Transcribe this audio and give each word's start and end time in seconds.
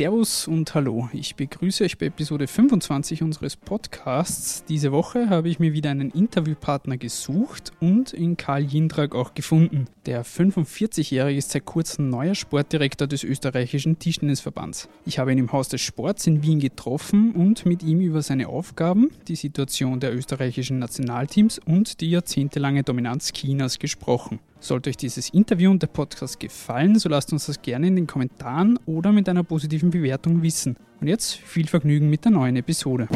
Servus 0.00 0.48
und 0.48 0.74
Hallo. 0.74 1.10
Ich 1.12 1.36
begrüße 1.36 1.84
euch 1.84 1.98
bei 1.98 2.06
Episode 2.06 2.46
25 2.46 3.22
unseres 3.22 3.54
Podcasts. 3.54 4.64
Diese 4.64 4.92
Woche 4.92 5.28
habe 5.28 5.50
ich 5.50 5.58
mir 5.58 5.74
wieder 5.74 5.90
einen 5.90 6.10
Interviewpartner 6.10 6.96
gesucht 6.96 7.72
und 7.80 8.14
in 8.14 8.38
Karl 8.38 8.62
Jindrak 8.62 9.14
auch 9.14 9.34
gefunden. 9.34 9.88
Der 10.06 10.24
45-Jährige 10.24 11.36
ist 11.36 11.50
seit 11.50 11.66
kurzem 11.66 12.08
neuer 12.08 12.34
Sportdirektor 12.34 13.06
des 13.08 13.24
österreichischen 13.24 13.98
Tischtennisverbands. 13.98 14.88
Ich 15.04 15.18
habe 15.18 15.32
ihn 15.32 15.38
im 15.38 15.52
Haus 15.52 15.68
des 15.68 15.82
Sports 15.82 16.26
in 16.26 16.42
Wien 16.42 16.60
getroffen 16.60 17.32
und 17.32 17.66
mit 17.66 17.82
ihm 17.82 18.00
über 18.00 18.22
seine 18.22 18.48
Aufgaben, 18.48 19.10
die 19.28 19.36
Situation 19.36 20.00
der 20.00 20.14
österreichischen 20.16 20.78
Nationalteams 20.78 21.58
und 21.58 22.00
die 22.00 22.08
jahrzehntelange 22.08 22.84
Dominanz 22.84 23.34
Chinas 23.34 23.78
gesprochen. 23.78 24.38
Sollte 24.62 24.90
euch 24.90 24.98
dieses 24.98 25.30
Interview 25.30 25.70
und 25.70 25.80
der 25.80 25.86
Podcast 25.86 26.38
gefallen, 26.38 26.98
so 26.98 27.08
lasst 27.08 27.32
uns 27.32 27.46
das 27.46 27.62
gerne 27.62 27.86
in 27.86 27.96
den 27.96 28.06
Kommentaren 28.06 28.78
oder 28.84 29.10
mit 29.10 29.26
einer 29.26 29.42
positiven 29.42 29.90
Bewertung 29.90 30.42
wissen. 30.42 30.76
Und 31.00 31.08
jetzt 31.08 31.32
viel 31.32 31.66
Vergnügen 31.66 32.10
mit 32.10 32.26
der 32.26 32.32
neuen 32.32 32.56
Episode. 32.56 33.08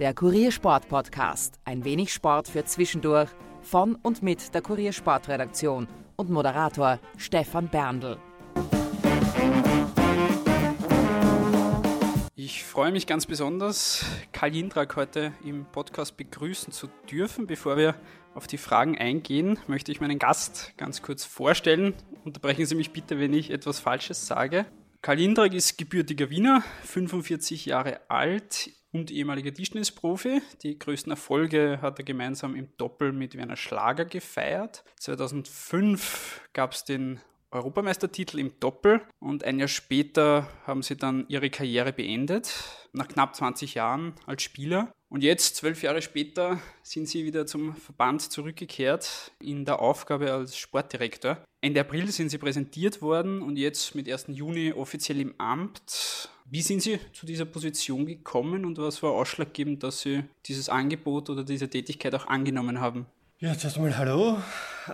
Der 0.00 0.14
Kuriersport 0.14 0.88
Podcast. 0.88 1.60
Ein 1.64 1.84
wenig 1.84 2.12
Sport 2.12 2.48
für 2.48 2.64
zwischendurch. 2.64 3.28
Von 3.62 3.94
und 4.02 4.22
mit 4.22 4.52
der 4.52 4.62
Kuriersportredaktion 4.62 5.86
und 6.16 6.30
Moderator 6.30 6.98
Stefan 7.18 7.68
Berndl. 7.68 8.16
Ich 12.42 12.64
freue 12.64 12.90
mich 12.90 13.06
ganz 13.06 13.26
besonders, 13.26 14.02
Karl 14.32 14.54
Jindrak 14.54 14.96
heute 14.96 15.34
im 15.44 15.66
Podcast 15.66 16.16
begrüßen 16.16 16.72
zu 16.72 16.88
dürfen. 17.10 17.46
Bevor 17.46 17.76
wir 17.76 17.94
auf 18.34 18.46
die 18.46 18.56
Fragen 18.56 18.96
eingehen, 18.96 19.58
möchte 19.66 19.92
ich 19.92 20.00
meinen 20.00 20.18
Gast 20.18 20.72
ganz 20.78 21.02
kurz 21.02 21.26
vorstellen. 21.26 21.92
Unterbrechen 22.24 22.64
Sie 22.64 22.76
mich 22.76 22.92
bitte, 22.92 23.18
wenn 23.18 23.34
ich 23.34 23.50
etwas 23.50 23.78
Falsches 23.78 24.26
sage. 24.26 24.64
Karl 25.02 25.20
Jindrak 25.20 25.52
ist 25.52 25.76
gebürtiger 25.76 26.30
Wiener, 26.30 26.64
45 26.84 27.66
Jahre 27.66 28.00
alt 28.08 28.70
und 28.90 29.10
ehemaliger 29.10 29.52
Tischtennisprofi. 29.52 30.40
Die 30.62 30.78
größten 30.78 31.12
Erfolge 31.12 31.80
hat 31.82 31.98
er 31.98 32.06
gemeinsam 32.06 32.54
im 32.56 32.70
Doppel 32.78 33.12
mit 33.12 33.36
Werner 33.36 33.56
Schlager 33.56 34.06
gefeiert. 34.06 34.82
2005 34.98 36.48
gab 36.54 36.72
es 36.72 36.84
den 36.84 37.20
Europameistertitel 37.50 38.38
im 38.38 38.52
Doppel 38.60 39.00
und 39.18 39.44
ein 39.44 39.58
Jahr 39.58 39.68
später 39.68 40.48
haben 40.66 40.82
sie 40.82 40.96
dann 40.96 41.24
ihre 41.28 41.50
Karriere 41.50 41.92
beendet, 41.92 42.52
nach 42.92 43.08
knapp 43.08 43.34
20 43.34 43.74
Jahren 43.74 44.14
als 44.26 44.42
Spieler. 44.42 44.92
Und 45.08 45.24
jetzt, 45.24 45.56
zwölf 45.56 45.82
Jahre 45.82 46.02
später, 46.02 46.60
sind 46.84 47.08
sie 47.08 47.24
wieder 47.24 47.44
zum 47.44 47.74
Verband 47.74 48.22
zurückgekehrt 48.22 49.32
in 49.40 49.64
der 49.64 49.80
Aufgabe 49.80 50.32
als 50.32 50.56
Sportdirektor. 50.56 51.38
Ende 51.60 51.80
April 51.80 52.10
sind 52.12 52.28
sie 52.28 52.38
präsentiert 52.38 53.02
worden 53.02 53.42
und 53.42 53.56
jetzt 53.56 53.96
mit 53.96 54.08
1. 54.08 54.26
Juni 54.28 54.72
offiziell 54.72 55.20
im 55.20 55.34
Amt. 55.38 56.30
Wie 56.52 56.62
sind 56.62 56.82
Sie 56.82 56.98
zu 57.12 57.26
dieser 57.26 57.44
Position 57.44 58.06
gekommen 58.06 58.64
und 58.64 58.76
was 58.78 59.04
war 59.04 59.12
ausschlaggebend, 59.12 59.84
dass 59.84 60.00
Sie 60.00 60.24
dieses 60.46 60.68
Angebot 60.68 61.30
oder 61.30 61.44
diese 61.44 61.70
Tätigkeit 61.70 62.12
auch 62.14 62.26
angenommen 62.26 62.80
haben? 62.80 63.06
Ja, 63.42 63.56
zuerst 63.56 63.78
einmal 63.78 63.96
hallo. 63.96 64.36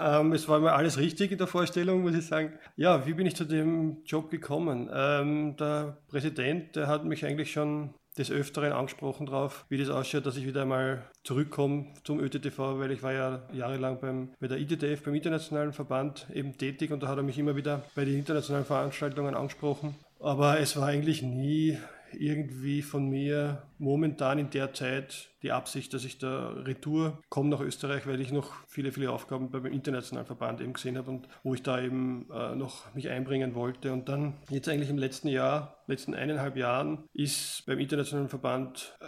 Ähm, 0.00 0.33
es 0.33 0.47
war 0.47 0.61
mir 0.61 0.72
alles 0.72 0.98
richtig 0.98 1.33
in 1.33 1.39
der 1.39 1.48
Vorstellung, 1.48 2.02
muss 2.02 2.14
ich 2.14 2.27
sagen. 2.27 2.52
Ja, 2.77 3.05
wie 3.05 3.14
bin 3.14 3.27
ich 3.27 3.34
zu 3.34 3.44
dem 3.44 4.05
Job 4.05 4.30
gekommen? 4.30 4.89
Ähm, 4.94 5.56
der 5.56 5.97
Präsident, 6.06 6.77
der 6.77 6.86
hat 6.86 7.05
mich 7.05 7.24
eigentlich 7.24 7.50
schon 7.50 7.92
des 8.17 8.30
Öfteren 8.30 8.72
angesprochen 8.72 9.27
drauf, 9.27 9.67
wie 9.69 9.78
das 9.78 9.91
ausschaut, 9.91 10.27
dass 10.27 10.36
ich 10.36 10.47
wieder 10.47 10.62
einmal 10.62 11.11
zurückkomme 11.24 11.86
zum 12.05 12.20
ÖTTV, 12.20 12.78
weil 12.78 12.92
ich 12.92 13.02
war 13.02 13.12
ja 13.12 13.42
jahrelang 13.52 13.98
beim, 13.98 14.30
bei 14.39 14.47
der 14.47 14.58
ITTF, 14.58 15.02
beim 15.02 15.17
Internationalen 15.17 15.72
Verband 15.72 16.28
eben 16.33 16.56
tätig 16.56 16.92
und 16.92 17.02
da 17.02 17.08
hat 17.08 17.17
er 17.17 17.24
mich 17.24 17.41
immer 17.41 17.56
wieder 17.56 17.83
bei 17.97 18.05
den 18.05 18.17
internationalen 18.17 18.64
Veranstaltungen 18.64 19.34
angesprochen. 19.34 19.97
Aber 20.20 20.61
es 20.61 20.77
war 20.77 20.86
eigentlich 20.86 21.20
nie 21.20 21.78
irgendwie 22.19 22.83
von 22.83 23.09
mir 23.09 23.62
momentan 23.78 24.39
in 24.39 24.50
der 24.50 24.72
Zeit 24.72 25.28
die 25.42 25.53
Absicht, 25.53 25.95
dass 25.95 26.05
ich 26.05 26.18
da 26.18 26.48
retour 26.48 27.23
komme 27.29 27.51
nach 27.51 27.61
Österreich, 27.61 28.07
weil 28.07 28.20
ich 28.20 28.33
noch 28.33 28.52
viele, 28.67 28.91
viele 28.91 29.13
Aufgaben 29.13 29.51
beim 29.51 29.67
internationalen 29.67 30.27
Verband 30.27 30.61
eben 30.61 30.73
gesehen 30.73 30.96
habe 30.96 31.11
und 31.11 31.29
wo 31.45 31.55
ich 31.55 31.63
da 31.63 31.80
eben 31.80 32.27
äh, 32.33 32.57
noch 32.57 32.92
mich 32.95 33.11
einbringen 33.11 33.55
wollte. 33.55 33.92
Und 33.92 34.08
dann 34.08 34.35
jetzt 34.51 34.68
eigentlich 34.68 34.91
im 34.91 34.98
letzten 34.98 35.29
Jahr, 35.29 35.85
letzten 35.86 36.14
eineinhalb 36.14 36.57
Jahren, 36.57 37.05
ist 37.13 37.64
beim 37.67 37.79
internationalen 37.79 38.29
Verband 38.29 38.96
äh, 39.01 39.05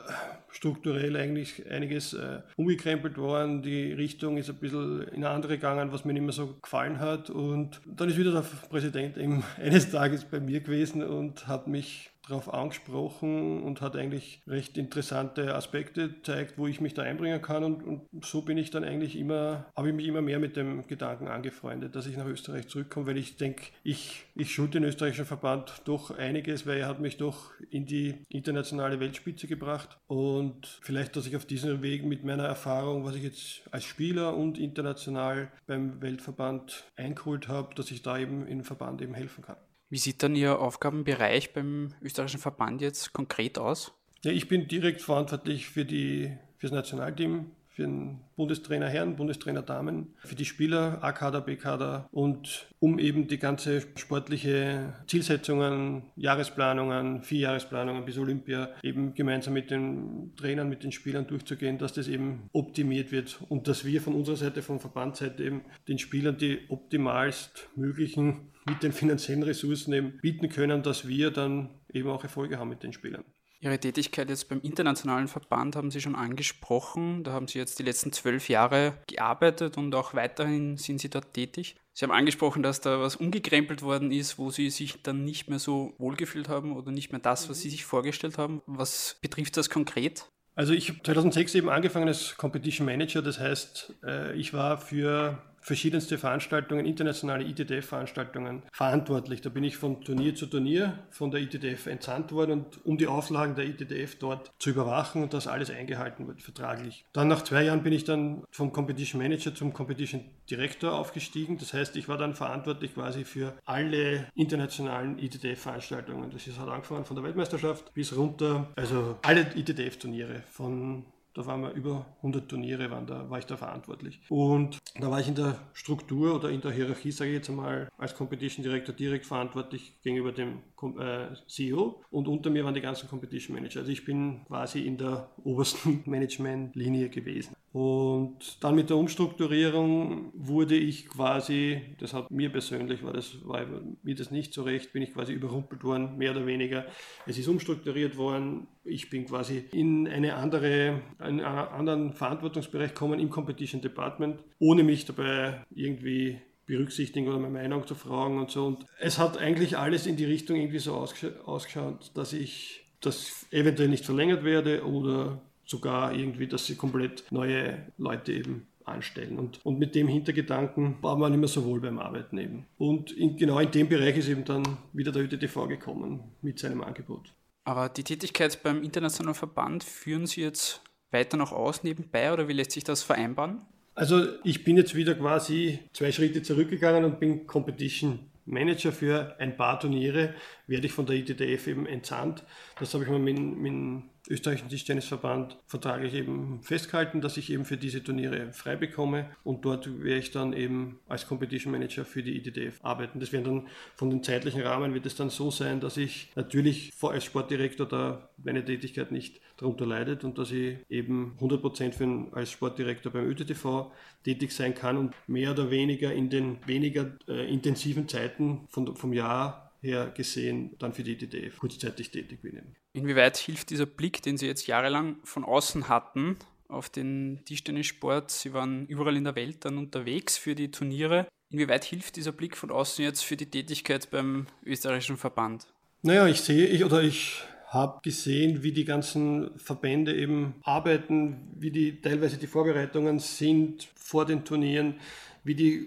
strukturell 0.50 1.16
eigentlich 1.16 1.68
einiges 1.70 2.12
äh, 2.12 2.40
umgekrempelt 2.56 3.18
worden. 3.18 3.62
Die 3.62 3.92
Richtung 3.92 4.36
ist 4.36 4.50
ein 4.50 4.56
bisschen 4.56 5.02
in 5.08 5.24
eine 5.24 5.30
andere 5.30 5.56
gegangen, 5.56 5.92
was 5.92 6.04
mir 6.04 6.12
nicht 6.12 6.22
mehr 6.22 6.32
so 6.32 6.58
gefallen 6.62 7.00
hat. 7.00 7.30
Und 7.30 7.80
dann 7.84 8.08
ist 8.08 8.18
wieder 8.18 8.32
der 8.32 8.44
Präsident 8.68 9.16
eben 9.16 9.42
eines 9.56 9.90
Tages 9.90 10.24
bei 10.24 10.38
mir 10.40 10.60
gewesen 10.60 11.02
und 11.02 11.48
hat 11.48 11.66
mich 11.66 12.10
darauf 12.28 12.52
angesprochen 12.52 13.62
und 13.62 13.80
hat 13.80 13.96
eigentlich 13.96 14.40
recht 14.46 14.78
interessante 14.78 15.54
Aspekte 15.54 16.10
gezeigt, 16.10 16.54
wo 16.56 16.66
ich 16.66 16.80
mich 16.80 16.94
da 16.94 17.02
einbringen 17.02 17.42
kann 17.42 17.64
und, 17.64 17.82
und 17.82 18.24
so 18.24 18.42
bin 18.42 18.58
ich 18.58 18.70
dann 18.70 18.84
eigentlich 18.84 19.16
immer, 19.16 19.66
habe 19.76 19.88
ich 19.88 19.94
mich 19.94 20.06
immer 20.06 20.22
mehr 20.22 20.38
mit 20.38 20.56
dem 20.56 20.86
Gedanken 20.86 21.28
angefreundet, 21.28 21.96
dass 21.96 22.06
ich 22.06 22.16
nach 22.16 22.26
Österreich 22.26 22.68
zurückkomme, 22.68 23.06
weil 23.06 23.18
ich 23.18 23.36
denke, 23.36 23.64
ich, 23.82 24.26
ich 24.34 24.52
schuld 24.52 24.74
den 24.74 24.84
österreichischen 24.84 25.26
Verband 25.26 25.82
doch 25.84 26.10
einiges, 26.10 26.66
weil 26.66 26.78
er 26.78 26.88
hat 26.88 27.00
mich 27.00 27.16
doch 27.16 27.50
in 27.70 27.86
die 27.86 28.14
internationale 28.28 29.00
Weltspitze 29.00 29.46
gebracht 29.46 29.98
und 30.06 30.78
vielleicht, 30.82 31.16
dass 31.16 31.26
ich 31.26 31.36
auf 31.36 31.46
diesem 31.46 31.82
Weg 31.82 32.04
mit 32.04 32.24
meiner 32.24 32.44
Erfahrung, 32.44 33.04
was 33.04 33.14
ich 33.14 33.22
jetzt 33.22 33.62
als 33.70 33.84
Spieler 33.84 34.36
und 34.36 34.58
international 34.58 35.50
beim 35.66 36.00
Weltverband 36.00 36.84
eingeholt 36.96 37.48
habe, 37.48 37.74
dass 37.74 37.90
ich 37.90 38.02
da 38.02 38.18
eben 38.18 38.46
im 38.46 38.64
Verband 38.64 39.02
eben 39.02 39.14
helfen 39.14 39.44
kann. 39.44 39.56
Wie 39.90 39.98
sieht 39.98 40.22
dann 40.22 40.36
Ihr 40.36 40.58
Aufgabenbereich 40.58 41.52
beim 41.52 41.94
österreichischen 42.02 42.40
Verband 42.40 42.82
jetzt 42.82 43.12
konkret 43.12 43.58
aus? 43.58 43.92
Ja, 44.22 44.32
ich 44.32 44.48
bin 44.48 44.68
direkt 44.68 45.00
verantwortlich 45.00 45.68
für, 45.68 45.84
die, 45.84 46.36
für 46.56 46.66
das 46.66 46.72
Nationalteam, 46.72 47.52
für 47.78 47.84
den 47.84 48.18
Bundestrainer 48.34 48.88
Herren, 48.88 49.14
Bundestrainer 49.14 49.62
Damen, 49.62 50.08
für 50.24 50.34
die 50.34 50.44
Spieler, 50.44 50.98
A-Kader, 51.00 51.40
B-Kader 51.40 52.08
und 52.10 52.66
um 52.80 52.98
eben 52.98 53.28
die 53.28 53.38
ganze 53.38 53.82
sportliche 53.94 54.94
Zielsetzungen, 55.06 56.02
Jahresplanungen, 56.16 57.22
Vierjahresplanungen 57.22 58.04
bis 58.04 58.18
Olympia 58.18 58.70
eben 58.82 59.14
gemeinsam 59.14 59.54
mit 59.54 59.70
den 59.70 60.32
Trainern, 60.34 60.68
mit 60.68 60.82
den 60.82 60.90
Spielern 60.90 61.28
durchzugehen, 61.28 61.78
dass 61.78 61.92
das 61.92 62.08
eben 62.08 62.50
optimiert 62.52 63.12
wird 63.12 63.38
und 63.48 63.68
dass 63.68 63.84
wir 63.84 64.02
von 64.02 64.14
unserer 64.14 64.36
Seite, 64.36 64.62
von 64.62 64.80
Verbandseite 64.80 65.44
eben 65.44 65.60
den 65.86 66.00
Spielern 66.00 66.36
die 66.36 66.58
optimalst 66.70 67.68
möglichen 67.76 68.50
mit 68.66 68.82
den 68.82 68.90
finanziellen 68.92 69.44
Ressourcen 69.44 69.92
eben 69.92 70.18
bieten 70.18 70.48
können, 70.48 70.82
dass 70.82 71.06
wir 71.06 71.30
dann 71.30 71.70
eben 71.92 72.08
auch 72.08 72.24
Erfolge 72.24 72.58
haben 72.58 72.70
mit 72.70 72.82
den 72.82 72.92
Spielern. 72.92 73.24
Ihre 73.60 73.78
Tätigkeit 73.78 74.30
jetzt 74.30 74.48
beim 74.48 74.60
internationalen 74.60 75.26
Verband 75.26 75.74
haben 75.74 75.90
Sie 75.90 76.00
schon 76.00 76.14
angesprochen. 76.14 77.24
Da 77.24 77.32
haben 77.32 77.48
Sie 77.48 77.58
jetzt 77.58 77.78
die 77.80 77.82
letzten 77.82 78.12
zwölf 78.12 78.48
Jahre 78.48 78.98
gearbeitet 79.08 79.76
und 79.76 79.94
auch 79.96 80.14
weiterhin 80.14 80.76
sind 80.76 81.00
Sie 81.00 81.10
dort 81.10 81.34
tätig. 81.34 81.74
Sie 81.92 82.04
haben 82.04 82.12
angesprochen, 82.12 82.62
dass 82.62 82.80
da 82.80 83.00
was 83.00 83.16
umgekrempelt 83.16 83.82
worden 83.82 84.12
ist, 84.12 84.38
wo 84.38 84.50
Sie 84.50 84.70
sich 84.70 85.02
dann 85.02 85.24
nicht 85.24 85.48
mehr 85.48 85.58
so 85.58 85.94
wohlgefühlt 85.98 86.48
haben 86.48 86.76
oder 86.76 86.92
nicht 86.92 87.10
mehr 87.10 87.20
das, 87.20 87.50
was 87.50 87.60
Sie 87.60 87.70
sich 87.70 87.84
vorgestellt 87.84 88.38
haben. 88.38 88.62
Was 88.66 89.16
betrifft 89.20 89.56
das 89.56 89.70
konkret? 89.70 90.26
Also 90.54 90.72
ich 90.72 90.88
habe 90.90 91.02
2006 91.02 91.56
eben 91.56 91.68
angefangen 91.68 92.06
als 92.06 92.36
Competition 92.36 92.84
Manager. 92.84 93.22
Das 93.22 93.40
heißt, 93.40 93.94
äh, 94.04 94.34
ich 94.36 94.52
war 94.52 94.78
für 94.78 95.42
verschiedenste 95.68 96.16
Veranstaltungen, 96.16 96.86
internationale 96.86 97.44
ITTF-Veranstaltungen 97.44 98.62
verantwortlich. 98.72 99.42
Da 99.42 99.50
bin 99.50 99.64
ich 99.64 99.76
von 99.76 100.00
Turnier 100.00 100.34
zu 100.34 100.46
Turnier 100.46 100.98
von 101.10 101.30
der 101.30 101.42
ITTF 101.42 101.86
entsandt 101.86 102.32
worden 102.32 102.52
und 102.52 102.86
um 102.86 102.96
die 102.96 103.06
Auflagen 103.06 103.54
der 103.54 103.66
ITTF 103.66 104.18
dort 104.18 104.50
zu 104.58 104.70
überwachen 104.70 105.22
und 105.22 105.34
dass 105.34 105.46
alles 105.46 105.70
eingehalten 105.70 106.26
wird, 106.26 106.40
vertraglich. 106.40 107.04
Dann 107.12 107.28
nach 107.28 107.42
zwei 107.42 107.64
Jahren 107.64 107.82
bin 107.82 107.92
ich 107.92 108.04
dann 108.04 108.44
vom 108.50 108.72
Competition 108.72 109.20
Manager 109.20 109.54
zum 109.54 109.74
Competition 109.74 110.24
Director 110.50 110.94
aufgestiegen. 110.94 111.58
Das 111.58 111.74
heißt, 111.74 111.96
ich 111.96 112.08
war 112.08 112.16
dann 112.16 112.34
verantwortlich 112.34 112.94
quasi 112.94 113.24
für 113.24 113.52
alle 113.66 114.26
internationalen 114.34 115.18
ITTF-Veranstaltungen. 115.18 116.30
Das 116.30 116.46
ist, 116.46 116.58
hat 116.58 116.68
angefangen 116.68 117.04
von 117.04 117.14
der 117.14 117.24
Weltmeisterschaft 117.26 117.92
bis 117.92 118.16
runter, 118.16 118.68
also 118.74 119.18
alle 119.20 119.42
ITTF-Turniere 119.54 120.44
von 120.48 121.04
da 121.38 121.46
waren 121.46 121.62
wir 121.62 121.70
über 121.70 122.04
100 122.16 122.48
Turniere, 122.48 122.90
waren 122.90 123.06
da, 123.06 123.30
war 123.30 123.38
ich 123.38 123.46
da 123.46 123.56
verantwortlich. 123.56 124.20
Und 124.28 124.78
da 124.98 125.08
war 125.08 125.20
ich 125.20 125.28
in 125.28 125.36
der 125.36 125.56
Struktur 125.72 126.34
oder 126.34 126.50
in 126.50 126.60
der 126.60 126.72
Hierarchie, 126.72 127.12
sage 127.12 127.30
ich 127.30 127.36
jetzt 127.36 127.48
einmal, 127.48 127.88
als 127.96 128.16
Competition 128.16 128.64
Director 128.64 128.92
direkt 128.92 129.24
verantwortlich 129.24 130.00
gegenüber 130.02 130.32
dem 130.32 130.58
äh, 130.98 131.28
CEO 131.46 132.02
und 132.10 132.26
unter 132.26 132.50
mir 132.50 132.64
waren 132.64 132.74
die 132.74 132.80
ganzen 132.80 133.08
Competition 133.08 133.54
Manager. 133.54 133.80
Also 133.80 133.92
ich 133.92 134.04
bin 134.04 134.44
quasi 134.48 134.80
in 134.80 134.98
der 134.98 135.30
obersten 135.44 136.02
Managementlinie 136.06 137.08
gewesen. 137.08 137.54
Und 137.72 138.64
dann 138.64 138.74
mit 138.74 138.88
der 138.88 138.96
Umstrukturierung 138.96 140.32
wurde 140.34 140.74
ich 140.74 141.06
quasi, 141.06 141.82
das 141.98 142.14
hat 142.14 142.30
mir 142.30 142.50
persönlich, 142.50 143.02
war 143.02 143.12
das, 143.12 143.36
war 143.46 143.66
mir 144.02 144.14
das 144.14 144.30
nicht 144.30 144.54
so 144.54 144.62
recht, 144.62 144.92
bin 144.92 145.02
ich 145.02 145.12
quasi 145.12 145.34
überrumpelt 145.34 145.84
worden, 145.84 146.16
mehr 146.16 146.30
oder 146.30 146.46
weniger. 146.46 146.86
Es 147.26 147.36
ist 147.36 147.46
umstrukturiert 147.46 148.16
worden. 148.16 148.68
Ich 148.84 149.10
bin 149.10 149.26
quasi 149.26 149.64
in 149.72 150.08
eine 150.08 150.36
andere, 150.36 151.02
einen 151.18 151.40
anderen 151.40 152.14
Verantwortungsbereich 152.14 152.94
gekommen 152.94 153.20
im 153.20 153.28
Competition 153.28 153.82
Department, 153.82 154.40
ohne 154.58 154.82
mich 154.82 155.04
dabei 155.04 155.62
irgendwie 155.74 156.38
berücksichtigen 156.64 157.28
oder 157.28 157.38
meine 157.38 157.52
Meinung 157.52 157.86
zu 157.86 157.94
fragen 157.94 158.38
und 158.38 158.50
so. 158.50 158.66
Und 158.66 158.86
es 158.98 159.18
hat 159.18 159.36
eigentlich 159.36 159.76
alles 159.76 160.06
in 160.06 160.16
die 160.16 160.24
Richtung 160.24 160.56
irgendwie 160.56 160.78
so 160.78 160.94
ausgeschaut, 160.94 162.12
dass 162.14 162.32
ich, 162.32 162.84
dass 163.00 163.46
eventuell 163.50 163.88
nicht 163.88 164.06
verlängert 164.06 164.42
werde 164.42 164.86
oder 164.86 165.42
sogar 165.68 166.14
irgendwie, 166.14 166.48
dass 166.48 166.66
sie 166.66 166.76
komplett 166.76 167.24
neue 167.30 167.92
Leute 167.98 168.32
eben 168.32 168.66
anstellen. 168.84 169.38
Und, 169.38 169.64
und 169.64 169.78
mit 169.78 169.94
dem 169.94 170.08
Hintergedanken 170.08 170.96
war 171.02 171.16
man 171.16 171.34
immer 171.34 171.46
so 171.46 171.64
wohl 171.64 171.80
beim 171.80 171.98
Arbeiten 171.98 172.38
eben. 172.38 172.66
Und 172.78 173.12
in, 173.12 173.36
genau 173.36 173.58
in 173.58 173.70
dem 173.70 173.88
Bereich 173.88 174.16
ist 174.16 174.28
eben 174.28 174.44
dann 174.44 174.78
wieder 174.92 175.12
der 175.12 175.22
ÖTTV 175.22 175.68
gekommen 175.68 176.20
mit 176.40 176.58
seinem 176.58 176.82
Angebot. 176.82 177.32
Aber 177.64 177.90
die 177.90 178.02
Tätigkeit 178.02 178.62
beim 178.62 178.82
internationalen 178.82 179.34
Verband 179.34 179.84
führen 179.84 180.26
Sie 180.26 180.40
jetzt 180.40 180.82
weiter 181.10 181.36
noch 181.36 181.52
aus 181.52 181.84
nebenbei 181.84 182.32
oder 182.32 182.48
wie 182.48 182.54
lässt 182.54 182.72
sich 182.72 182.84
das 182.84 183.02
vereinbaren? 183.02 183.60
Also 183.94 184.24
ich 184.44 184.64
bin 184.64 184.76
jetzt 184.76 184.94
wieder 184.94 185.14
quasi 185.14 185.80
zwei 185.92 186.12
Schritte 186.12 186.42
zurückgegangen 186.42 187.04
und 187.04 187.20
bin 187.20 187.46
Competition 187.46 188.20
Manager 188.46 188.92
für 188.92 189.36
ein 189.38 189.56
paar 189.56 189.78
Turniere, 189.78 190.34
werde 190.66 190.86
ich 190.86 190.92
von 190.92 191.04
der 191.04 191.16
ITTF 191.16 191.66
eben 191.66 191.86
entsandt. 191.86 192.44
Das 192.78 192.94
habe 192.94 193.04
ich 193.04 193.10
mir 193.10 193.18
mit, 193.18 193.38
mit 193.38 194.02
österreichischen 194.28 194.68
Tischtennisverband 194.68 195.58
vertraglich 195.66 196.14
eben 196.14 196.60
festgehalten, 196.62 197.20
dass 197.20 197.36
ich 197.36 197.50
eben 197.50 197.64
für 197.64 197.76
diese 197.76 198.02
Turniere 198.02 198.52
frei 198.52 198.76
bekomme 198.76 199.30
und 199.42 199.64
dort 199.64 200.02
werde 200.02 200.20
ich 200.20 200.30
dann 200.30 200.52
eben 200.52 200.98
als 201.08 201.26
Competition 201.26 201.72
Manager 201.72 202.04
für 202.04 202.22
die 202.22 202.36
ITTF 202.36 202.78
arbeiten. 202.82 203.20
Das 203.20 203.32
wird 203.32 203.46
dann 203.46 203.68
von 203.96 204.10
den 204.10 204.22
zeitlichen 204.22 204.60
Rahmen 204.60 204.94
wird 204.94 205.06
es 205.06 205.16
dann 205.16 205.30
so 205.30 205.50
sein, 205.50 205.80
dass 205.80 205.96
ich 205.96 206.30
natürlich 206.36 206.92
als 207.00 207.24
Sportdirektor 207.24 207.86
da 207.86 208.28
meine 208.36 208.64
Tätigkeit 208.64 209.12
nicht 209.12 209.40
darunter 209.56 209.86
leidet 209.86 210.24
und 210.24 210.38
dass 210.38 210.52
ich 210.52 210.78
eben 210.88 211.36
100% 211.40 211.92
für 211.92 212.36
als 212.36 212.50
Sportdirektor 212.50 213.12
beim 213.12 213.28
ÖTTV 213.28 213.90
tätig 214.24 214.52
sein 214.52 214.74
kann 214.74 214.96
und 214.96 215.14
mehr 215.26 215.52
oder 215.52 215.70
weniger 215.70 216.12
in 216.12 216.30
den 216.30 216.58
weniger 216.66 217.16
äh, 217.26 217.52
intensiven 217.52 218.08
Zeiten 218.08 218.66
von, 218.68 218.94
vom 218.94 219.12
Jahr 219.12 219.72
her 219.80 220.12
gesehen 220.14 220.74
dann 220.78 220.92
für 220.92 221.02
die 221.02 221.12
ITTF 221.12 221.58
kurzzeitig 221.58 222.10
tätig 222.10 222.42
bin. 222.42 222.76
Inwieweit 222.98 223.36
hilft 223.36 223.70
dieser 223.70 223.86
Blick, 223.86 224.22
den 224.22 224.36
Sie 224.36 224.46
jetzt 224.46 224.66
jahrelang 224.66 225.18
von 225.22 225.44
außen 225.44 225.88
hatten, 225.88 226.36
auf 226.66 226.88
den 226.88 227.38
Tischtennissport? 227.44 228.32
Sie 228.32 228.52
waren 228.52 228.86
überall 228.88 229.16
in 229.16 229.22
der 229.22 229.36
Welt 229.36 229.64
dann 229.64 229.78
unterwegs 229.78 230.36
für 230.36 230.56
die 230.56 230.72
Turniere. 230.72 231.28
Inwieweit 231.48 231.84
hilft 231.84 232.16
dieser 232.16 232.32
Blick 232.32 232.56
von 232.56 232.72
außen 232.72 233.04
jetzt 233.04 233.24
für 233.24 233.36
die 233.36 233.46
Tätigkeit 233.46 234.10
beim 234.10 234.48
österreichischen 234.64 235.16
Verband? 235.16 235.68
Naja, 236.02 236.26
ich 236.26 236.40
sehe, 236.40 236.66
ich 236.66 236.84
oder 236.84 237.00
ich 237.00 237.42
habe 237.68 238.00
gesehen, 238.02 238.64
wie 238.64 238.72
die 238.72 238.84
ganzen 238.84 239.56
Verbände 239.58 240.16
eben 240.16 240.54
arbeiten, 240.62 241.52
wie 241.54 241.70
die 241.70 242.00
teilweise 242.00 242.36
die 242.36 242.48
Vorbereitungen 242.48 243.20
sind 243.20 243.86
vor 243.94 244.26
den 244.26 244.44
Turnieren, 244.44 244.96
wie 245.44 245.54
die 245.54 245.86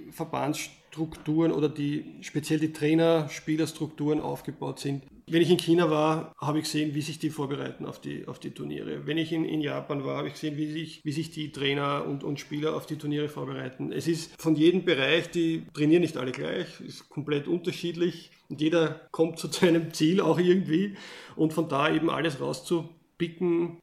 Verbandsstrukturen 0.91 1.51
oder 1.51 1.69
die 1.69 2.05
speziell 2.21 2.59
die 2.59 2.73
Trainer-Spielerstrukturen 2.73 4.19
aufgebaut 4.19 4.79
sind. 4.79 5.03
Wenn 5.27 5.41
ich 5.41 5.49
in 5.49 5.57
China 5.57 5.89
war, 5.89 6.33
habe 6.37 6.59
ich 6.59 6.65
gesehen, 6.65 6.93
wie 6.93 7.01
sich 7.01 7.17
die 7.17 7.29
vorbereiten 7.29 7.85
auf 7.85 8.01
die, 8.01 8.27
auf 8.27 8.39
die 8.39 8.51
Turniere. 8.51 9.07
Wenn 9.07 9.17
ich 9.17 9.31
in, 9.31 9.45
in 9.45 9.61
Japan 9.61 10.03
war, 10.03 10.17
habe 10.17 10.27
ich 10.27 10.33
gesehen, 10.33 10.57
wie 10.57 10.69
sich, 10.69 11.01
wie 11.05 11.11
sich 11.13 11.31
die 11.31 11.51
Trainer 11.51 12.05
und, 12.05 12.23
und 12.23 12.39
Spieler 12.39 12.75
auf 12.75 12.85
die 12.85 12.97
Turniere 12.97 13.29
vorbereiten. 13.29 13.93
Es 13.93 14.07
ist 14.07 14.39
von 14.41 14.55
jedem 14.55 14.83
Bereich, 14.83 15.29
die 15.29 15.63
trainieren 15.73 16.01
nicht 16.01 16.17
alle 16.17 16.31
gleich, 16.31 16.81
ist 16.81 17.07
komplett 17.09 17.47
unterschiedlich 17.47 18.31
und 18.49 18.59
jeder 18.59 19.07
kommt 19.11 19.39
zu 19.39 19.47
seinem 19.51 19.93
Ziel 19.93 20.19
auch 20.19 20.39
irgendwie 20.39 20.95
und 21.35 21.53
von 21.53 21.69
da 21.69 21.93
eben 21.93 22.09
alles 22.09 22.41
rauszu 22.41 22.89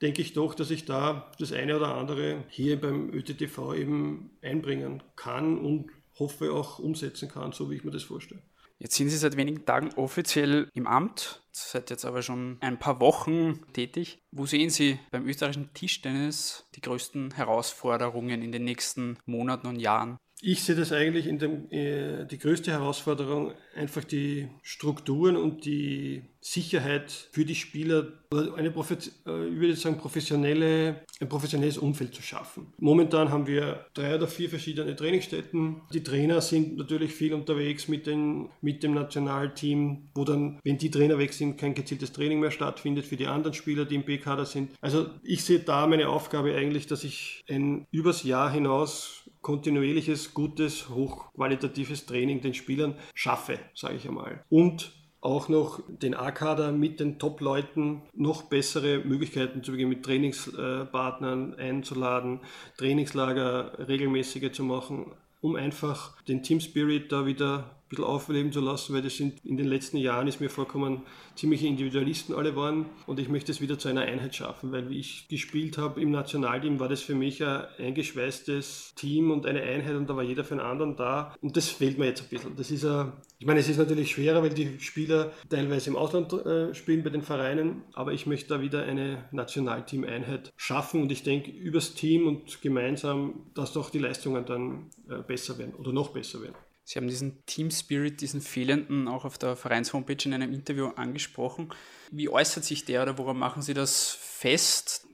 denke 0.02 0.20
ich 0.20 0.32
doch, 0.32 0.54
dass 0.54 0.72
ich 0.72 0.84
da 0.84 1.30
das 1.38 1.52
eine 1.52 1.76
oder 1.76 1.94
andere 1.94 2.42
hier 2.48 2.80
beim 2.80 3.10
ÖTTV 3.10 3.74
eben 3.74 4.30
einbringen 4.42 5.00
kann 5.14 5.58
und 5.58 5.90
hoffe 6.18 6.52
auch 6.52 6.78
umsetzen 6.78 7.28
kann, 7.28 7.52
so 7.52 7.70
wie 7.70 7.76
ich 7.76 7.84
mir 7.84 7.90
das 7.90 8.04
vorstelle. 8.04 8.42
Jetzt 8.80 8.94
sind 8.94 9.08
Sie 9.08 9.16
seit 9.16 9.36
wenigen 9.36 9.64
Tagen 9.64 9.92
offiziell 9.94 10.70
im 10.72 10.86
Amt, 10.86 11.42
seit 11.50 11.90
jetzt 11.90 12.04
aber 12.04 12.22
schon 12.22 12.58
ein 12.60 12.78
paar 12.78 13.00
Wochen 13.00 13.60
tätig. 13.72 14.18
Wo 14.30 14.46
sehen 14.46 14.70
Sie 14.70 15.00
beim 15.10 15.26
österreichischen 15.26 15.74
Tischtennis 15.74 16.64
die 16.76 16.80
größten 16.80 17.32
Herausforderungen 17.32 18.40
in 18.40 18.52
den 18.52 18.62
nächsten 18.62 19.18
Monaten 19.26 19.66
und 19.66 19.80
Jahren? 19.80 20.16
Ich 20.40 20.62
sehe 20.62 20.76
das 20.76 20.92
eigentlich 20.92 21.26
in 21.26 21.38
dem, 21.38 21.70
äh, 21.70 22.24
die 22.26 22.38
größte 22.38 22.70
Herausforderung, 22.70 23.52
einfach 23.74 24.04
die 24.04 24.48
Strukturen 24.62 25.36
und 25.36 25.64
die 25.64 26.22
Sicherheit 26.40 27.10
für 27.32 27.44
die 27.44 27.56
Spieler, 27.56 28.12
eine, 28.32 28.68
äh, 28.68 28.70
ich 28.70 29.60
würde 29.60 29.74
sagen, 29.74 29.98
professionelle, 29.98 31.02
ein 31.20 31.28
professionelles 31.28 31.78
Umfeld 31.78 32.14
zu 32.14 32.22
schaffen. 32.22 32.72
Momentan 32.78 33.30
haben 33.30 33.48
wir 33.48 33.86
drei 33.94 34.14
oder 34.14 34.28
vier 34.28 34.48
verschiedene 34.48 34.94
Trainingsstätten. 34.94 35.82
Die 35.92 36.04
Trainer 36.04 36.40
sind 36.40 36.76
natürlich 36.76 37.12
viel 37.12 37.34
unterwegs 37.34 37.88
mit, 37.88 38.06
den, 38.06 38.48
mit 38.60 38.84
dem 38.84 38.94
Nationalteam, 38.94 40.08
wo 40.14 40.24
dann, 40.24 40.60
wenn 40.62 40.78
die 40.78 40.90
Trainer 40.90 41.18
weg 41.18 41.32
sind, 41.32 41.58
kein 41.58 41.74
gezieltes 41.74 42.12
Training 42.12 42.38
mehr 42.38 42.52
stattfindet 42.52 43.06
für 43.06 43.16
die 43.16 43.26
anderen 43.26 43.54
Spieler, 43.54 43.84
die 43.84 43.96
im 43.96 44.04
B-Kader 44.04 44.46
sind. 44.46 44.70
Also 44.80 45.10
ich 45.24 45.42
sehe 45.42 45.58
da 45.58 45.88
meine 45.88 46.08
Aufgabe 46.08 46.54
eigentlich, 46.54 46.86
dass 46.86 47.02
ich 47.02 47.42
ein 47.48 47.86
übers 47.90 48.22
Jahr 48.22 48.52
hinaus 48.52 49.27
kontinuierliches, 49.48 50.34
gutes, 50.34 50.90
hochqualitatives 50.90 52.04
Training 52.04 52.42
den 52.42 52.52
Spielern 52.52 52.96
schaffe, 53.14 53.58
sage 53.74 53.94
ich 53.94 54.06
einmal. 54.06 54.44
Und 54.50 54.92
auch 55.22 55.48
noch 55.48 55.80
den 55.88 56.14
A-Kader 56.14 56.70
mit 56.70 57.00
den 57.00 57.18
Top-Leuten 57.18 58.02
noch 58.14 58.42
bessere 58.42 58.98
Möglichkeiten 58.98 59.62
zu 59.62 59.70
begehen, 59.70 59.88
mit 59.88 60.04
Trainingspartnern 60.04 61.54
einzuladen, 61.54 62.40
Trainingslager 62.76 63.88
regelmäßiger 63.88 64.52
zu 64.52 64.64
machen, 64.64 65.12
um 65.40 65.56
einfach 65.56 66.20
den 66.24 66.42
Team 66.42 66.60
Spirit 66.60 67.10
da 67.10 67.24
wieder 67.24 67.77
bisschen 67.88 68.04
aufleben 68.04 68.52
zu 68.52 68.60
lassen, 68.60 68.94
weil 68.94 69.02
das 69.02 69.16
sind 69.16 69.44
in 69.44 69.56
den 69.56 69.66
letzten 69.66 69.96
Jahren 69.96 70.28
ist 70.28 70.40
mir 70.40 70.50
vorkommen, 70.50 71.02
ziemliche 71.34 71.66
Individualisten 71.66 72.34
alle 72.34 72.56
waren 72.56 72.86
und 73.06 73.18
ich 73.20 73.28
möchte 73.28 73.52
es 73.52 73.60
wieder 73.60 73.78
zu 73.78 73.88
einer 73.88 74.02
Einheit 74.02 74.34
schaffen, 74.34 74.72
weil 74.72 74.90
wie 74.90 74.98
ich 74.98 75.28
gespielt 75.28 75.78
habe 75.78 76.00
im 76.00 76.10
Nationalteam, 76.10 76.80
war 76.80 76.88
das 76.88 77.00
für 77.00 77.14
mich 77.14 77.42
ein 77.42 77.64
eingeschweißtes 77.78 78.94
Team 78.94 79.30
und 79.30 79.46
eine 79.46 79.62
Einheit 79.62 79.96
und 79.96 80.08
da 80.08 80.16
war 80.16 80.22
jeder 80.22 80.44
für 80.44 80.52
einen 80.52 80.60
anderen 80.60 80.96
da 80.96 81.34
und 81.40 81.56
das 81.56 81.68
fehlt 81.68 81.98
mir 81.98 82.06
jetzt 82.06 82.22
ein 82.22 82.28
bisschen. 82.28 82.56
Das 82.56 82.70
ist 82.70 82.84
ein, 82.84 83.12
ich 83.38 83.46
meine, 83.46 83.60
es 83.60 83.68
ist 83.68 83.78
natürlich 83.78 84.10
schwerer, 84.10 84.42
weil 84.42 84.50
die 84.50 84.80
Spieler 84.80 85.32
teilweise 85.48 85.90
im 85.90 85.96
Ausland 85.96 86.32
äh, 86.32 86.74
spielen 86.74 87.04
bei 87.04 87.10
den 87.10 87.22
Vereinen, 87.22 87.82
aber 87.94 88.12
ich 88.12 88.26
möchte 88.26 88.48
da 88.48 88.60
wieder 88.60 88.82
eine 88.82 89.24
Nationalteam-Einheit 89.32 90.52
schaffen 90.56 91.02
und 91.02 91.12
ich 91.12 91.22
denke, 91.22 91.50
übers 91.50 91.94
Team 91.94 92.26
und 92.26 92.60
gemeinsam, 92.62 93.46
dass 93.54 93.72
doch 93.72 93.90
die 93.90 93.98
Leistungen 93.98 94.44
dann 94.44 94.90
äh, 95.08 95.22
besser 95.22 95.58
werden 95.58 95.74
oder 95.74 95.92
noch 95.92 96.08
besser 96.08 96.42
werden. 96.42 96.56
Sie 96.88 96.98
haben 96.98 97.06
diesen 97.06 97.44
Team 97.44 97.70
Spirit, 97.70 98.22
diesen 98.22 98.40
fehlenden, 98.40 99.08
auch 99.08 99.26
auf 99.26 99.36
der 99.36 99.56
Vereinshomepage 99.56 100.24
in 100.24 100.32
einem 100.32 100.54
Interview 100.54 100.86
angesprochen. 100.96 101.68
Wie 102.10 102.30
äußert 102.30 102.64
sich 102.64 102.86
der 102.86 103.02
oder 103.02 103.18
woran 103.18 103.36
machen 103.36 103.60
Sie 103.60 103.74
das 103.74 104.08
fest? 104.08 105.06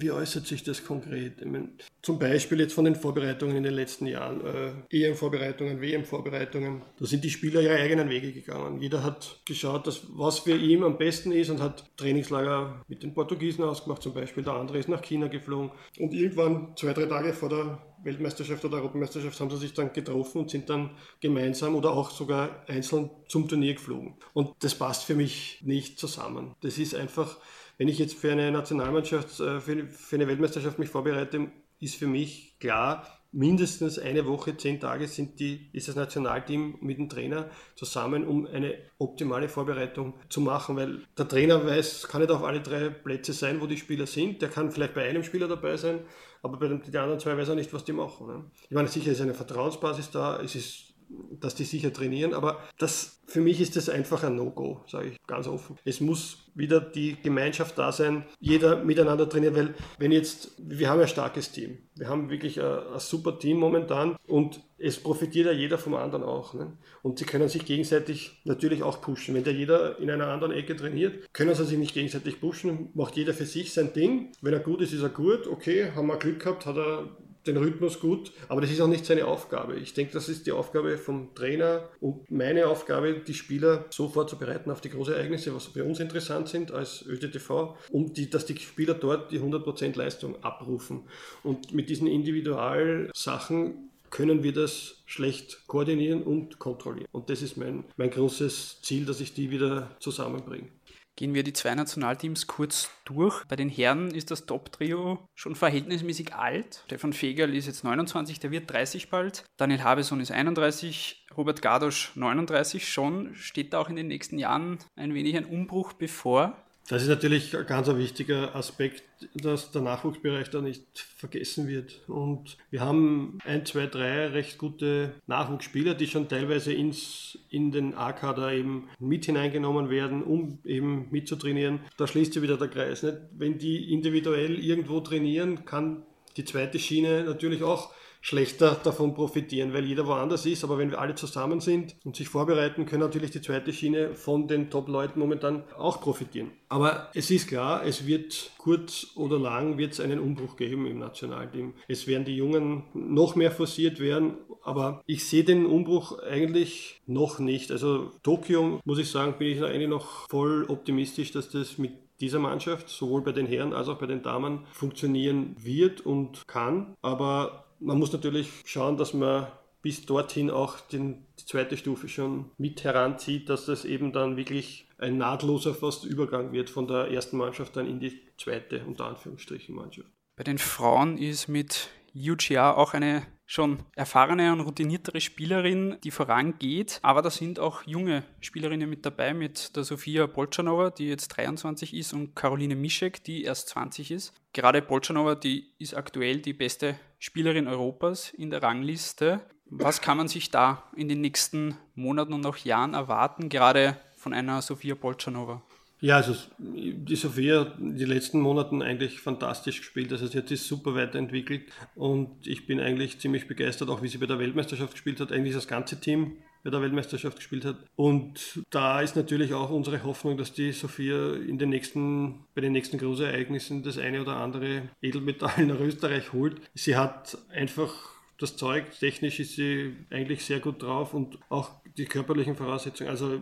Wie 0.00 0.10
äußert 0.10 0.46
sich 0.46 0.62
das 0.62 0.84
konkret? 0.84 1.44
Meine, 1.44 1.70
zum 2.02 2.18
Beispiel 2.18 2.60
jetzt 2.60 2.72
von 2.72 2.84
den 2.84 2.94
Vorbereitungen 2.94 3.56
in 3.56 3.62
den 3.62 3.74
letzten 3.74 4.06
Jahren, 4.06 4.40
äh, 4.44 4.72
EM-Vorbereitungen, 4.90 5.80
WM-Vorbereitungen. 5.80 6.82
Da 6.98 7.06
sind 7.06 7.24
die 7.24 7.30
Spieler 7.30 7.60
ihre 7.60 7.76
eigenen 7.76 8.08
Wege 8.08 8.32
gegangen. 8.32 8.80
Jeder 8.80 9.02
hat 9.02 9.40
geschaut, 9.44 9.86
dass, 9.86 10.02
was 10.10 10.40
für 10.40 10.56
ihn 10.56 10.82
am 10.82 10.98
besten 10.98 11.32
ist 11.32 11.50
und 11.50 11.60
hat 11.60 11.96
Trainingslager 11.96 12.82
mit 12.88 13.02
den 13.02 13.14
Portugiesen 13.14 13.64
ausgemacht 13.64 14.02
zum 14.02 14.14
Beispiel. 14.14 14.42
Der 14.42 14.54
andere 14.54 14.78
ist 14.78 14.88
nach 14.88 15.02
China 15.02 15.28
geflogen. 15.28 15.70
Und 15.98 16.14
irgendwann, 16.14 16.74
zwei, 16.76 16.92
drei 16.92 17.06
Tage 17.06 17.32
vor 17.32 17.48
der 17.48 17.78
Weltmeisterschaft 18.02 18.64
oder 18.64 18.78
Europameisterschaft 18.78 19.38
haben 19.40 19.50
sie 19.50 19.58
sich 19.58 19.74
dann 19.74 19.92
getroffen 19.92 20.42
und 20.42 20.50
sind 20.50 20.68
dann 20.68 20.90
gemeinsam 21.20 21.74
oder 21.74 21.92
auch 21.92 22.10
sogar 22.10 22.64
einzeln 22.66 23.10
zum 23.28 23.48
Turnier 23.48 23.74
geflogen. 23.74 24.14
Und 24.32 24.50
das 24.60 24.74
passt 24.74 25.04
für 25.04 25.14
mich 25.14 25.60
nicht 25.62 25.98
zusammen. 25.98 26.54
Das 26.62 26.78
ist 26.78 26.94
einfach, 26.94 27.38
wenn 27.82 27.88
ich 27.88 27.98
jetzt 27.98 28.14
für 28.14 28.30
eine 28.30 28.52
Nationalmannschaft, 28.52 29.40
äh, 29.40 29.58
für 29.60 30.14
eine 30.14 30.28
Weltmeisterschaft 30.28 30.78
mich 30.78 30.88
vorbereite, 30.88 31.48
ist 31.80 31.96
für 31.96 32.06
mich 32.06 32.54
klar, 32.60 33.04
mindestens 33.32 33.98
eine 33.98 34.24
Woche, 34.24 34.56
zehn 34.56 34.78
Tage 34.78 35.08
sind 35.08 35.40
die, 35.40 35.68
ist 35.72 35.88
das 35.88 35.96
Nationalteam 35.96 36.78
mit 36.80 36.98
dem 36.98 37.08
Trainer 37.08 37.50
zusammen, 37.74 38.24
um 38.24 38.46
eine 38.46 38.74
optimale 38.98 39.48
Vorbereitung 39.48 40.14
zu 40.28 40.40
machen, 40.40 40.76
weil 40.76 41.00
der 41.18 41.26
Trainer 41.26 41.66
weiß, 41.66 42.06
kann 42.06 42.20
nicht 42.20 42.30
auf 42.30 42.44
alle 42.44 42.60
drei 42.60 42.88
Plätze 42.88 43.32
sein, 43.32 43.60
wo 43.60 43.66
die 43.66 43.78
Spieler 43.78 44.06
sind. 44.06 44.42
Der 44.42 44.48
kann 44.48 44.70
vielleicht 44.70 44.94
bei 44.94 45.08
einem 45.08 45.24
Spieler 45.24 45.48
dabei 45.48 45.76
sein, 45.76 46.02
aber 46.40 46.60
bei 46.60 46.68
den, 46.68 46.84
anderen 46.84 47.18
zwei 47.18 47.36
weiß 47.36 47.48
er 47.48 47.56
nicht, 47.56 47.72
was 47.72 47.82
die 47.82 47.92
machen. 47.92 48.28
Ne? 48.28 48.44
Ich 48.62 48.76
meine, 48.76 48.86
sicher 48.86 49.10
ist 49.10 49.20
eine 49.20 49.34
Vertrauensbasis 49.34 50.12
da, 50.12 50.40
es 50.40 50.54
ist 50.54 50.91
dass 51.40 51.54
die 51.54 51.64
sicher 51.64 51.92
trainieren. 51.92 52.34
Aber 52.34 52.62
das, 52.78 53.20
für 53.26 53.40
mich 53.40 53.60
ist 53.60 53.76
das 53.76 53.88
einfach 53.88 54.22
ein 54.22 54.36
No-Go, 54.36 54.84
sage 54.86 55.08
ich 55.08 55.26
ganz 55.26 55.46
offen. 55.46 55.78
Es 55.84 56.00
muss 56.00 56.50
wieder 56.54 56.80
die 56.80 57.16
Gemeinschaft 57.22 57.78
da 57.78 57.92
sein, 57.92 58.24
jeder 58.38 58.84
miteinander 58.84 59.28
trainiert, 59.28 59.56
weil 59.56 59.74
wenn 59.98 60.12
jetzt, 60.12 60.52
wir 60.58 60.88
haben 60.88 61.00
ein 61.00 61.08
starkes 61.08 61.50
Team, 61.52 61.78
wir 61.96 62.08
haben 62.08 62.30
wirklich 62.30 62.60
ein, 62.60 62.66
ein 62.66 62.98
super 63.00 63.38
Team 63.38 63.58
momentan 63.58 64.16
und 64.26 64.60
es 64.78 64.98
profitiert 64.98 65.46
ja 65.46 65.52
jeder 65.52 65.78
vom 65.78 65.94
anderen 65.94 66.24
auch. 66.24 66.54
Ne? 66.54 66.76
Und 67.02 67.18
sie 67.18 67.24
können 67.24 67.48
sich 67.48 67.64
gegenseitig 67.64 68.42
natürlich 68.44 68.82
auch 68.82 69.00
pushen. 69.00 69.34
Wenn 69.34 69.44
der 69.44 69.52
jeder 69.52 69.98
in 69.98 70.10
einer 70.10 70.28
anderen 70.28 70.52
Ecke 70.52 70.76
trainiert, 70.76 71.32
können 71.32 71.54
sie 71.54 71.64
sich 71.64 71.78
nicht 71.78 71.94
gegenseitig 71.94 72.40
pushen, 72.40 72.90
macht 72.94 73.16
jeder 73.16 73.32
für 73.32 73.46
sich 73.46 73.72
sein 73.72 73.92
Ding. 73.92 74.32
Wenn 74.40 74.52
er 74.52 74.60
gut 74.60 74.80
ist, 74.80 74.92
ist 74.92 75.02
er 75.02 75.08
gut, 75.08 75.46
okay, 75.46 75.92
haben 75.94 76.08
wir 76.08 76.16
Glück 76.16 76.40
gehabt, 76.40 76.66
hat 76.66 76.76
er 76.76 77.16
den 77.46 77.56
Rhythmus 77.56 78.00
gut, 78.00 78.32
aber 78.48 78.60
das 78.60 78.70
ist 78.70 78.80
auch 78.80 78.88
nicht 78.88 79.04
seine 79.04 79.26
Aufgabe. 79.26 79.76
Ich 79.76 79.94
denke, 79.94 80.12
das 80.12 80.28
ist 80.28 80.46
die 80.46 80.52
Aufgabe 80.52 80.96
vom 80.98 81.34
Trainer 81.34 81.88
und 82.00 82.30
meine 82.30 82.68
Aufgabe, 82.68 83.14
die 83.14 83.34
Spieler 83.34 83.86
so 83.90 84.08
vorzubereiten 84.08 84.70
auf 84.70 84.80
die 84.80 84.90
großen 84.90 85.14
Ereignisse, 85.14 85.54
was 85.54 85.66
für 85.66 85.84
uns 85.84 86.00
interessant 86.00 86.48
sind 86.48 86.72
als 86.72 87.04
ÖTTV, 87.06 87.76
um 87.90 88.12
die, 88.12 88.30
dass 88.30 88.46
die 88.46 88.56
Spieler 88.56 88.94
dort 88.94 89.32
die 89.32 89.40
100% 89.40 89.96
Leistung 89.96 90.42
abrufen. 90.42 91.02
Und 91.42 91.72
mit 91.72 91.88
diesen 91.88 92.06
Individualsachen 92.06 93.90
können 94.10 94.42
wir 94.42 94.52
das 94.52 95.02
schlecht 95.06 95.66
koordinieren 95.66 96.22
und 96.22 96.58
kontrollieren. 96.58 97.08
Und 97.12 97.30
das 97.30 97.42
ist 97.42 97.56
mein, 97.56 97.84
mein 97.96 98.10
großes 98.10 98.82
Ziel, 98.82 99.06
dass 99.06 99.20
ich 99.20 99.34
die 99.34 99.50
wieder 99.50 99.96
zusammenbringe. 99.98 100.68
Gehen 101.16 101.34
wir 101.34 101.42
die 101.42 101.52
zwei 101.52 101.74
Nationalteams 101.74 102.46
kurz 102.46 102.90
durch. 103.04 103.44
Bei 103.44 103.56
den 103.56 103.68
Herren 103.68 104.10
ist 104.10 104.30
das 104.30 104.46
Top-Trio 104.46 105.18
schon 105.34 105.54
verhältnismäßig 105.54 106.34
alt. 106.34 106.82
Stefan 106.86 107.12
Fegerl 107.12 107.54
ist 107.54 107.66
jetzt 107.66 107.84
29, 107.84 108.40
der 108.40 108.50
wird 108.50 108.70
30 108.70 109.10
bald. 109.10 109.44
Daniel 109.56 109.82
Habeson 109.82 110.20
ist 110.20 110.32
31, 110.32 111.26
Robert 111.36 111.60
Gardosch 111.60 112.12
39 112.16 112.88
schon. 112.88 113.34
Steht 113.34 113.72
da 113.72 113.80
auch 113.80 113.90
in 113.90 113.96
den 113.96 114.08
nächsten 114.08 114.38
Jahren 114.38 114.78
ein 114.96 115.14
wenig 115.14 115.36
ein 115.36 115.44
Umbruch 115.44 115.92
bevor? 115.92 116.56
Das 116.88 117.02
ist 117.02 117.08
natürlich 117.08 117.56
ein 117.56 117.66
ganz 117.66 117.88
wichtiger 117.88 118.56
Aspekt, 118.56 119.04
dass 119.34 119.70
der 119.70 119.82
Nachwuchsbereich 119.82 120.50
da 120.50 120.60
nicht 120.60 120.84
vergessen 121.16 121.68
wird. 121.68 122.00
Und 122.08 122.58
wir 122.70 122.80
haben 122.80 123.38
ein, 123.44 123.64
zwei, 123.64 123.86
drei 123.86 124.26
recht 124.26 124.58
gute 124.58 125.14
Nachwuchsspieler, 125.26 125.94
die 125.94 126.08
schon 126.08 126.28
teilweise 126.28 126.72
ins, 126.72 127.38
in 127.50 127.70
den 127.70 127.94
A-Kader 127.94 128.52
eben 128.52 128.88
mit 128.98 129.26
hineingenommen 129.26 129.90
werden, 129.90 130.22
um 130.24 130.58
eben 130.64 131.06
mitzutrainieren. 131.10 131.80
Da 131.96 132.06
schließt 132.06 132.32
sich 132.32 132.42
wieder 132.42 132.56
der 132.56 132.68
Kreis. 132.68 133.02
Nicht? 133.04 133.18
Wenn 133.36 133.58
die 133.58 133.92
individuell 133.92 134.58
irgendwo 134.58 135.00
trainieren, 135.00 135.64
kann 135.64 136.02
die 136.36 136.44
zweite 136.44 136.78
Schiene 136.78 137.24
natürlich 137.24 137.62
auch 137.62 137.94
schlechter 138.22 138.78
davon 138.82 139.14
profitieren, 139.14 139.74
weil 139.74 139.84
jeder 139.84 140.06
woanders 140.06 140.46
ist. 140.46 140.64
Aber 140.64 140.78
wenn 140.78 140.90
wir 140.90 141.00
alle 141.00 141.14
zusammen 141.14 141.60
sind 141.60 141.96
und 142.04 142.16
sich 142.16 142.28
vorbereiten, 142.28 142.86
können 142.86 143.02
natürlich 143.02 143.32
die 143.32 143.42
zweite 143.42 143.72
Schiene 143.72 144.14
von 144.14 144.48
den 144.48 144.70
Top-Leuten 144.70 145.18
momentan 145.20 145.64
auch 145.76 146.00
profitieren. 146.00 146.52
Aber 146.68 147.10
es 147.14 147.30
ist 147.30 147.48
klar, 147.48 147.84
es 147.84 148.06
wird 148.06 148.52
kurz 148.56 149.08
oder 149.16 149.38
lang 149.38 149.76
wird 149.76 149.92
es 149.92 150.00
einen 150.00 150.20
Umbruch 150.20 150.56
geben 150.56 150.86
im 150.86 150.98
Nationalteam. 150.98 151.74
Es 151.88 152.06
werden 152.06 152.24
die 152.24 152.36
Jungen 152.36 152.84
noch 152.94 153.34
mehr 153.34 153.50
forciert 153.50 153.98
werden, 153.98 154.34
aber 154.62 155.02
ich 155.06 155.24
sehe 155.24 155.44
den 155.44 155.66
Umbruch 155.66 156.20
eigentlich 156.20 157.02
noch 157.06 157.40
nicht. 157.40 157.72
Also 157.72 158.12
Tokio, 158.22 158.80
muss 158.84 158.98
ich 158.98 159.10
sagen, 159.10 159.34
bin 159.36 159.48
ich 159.48 159.62
eigentlich 159.62 159.88
noch 159.88 160.28
voll 160.30 160.64
optimistisch, 160.68 161.32
dass 161.32 161.50
das 161.50 161.76
mit 161.76 161.92
dieser 162.20 162.38
Mannschaft 162.38 162.88
sowohl 162.88 163.22
bei 163.22 163.32
den 163.32 163.46
Herren 163.46 163.72
als 163.72 163.88
auch 163.88 163.98
bei 163.98 164.06
den 164.06 164.22
Damen 164.22 164.60
funktionieren 164.72 165.56
wird 165.58 166.00
und 166.02 166.46
kann. 166.46 166.94
Aber 167.02 167.64
man 167.82 167.98
muss 167.98 168.12
natürlich 168.12 168.48
schauen, 168.64 168.96
dass 168.96 169.14
man 169.14 169.46
bis 169.82 170.06
dorthin 170.06 170.50
auch 170.50 170.80
den, 170.80 171.26
die 171.40 171.44
zweite 171.44 171.76
Stufe 171.76 172.08
schon 172.08 172.50
mit 172.56 172.84
heranzieht, 172.84 173.48
dass 173.48 173.66
das 173.66 173.84
eben 173.84 174.12
dann 174.12 174.36
wirklich 174.36 174.88
ein 174.98 175.18
nahtloser 175.18 175.74
fast 175.74 176.04
Übergang 176.04 176.52
wird 176.52 176.70
von 176.70 176.86
der 176.86 177.10
ersten 177.10 177.36
Mannschaft 177.36 177.76
dann 177.76 177.88
in 177.88 177.98
die 177.98 178.20
zweite, 178.38 178.84
unter 178.86 179.06
Anführungsstrichen, 179.06 179.74
Mannschaft. 179.74 180.08
Bei 180.36 180.44
den 180.44 180.58
Frauen 180.58 181.18
ist 181.18 181.48
mit 181.48 181.88
UGA 182.14 182.74
auch 182.74 182.94
eine 182.94 183.26
schon 183.44 183.80
erfahrene 183.96 184.52
und 184.52 184.60
routiniertere 184.60 185.20
Spielerin, 185.20 185.98
die 186.04 186.10
vorangeht. 186.10 187.00
Aber 187.02 187.20
da 187.20 187.30
sind 187.30 187.58
auch 187.58 187.82
junge 187.82 188.24
Spielerinnen 188.40 188.88
mit 188.88 189.04
dabei, 189.04 189.34
mit 189.34 189.76
der 189.76 189.84
Sofia 189.84 190.26
Polchanova, 190.26 190.90
die 190.90 191.08
jetzt 191.08 191.28
23 191.28 191.92
ist, 191.94 192.14
und 192.14 192.34
Caroline 192.34 192.76
Mischek, 192.76 193.22
die 193.24 193.42
erst 193.42 193.68
20 193.70 194.10
ist. 194.10 194.32
Gerade 194.54 194.80
Polchanova, 194.80 195.34
die 195.34 195.72
ist 195.78 195.94
aktuell 195.94 196.38
die 196.38 196.54
beste 196.54 196.96
Spielerin 197.24 197.68
Europas 197.68 198.30
in 198.30 198.50
der 198.50 198.64
Rangliste. 198.64 199.42
Was 199.66 200.00
kann 200.00 200.16
man 200.16 200.26
sich 200.26 200.50
da 200.50 200.82
in 200.96 201.08
den 201.08 201.20
nächsten 201.20 201.76
Monaten 201.94 202.32
und 202.32 202.44
auch 202.44 202.56
Jahren 202.56 202.94
erwarten, 202.94 203.48
gerade 203.48 203.96
von 204.16 204.34
einer 204.34 204.60
Sofia 204.60 204.96
Polchanova? 204.96 205.62
Ja, 206.00 206.16
also 206.16 206.34
die 206.58 207.14
Sophia 207.14 207.76
die 207.78 208.06
letzten 208.06 208.40
Monaten 208.40 208.82
eigentlich 208.82 209.20
fantastisch 209.20 209.78
gespielt. 209.78 210.10
Also 210.10 210.26
sie 210.26 210.36
hat 210.36 210.48
sich 210.48 210.62
super 210.62 210.96
weiterentwickelt 210.96 211.70
und 211.94 212.44
ich 212.44 212.66
bin 212.66 212.80
eigentlich 212.80 213.20
ziemlich 213.20 213.46
begeistert, 213.46 213.88
auch 213.88 214.02
wie 214.02 214.08
sie 214.08 214.18
bei 214.18 214.26
der 214.26 214.40
Weltmeisterschaft 214.40 214.94
gespielt 214.94 215.20
hat. 215.20 215.30
Eigentlich 215.30 215.54
das 215.54 215.68
ganze 215.68 216.00
Team 216.00 216.38
bei 216.62 216.70
der 216.70 216.80
Weltmeisterschaft 216.80 217.36
gespielt 217.36 217.64
hat. 217.64 217.76
Und 217.96 218.62
da 218.70 219.00
ist 219.00 219.16
natürlich 219.16 219.54
auch 219.54 219.70
unsere 219.70 220.02
Hoffnung, 220.04 220.36
dass 220.36 220.52
die 220.52 220.72
Sophia 220.72 221.34
in 221.34 221.58
den 221.58 221.70
nächsten, 221.70 222.44
bei 222.54 222.60
den 222.60 222.72
nächsten 222.72 222.98
Großereignissen 222.98 223.82
das 223.82 223.98
eine 223.98 224.20
oder 224.22 224.36
andere 224.36 224.88
Edelmetall 225.00 225.66
nach 225.66 225.80
Österreich 225.80 226.32
holt. 226.32 226.60
Sie 226.74 226.96
hat 226.96 227.38
einfach 227.50 227.92
das 228.38 228.56
Zeug, 228.56 228.86
technisch 228.98 229.38
ist 229.38 229.54
sie 229.54 229.94
eigentlich 230.10 230.44
sehr 230.44 230.58
gut 230.58 230.82
drauf 230.82 231.14
und 231.14 231.38
auch 231.48 231.70
die 231.96 232.06
körperlichen 232.06 232.56
Voraussetzungen. 232.56 233.10
Also 233.10 233.40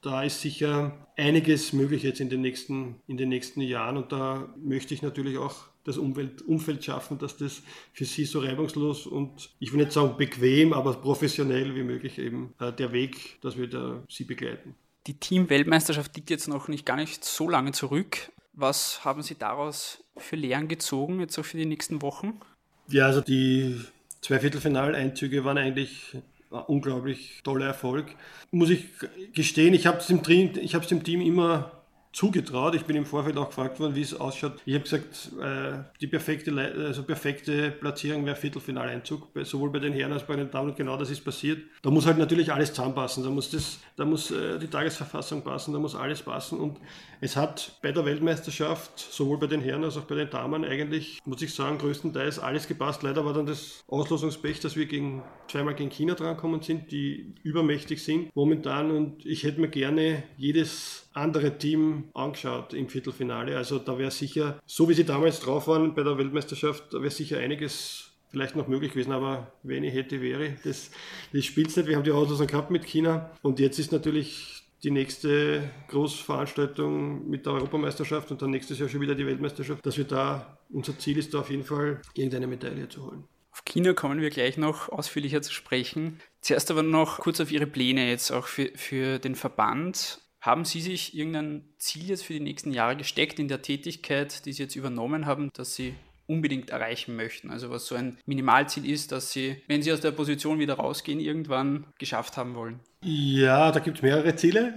da 0.00 0.22
ist 0.22 0.40
sicher 0.40 1.06
einiges 1.16 1.72
möglich 1.72 2.02
jetzt 2.02 2.20
in 2.20 2.30
den 2.30 2.40
nächsten, 2.40 2.96
in 3.06 3.16
den 3.16 3.28
nächsten 3.28 3.60
Jahren 3.60 3.96
und 3.96 4.12
da 4.12 4.54
möchte 4.56 4.94
ich 4.94 5.02
natürlich 5.02 5.36
auch 5.36 5.71
das 5.84 5.98
Umwelt, 5.98 6.42
Umfeld 6.42 6.84
schaffen, 6.84 7.18
dass 7.18 7.36
das 7.36 7.62
für 7.92 8.04
sie 8.04 8.24
so 8.24 8.40
reibungslos 8.40 9.06
und 9.06 9.50
ich 9.58 9.72
will 9.72 9.80
nicht 9.80 9.92
sagen 9.92 10.16
bequem, 10.16 10.72
aber 10.72 10.94
professionell 10.94 11.74
wie 11.74 11.82
möglich 11.82 12.18
eben 12.18 12.54
äh, 12.60 12.72
der 12.72 12.92
Weg, 12.92 13.40
dass 13.40 13.56
wir 13.56 13.68
da 13.68 14.02
sie 14.08 14.24
begleiten. 14.24 14.74
Die 15.06 15.14
Team-Weltmeisterschaft 15.14 16.14
liegt 16.16 16.30
jetzt 16.30 16.46
noch 16.48 16.68
nicht 16.68 16.86
gar 16.86 16.96
nicht 16.96 17.24
so 17.24 17.48
lange 17.48 17.72
zurück. 17.72 18.30
Was 18.52 19.04
haben 19.04 19.22
Sie 19.22 19.34
daraus 19.34 20.04
für 20.16 20.36
Lehren 20.36 20.68
gezogen, 20.68 21.18
jetzt 21.20 21.38
auch 21.38 21.44
für 21.44 21.56
die 21.56 21.66
nächsten 21.66 22.02
Wochen? 22.02 22.40
Ja, 22.88 23.06
also 23.06 23.20
die 23.20 23.80
zwei 24.20 24.38
Viertelfinaleinzüge 24.38 25.44
waren 25.44 25.58
eigentlich 25.58 26.14
ein 26.50 26.60
unglaublich 26.66 27.40
toller 27.42 27.66
Erfolg. 27.66 28.14
Muss 28.50 28.70
ich 28.70 28.86
gestehen, 29.34 29.74
ich 29.74 29.86
habe 29.86 29.98
es 29.98 30.06
dem, 30.06 30.22
dem 30.22 31.04
Team 31.04 31.20
immer 31.20 31.81
zugetraut. 32.12 32.74
Ich 32.74 32.84
bin 32.84 32.96
im 32.96 33.06
Vorfeld 33.06 33.36
auch 33.38 33.48
gefragt 33.48 33.80
worden, 33.80 33.94
wie 33.94 34.02
es 34.02 34.14
ausschaut. 34.14 34.60
Ich 34.66 34.74
habe 34.74 34.84
gesagt, 34.84 35.32
äh, 35.40 35.82
die 36.00 36.06
perfekte, 36.06 36.52
also 36.52 37.02
perfekte 37.02 37.70
Platzierung 37.70 38.26
wäre 38.26 38.36
Viertelfinaleinzug, 38.36 39.28
sowohl 39.44 39.70
bei 39.70 39.78
den 39.78 39.94
Herren 39.94 40.12
als 40.12 40.22
auch 40.22 40.26
bei 40.26 40.36
den 40.36 40.50
Damen. 40.50 40.70
Und 40.70 40.76
genau 40.76 40.96
das 40.96 41.10
ist 41.10 41.24
passiert. 41.24 41.62
Da 41.82 41.90
muss 41.90 42.06
halt 42.06 42.18
natürlich 42.18 42.52
alles 42.52 42.74
zusammenpassen. 42.74 43.24
Da 43.24 43.30
muss, 43.30 43.50
das, 43.50 43.78
da 43.96 44.04
muss 44.04 44.30
äh, 44.30 44.58
die 44.58 44.68
Tagesverfassung 44.68 45.42
passen, 45.42 45.72
da 45.72 45.78
muss 45.78 45.94
alles 45.94 46.22
passen. 46.22 46.60
Und 46.60 46.78
es 47.20 47.36
hat 47.36 47.78
bei 47.82 47.92
der 47.92 48.04
Weltmeisterschaft, 48.04 48.98
sowohl 48.98 49.38
bei 49.38 49.46
den 49.46 49.62
Herren 49.62 49.84
als 49.84 49.96
auch 49.96 50.04
bei 50.04 50.14
den 50.14 50.28
Damen, 50.28 50.64
eigentlich, 50.64 51.18
muss 51.24 51.40
ich 51.40 51.54
sagen, 51.54 51.78
größtenteils 51.78 52.38
alles 52.38 52.68
gepasst. 52.68 53.02
Leider 53.02 53.24
war 53.24 53.32
dann 53.32 53.46
das 53.46 53.82
Auslosungspech, 53.88 54.60
dass 54.60 54.76
wir 54.76 54.84
gegen, 54.84 55.22
zweimal 55.48 55.74
gegen 55.74 55.90
China 55.90 56.14
drankommen 56.14 56.60
sind, 56.60 56.92
die 56.92 57.34
übermächtig 57.42 58.04
sind 58.04 58.34
momentan. 58.36 58.90
Und 58.90 59.24
ich 59.24 59.44
hätte 59.44 59.60
mir 59.60 59.68
gerne 59.68 60.24
jedes 60.36 61.01
andere 61.14 61.58
Team 61.58 62.04
angeschaut 62.14 62.74
im 62.74 62.88
Viertelfinale. 62.88 63.56
Also 63.56 63.78
da 63.78 63.98
wäre 63.98 64.10
sicher, 64.10 64.60
so 64.66 64.88
wie 64.88 64.94
sie 64.94 65.04
damals 65.04 65.40
drauf 65.40 65.66
waren 65.68 65.94
bei 65.94 66.02
der 66.02 66.18
Weltmeisterschaft, 66.18 66.92
da 66.92 67.00
wäre 67.00 67.10
sicher 67.10 67.38
einiges 67.38 68.12
vielleicht 68.30 68.56
noch 68.56 68.66
möglich 68.66 68.92
gewesen, 68.92 69.12
aber 69.12 69.52
wenn 69.62 69.84
ich 69.84 69.94
hätte, 69.94 70.20
wäre. 70.22 70.56
Das, 70.64 70.90
das 71.32 71.44
spielt 71.44 71.76
nicht. 71.76 71.86
Wir 71.86 71.96
haben 71.96 72.04
die 72.04 72.12
Auslosung 72.12 72.46
gehabt 72.46 72.70
mit 72.70 72.84
China 72.84 73.30
und 73.42 73.60
jetzt 73.60 73.78
ist 73.78 73.92
natürlich 73.92 74.62
die 74.82 74.90
nächste 74.90 75.70
Großveranstaltung 75.88 77.28
mit 77.28 77.46
der 77.46 77.52
Europameisterschaft 77.52 78.30
und 78.30 78.42
dann 78.42 78.50
nächstes 78.50 78.78
Jahr 78.78 78.88
schon 78.88 79.00
wieder 79.00 79.14
die 79.14 79.26
Weltmeisterschaft, 79.26 79.84
dass 79.86 79.96
wir 79.96 80.04
da, 80.04 80.58
unser 80.70 80.98
Ziel 80.98 81.18
ist 81.18 81.34
da 81.34 81.40
auf 81.40 81.50
jeden 81.50 81.62
Fall, 81.62 82.00
irgendeine 82.14 82.48
Medaille 82.48 82.88
zu 82.88 83.06
holen. 83.06 83.24
Auf 83.52 83.64
China 83.66 83.92
kommen 83.92 84.20
wir 84.20 84.30
gleich 84.30 84.56
noch 84.56 84.88
ausführlicher 84.88 85.42
zu 85.42 85.52
sprechen. 85.52 86.20
Zuerst 86.40 86.70
aber 86.70 86.82
noch 86.82 87.18
kurz 87.18 87.38
auf 87.38 87.52
Ihre 87.52 87.66
Pläne 87.66 88.08
jetzt 88.08 88.30
auch 88.30 88.46
für, 88.46 88.70
für 88.74 89.18
den 89.18 89.34
Verband. 89.34 90.21
Haben 90.42 90.64
Sie 90.64 90.80
sich 90.80 91.16
irgendein 91.16 91.62
Ziel 91.78 92.08
jetzt 92.08 92.24
für 92.24 92.32
die 92.32 92.40
nächsten 92.40 92.72
Jahre 92.72 92.96
gesteckt 92.96 93.38
in 93.38 93.46
der 93.46 93.62
Tätigkeit, 93.62 94.44
die 94.44 94.52
Sie 94.52 94.64
jetzt 94.64 94.74
übernommen 94.74 95.24
haben, 95.24 95.50
dass 95.54 95.76
Sie 95.76 95.94
unbedingt 96.26 96.70
erreichen 96.70 97.14
möchten? 97.14 97.48
Also 97.48 97.70
was 97.70 97.86
so 97.86 97.94
ein 97.94 98.18
Minimalziel 98.26 98.84
ist, 98.90 99.12
dass 99.12 99.30
Sie, 99.30 99.62
wenn 99.68 99.82
Sie 99.82 99.92
aus 99.92 100.00
der 100.00 100.10
Position 100.10 100.58
wieder 100.58 100.74
rausgehen, 100.74 101.20
irgendwann 101.20 101.86
geschafft 101.96 102.36
haben 102.36 102.56
wollen? 102.56 102.80
Ja, 103.04 103.70
da 103.70 103.78
gibt 103.78 103.98
es 103.98 104.02
mehrere 104.02 104.34
Ziele. 104.34 104.74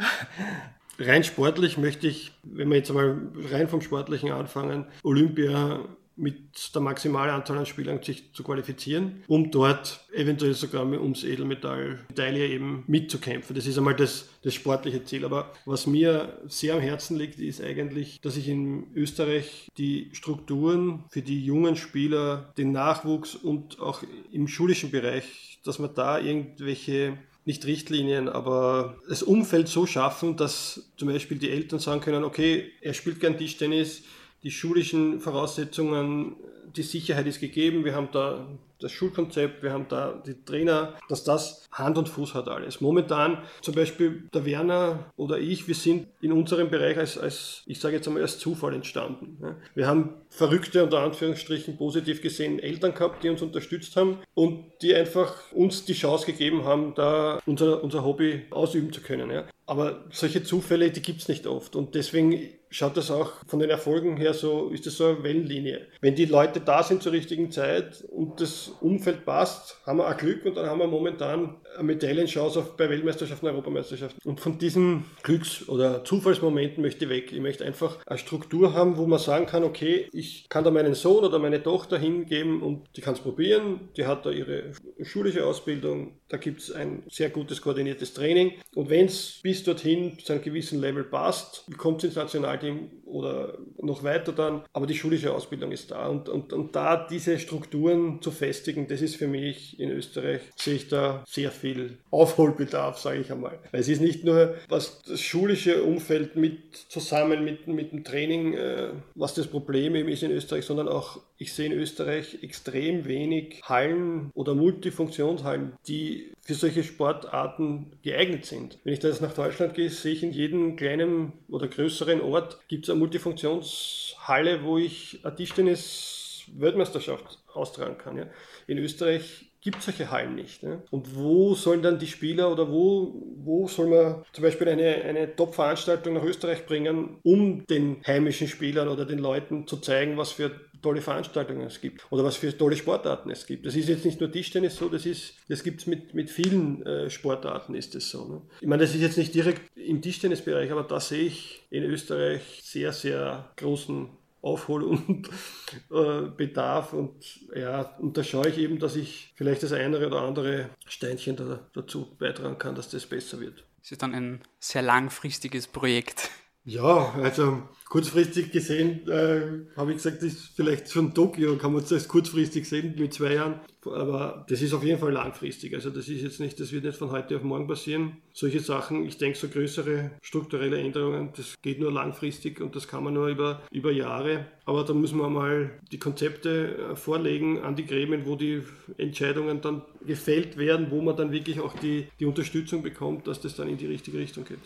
Rein 0.99 1.23
sportlich 1.23 1.79
möchte 1.79 2.07
ich, 2.07 2.31
wenn 2.43 2.69
wir 2.69 2.77
jetzt 2.77 2.91
einmal 2.91 3.19
rein 3.51 3.67
vom 3.67 3.81
Sportlichen 3.81 4.31
anfangen, 4.31 4.85
Olympia 5.01 5.79
mit 6.17 6.73
der 6.73 6.81
maximalen 6.81 7.33
Anzahl 7.33 7.57
an 7.57 7.65
Spielern 7.65 8.01
sich 8.01 8.33
zu 8.33 8.43
qualifizieren, 8.43 9.23
um 9.27 9.51
dort 9.51 10.05
eventuell 10.13 10.53
sogar 10.53 10.85
ums 10.85 11.23
Edelmetall 11.23 11.99
Medaille 12.09 12.47
eben 12.47 12.83
mitzukämpfen. 12.87 13.55
Das 13.55 13.67
ist 13.67 13.77
einmal 13.77 13.95
das, 13.95 14.29
das 14.41 14.53
sportliche 14.53 15.03
Ziel. 15.03 15.25
Aber 15.25 15.51
was 15.65 15.87
mir 15.87 16.39
sehr 16.47 16.75
am 16.75 16.81
Herzen 16.81 17.17
liegt, 17.17 17.39
ist 17.39 17.61
eigentlich, 17.61 18.21
dass 18.21 18.37
ich 18.37 18.47
in 18.47 18.87
Österreich 18.95 19.69
die 19.77 20.09
Strukturen 20.13 21.03
für 21.09 21.21
die 21.21 21.43
jungen 21.43 21.75
Spieler, 21.75 22.53
den 22.57 22.71
Nachwuchs 22.71 23.35
und 23.35 23.79
auch 23.79 24.01
im 24.31 24.47
schulischen 24.47 24.91
Bereich, 24.91 25.59
dass 25.63 25.79
man 25.79 25.93
da 25.93 26.19
irgendwelche 26.19 27.17
nicht 27.45 27.65
Richtlinien, 27.65 28.27
aber 28.27 28.97
das 29.07 29.21
Umfeld 29.21 29.67
so 29.67 29.85
schaffen, 29.85 30.35
dass 30.35 30.89
zum 30.97 31.09
Beispiel 31.09 31.37
die 31.37 31.51
Eltern 31.51 31.79
sagen 31.79 32.01
können, 32.01 32.23
okay, 32.23 32.71
er 32.81 32.95
spielt 32.95 33.19
gern 33.19 33.37
Tischtennis, 33.37 34.01
die 34.45 34.51
schulischen 34.51 35.19
Voraussetzungen 35.19 36.35
die 36.75 36.83
Sicherheit 36.83 37.25
ist 37.25 37.39
gegeben, 37.39 37.83
wir 37.83 37.95
haben 37.95 38.09
da 38.11 38.47
das 38.79 38.91
Schulkonzept, 38.91 39.63
wir 39.63 39.71
haben 39.71 39.87
da 39.89 40.21
die 40.25 40.43
Trainer, 40.43 40.95
dass 41.09 41.23
das 41.23 41.67
Hand 41.71 41.97
und 41.97 42.09
Fuß 42.09 42.33
hat 42.33 42.47
alles. 42.47 42.81
Momentan 42.81 43.43
zum 43.61 43.75
Beispiel 43.75 44.23
der 44.33 44.45
Werner 44.45 45.11
oder 45.17 45.37
ich, 45.39 45.67
wir 45.67 45.75
sind 45.75 46.07
in 46.21 46.31
unserem 46.31 46.69
Bereich 46.69 46.97
als, 46.97 47.17
als 47.17 47.63
ich 47.65 47.79
sage 47.79 47.95
jetzt 47.95 48.07
einmal, 48.07 48.23
als 48.23 48.39
Zufall 48.39 48.73
entstanden. 48.73 49.37
Wir 49.73 49.87
haben 49.87 50.13
verrückte, 50.29 50.83
unter 50.83 50.99
Anführungsstrichen 50.99 51.77
positiv 51.77 52.21
gesehen, 52.21 52.59
Eltern 52.59 52.93
gehabt, 52.93 53.23
die 53.23 53.29
uns 53.29 53.41
unterstützt 53.41 53.95
haben 53.95 54.19
und 54.33 54.65
die 54.81 54.95
einfach 54.95 55.51
uns 55.51 55.85
die 55.85 55.93
Chance 55.93 56.25
gegeben 56.25 56.63
haben, 56.65 56.93
da 56.95 57.39
unser, 57.45 57.83
unser 57.83 58.03
Hobby 58.03 58.45
ausüben 58.51 58.91
zu 58.91 59.01
können. 59.01 59.31
Aber 59.67 60.03
solche 60.11 60.43
Zufälle, 60.43 60.91
die 60.91 61.01
gibt 61.01 61.21
es 61.21 61.27
nicht 61.27 61.47
oft 61.47 61.75
und 61.75 61.95
deswegen 61.95 62.49
schaut 62.69 62.97
das 62.97 63.09
auch 63.09 63.31
von 63.47 63.59
den 63.59 63.69
Erfolgen 63.69 64.17
her 64.17 64.33
so, 64.33 64.69
ist 64.69 64.85
das 64.85 64.97
so 64.97 65.07
eine 65.07 65.23
Wellenlinie. 65.23 65.87
Wenn 66.01 66.15
die 66.15 66.25
Leute 66.25 66.59
da 66.59 66.83
sind 66.83 67.01
zur 67.01 67.13
richtigen 67.13 67.49
Zeit 67.49 68.03
und 68.09 68.41
das 68.41 68.64
Umfeld 68.81 69.25
passt, 69.25 69.79
haben 69.85 69.97
wir 69.97 70.09
auch 70.09 70.17
Glück 70.17 70.45
und 70.45 70.55
dann 70.55 70.67
haben 70.67 70.79
wir 70.79 70.87
momentan 70.87 71.55
eine 71.75 71.83
Medaillenchance 71.83 72.65
bei 72.77 72.89
Weltmeisterschaften, 72.89 73.47
Europameisterschaften. 73.47 74.19
Und 74.23 74.39
von 74.39 74.57
diesen 74.57 75.05
Glücks- 75.23 75.67
oder 75.67 76.03
Zufallsmomenten 76.03 76.81
möchte 76.81 77.05
ich 77.05 77.09
weg. 77.09 77.31
Ich 77.31 77.39
möchte 77.39 77.65
einfach 77.65 77.97
eine 78.05 78.17
Struktur 78.17 78.73
haben, 78.73 78.97
wo 78.97 79.05
man 79.05 79.19
sagen 79.19 79.45
kann, 79.45 79.63
okay, 79.63 80.07
ich 80.11 80.47
kann 80.49 80.63
da 80.63 80.71
meinen 80.71 80.93
Sohn 80.93 81.23
oder 81.23 81.39
meine 81.39 81.61
Tochter 81.61 81.97
hingeben 81.97 82.61
und 82.61 82.87
die 82.95 83.01
kann 83.01 83.13
es 83.13 83.19
probieren, 83.19 83.89
die 83.97 84.05
hat 84.05 84.25
da 84.25 84.31
ihre 84.31 84.71
schulische 85.03 85.45
Ausbildung, 85.45 86.19
da 86.29 86.37
gibt 86.37 86.61
es 86.61 86.71
ein 86.71 87.03
sehr 87.09 87.29
gutes 87.29 87.61
koordiniertes 87.61 88.13
Training 88.13 88.53
und 88.73 88.89
wenn 88.89 89.05
es 89.05 89.39
bis 89.43 89.63
dorthin 89.63 90.17
zu 90.19 90.33
einem 90.33 90.41
gewissen 90.41 90.79
Level 90.79 91.03
passt, 91.03 91.65
kommt 91.77 91.99
es 91.99 92.05
ins 92.05 92.15
Nationalteam 92.15 92.89
oder 93.05 93.57
noch 93.81 94.03
weiter 94.03 94.31
dann, 94.31 94.63
aber 94.73 94.87
die 94.87 94.95
schulische 94.95 95.33
Ausbildung 95.33 95.71
ist 95.71 95.91
da 95.91 96.07
und, 96.07 96.27
und, 96.27 96.53
und 96.53 96.75
da 96.75 97.07
diese 97.07 97.39
Strukturen 97.39 98.21
zu 98.21 98.31
festigen, 98.31 98.87
das 98.87 99.01
ist 99.01 99.15
für 99.15 99.27
mich 99.27 99.79
in 99.79 99.91
Österreich, 99.91 100.41
sehe 100.55 100.75
ich 100.75 100.87
da 100.87 101.23
sehr 101.27 101.51
viel 101.51 101.97
Aufholbedarf, 102.11 102.97
sage 102.99 103.21
ich 103.21 103.31
einmal. 103.31 103.59
Weil 103.71 103.81
es 103.81 103.87
ist 103.87 104.01
nicht 104.01 104.23
nur, 104.23 104.55
was 104.69 105.03
das 105.03 105.21
schulische 105.21 105.83
Umfeld 105.83 106.35
mit 106.35 106.75
zusammen 106.89 107.43
mit, 107.43 107.67
mit 107.67 107.91
dem 107.91 108.03
Training, 108.03 108.53
äh, 108.53 108.89
was 109.13 109.33
das 109.33 109.47
Problem 109.47 109.95
eben 109.95 110.09
ist 110.09 110.23
in 110.23 110.31
Österreich, 110.31 110.65
sondern 110.65 110.87
auch, 110.87 111.19
ich 111.37 111.53
sehe 111.53 111.67
in 111.67 111.73
Österreich 111.73 112.39
extrem 112.41 113.05
wenig 113.05 113.61
Hallen 113.63 114.31
oder 114.33 114.55
Multifunktionshallen, 114.55 115.73
die 115.87 116.31
für 116.45 116.53
solche 116.53 116.83
Sportarten 116.83 117.97
geeignet 118.03 118.45
sind. 118.45 118.77
Wenn 118.83 118.93
ich 118.93 118.99
da 118.99 119.07
jetzt 119.07 119.21
nach 119.21 119.33
Deutschland 119.33 119.73
gehe, 119.73 119.89
sehe 119.89 120.13
ich 120.13 120.21
in 120.21 120.31
jedem 120.31 120.75
kleinen 120.75 121.33
oder 121.49 121.67
größeren 121.67 122.21
Ort 122.21 122.59
gibt 122.67 122.83
es 122.85 122.91
eine 122.91 122.99
Multifunktionshalle, 122.99 124.63
wo 124.63 124.77
ich 124.77 125.21
eine 125.23 125.35
Tischtennis-Weltmeisterschaft 125.35 127.39
austragen 127.51 127.97
kann. 127.97 128.17
Ja. 128.17 128.27
In 128.67 128.77
Österreich 128.77 129.55
gibt 129.65 129.79
es 129.79 129.85
solche 129.85 130.11
Hallen 130.11 130.35
nicht. 130.35 130.61
Ne? 130.61 130.83
Und 130.91 131.15
wo 131.15 131.55
sollen 131.55 131.81
dann 131.81 131.97
die 131.97 132.05
Spieler 132.05 132.51
oder 132.51 132.71
wo, 132.71 133.19
wo 133.37 133.67
soll 133.67 133.87
man 133.87 134.23
zum 134.31 134.43
Beispiel 134.43 134.69
eine, 134.69 135.01
eine 135.01 135.35
Top-Veranstaltung 135.35 136.13
nach 136.13 136.23
Österreich 136.23 136.67
bringen, 136.67 137.17
um 137.23 137.65
den 137.65 137.97
heimischen 138.05 138.47
Spielern 138.47 138.89
oder 138.89 139.05
den 139.05 139.17
Leuten 139.17 139.65
zu 139.65 139.77
zeigen, 139.77 140.17
was 140.17 140.33
für 140.33 140.51
tolle 140.85 141.01
Veranstaltungen 141.01 141.65
es 141.65 141.81
gibt 141.81 142.05
oder 142.11 142.23
was 142.23 142.35
für 142.35 142.55
tolle 142.55 142.77
Sportarten 142.77 143.31
es 143.31 143.47
gibt. 143.47 143.65
Das 143.65 143.75
ist 143.75 143.89
jetzt 143.89 144.05
nicht 144.05 144.19
nur 144.19 144.31
Tischtennis 144.31 144.75
so, 144.75 144.87
das, 144.87 145.03
das 145.49 145.63
gibt 145.63 145.81
es 145.81 145.87
mit, 145.87 146.13
mit 146.13 146.29
vielen 146.29 146.85
äh, 146.85 147.09
Sportarten 147.09 147.73
ist 147.73 147.95
das 147.95 148.07
so. 148.11 148.25
Ne? 148.27 148.41
Ich 148.61 148.67
meine, 148.67 148.83
das 148.83 148.93
ist 148.93 149.01
jetzt 149.01 149.17
nicht 149.17 149.33
direkt 149.33 149.75
im 149.75 149.99
Tischtennisbereich, 149.99 150.71
aber 150.71 150.83
da 150.83 150.99
sehe 150.99 151.23
ich 151.23 151.65
in 151.71 151.83
Österreich 151.83 152.61
sehr, 152.61 152.93
sehr 152.93 153.51
großen 153.57 154.09
Aufhol- 154.43 154.83
und 154.83 155.27
äh, 155.91 156.29
Bedarf 156.37 156.93
und 156.93 157.15
ja, 157.55 157.81
und 157.97 158.15
da 158.15 158.23
schaue 158.23 158.49
ich 158.49 158.59
eben, 158.59 158.77
dass 158.77 158.95
ich 158.95 159.33
vielleicht 159.35 159.63
das 159.63 159.71
eine 159.71 160.05
oder 160.05 160.21
andere 160.21 160.69
Steinchen 160.85 161.35
da, 161.35 161.67
dazu 161.73 162.15
beitragen 162.19 162.59
kann, 162.59 162.75
dass 162.75 162.89
das 162.89 163.07
besser 163.07 163.39
wird. 163.39 163.65
Es 163.81 163.91
ist 163.91 164.03
dann 164.03 164.13
ein 164.13 164.41
sehr 164.59 164.83
langfristiges 164.83 165.65
Projekt. 165.65 166.29
Ja, 166.67 167.13
also 167.21 167.61
kurzfristig 167.89 168.51
gesehen 168.51 169.07
äh, 169.07 169.67
habe 169.77 169.91
ich 169.91 169.97
gesagt, 169.97 170.17
das 170.17 170.33
ist 170.33 170.51
vielleicht 170.55 170.91
schon 170.91 171.13
Tokio, 171.13 171.57
kann 171.57 171.71
man 171.71 171.85
das 171.87 172.07
kurzfristig 172.07 172.67
sehen 172.67 172.95
mit 172.97 173.13
zwei 173.13 173.35
Jahren. 173.35 173.59
Aber 173.85 174.47
das 174.49 174.63
ist 174.63 174.73
auf 174.73 174.83
jeden 174.83 174.99
Fall 174.99 175.11
langfristig. 175.11 175.75
Also 175.75 175.91
das 175.91 176.09
ist 176.09 176.23
jetzt 176.23 176.39
nicht, 176.39 176.59
das 176.59 176.71
wird 176.71 176.85
nicht 176.85 176.97
von 176.97 177.11
heute 177.11 177.35
auf 177.35 177.43
morgen 177.43 177.67
passieren. 177.67 178.17
Solche 178.33 178.61
Sachen, 178.61 179.05
ich 179.05 179.19
denke, 179.19 179.37
so 179.37 179.47
größere 179.47 180.09
strukturelle 180.23 180.79
Änderungen, 180.79 181.29
das 181.37 181.53
geht 181.61 181.79
nur 181.79 181.91
langfristig 181.91 182.59
und 182.59 182.75
das 182.75 182.87
kann 182.87 183.03
man 183.03 183.13
nur 183.13 183.27
über, 183.27 183.61
über 183.69 183.91
Jahre. 183.91 184.47
Aber 184.65 184.83
da 184.83 184.95
müssen 184.95 185.19
wir 185.19 185.29
mal 185.29 185.69
die 185.91 185.99
Konzepte 185.99 186.77
äh, 186.77 186.95
vorlegen 186.95 187.61
an 187.61 187.75
die 187.75 187.85
Gremien, 187.85 188.25
wo 188.25 188.35
die 188.35 188.63
Entscheidungen 188.97 189.61
dann 189.61 189.83
gefällt 190.03 190.57
werden, 190.57 190.87
wo 190.89 190.99
man 190.99 191.15
dann 191.15 191.31
wirklich 191.31 191.59
auch 191.59 191.77
die, 191.77 192.07
die 192.19 192.25
Unterstützung 192.25 192.81
bekommt, 192.81 193.27
dass 193.27 193.39
das 193.39 193.55
dann 193.55 193.69
in 193.69 193.77
die 193.77 193.85
richtige 193.85 194.17
Richtung 194.17 194.45
geht. 194.45 194.57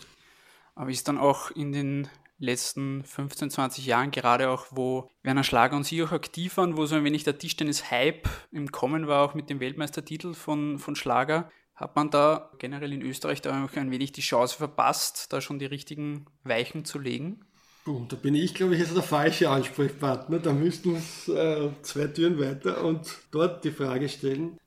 Aber 0.74 0.90
ist 0.90 1.08
dann 1.08 1.18
auch 1.18 1.50
in 1.50 1.72
den 1.72 2.08
letzten 2.38 3.04
15, 3.04 3.50
20 3.50 3.86
Jahren, 3.86 4.10
gerade 4.10 4.48
auch, 4.48 4.66
wo 4.70 5.10
Werner 5.22 5.44
Schlager 5.44 5.76
und 5.76 5.84
Sie 5.84 6.02
auch 6.02 6.12
aktiv 6.12 6.56
waren, 6.56 6.76
wo 6.76 6.86
so 6.86 6.96
ein 6.96 7.04
wenig 7.04 7.24
der 7.24 7.38
Tischtennis-Hype 7.38 8.28
im 8.50 8.72
Kommen 8.72 9.06
war, 9.06 9.24
auch 9.24 9.34
mit 9.34 9.50
dem 9.50 9.60
Weltmeistertitel 9.60 10.32
von, 10.32 10.78
von 10.78 10.96
Schlager, 10.96 11.50
hat 11.74 11.96
man 11.96 12.10
da 12.10 12.50
generell 12.58 12.92
in 12.92 13.02
Österreich 13.02 13.40
da 13.42 13.64
auch 13.64 13.76
ein 13.76 13.90
wenig 13.90 14.12
die 14.12 14.20
Chance 14.20 14.56
verpasst, 14.56 15.32
da 15.32 15.40
schon 15.40 15.58
die 15.58 15.66
richtigen 15.66 16.26
Weichen 16.44 16.84
zu 16.84 16.98
legen? 16.98 17.44
Puh, 17.84 18.04
da 18.08 18.16
bin 18.16 18.34
ich, 18.34 18.54
glaube 18.54 18.74
ich, 18.74 18.80
jetzt 18.80 18.94
der 18.94 19.02
falsche 19.02 19.48
Ansprechpartner. 19.48 20.38
Da 20.38 20.52
müssten 20.52 21.00
wir 21.26 21.34
äh, 21.34 21.70
zwei 21.82 22.06
Türen 22.08 22.38
weiter 22.38 22.84
und 22.84 23.18
dort 23.30 23.64
die 23.64 23.70
Frage 23.70 24.08
stellen. 24.08 24.58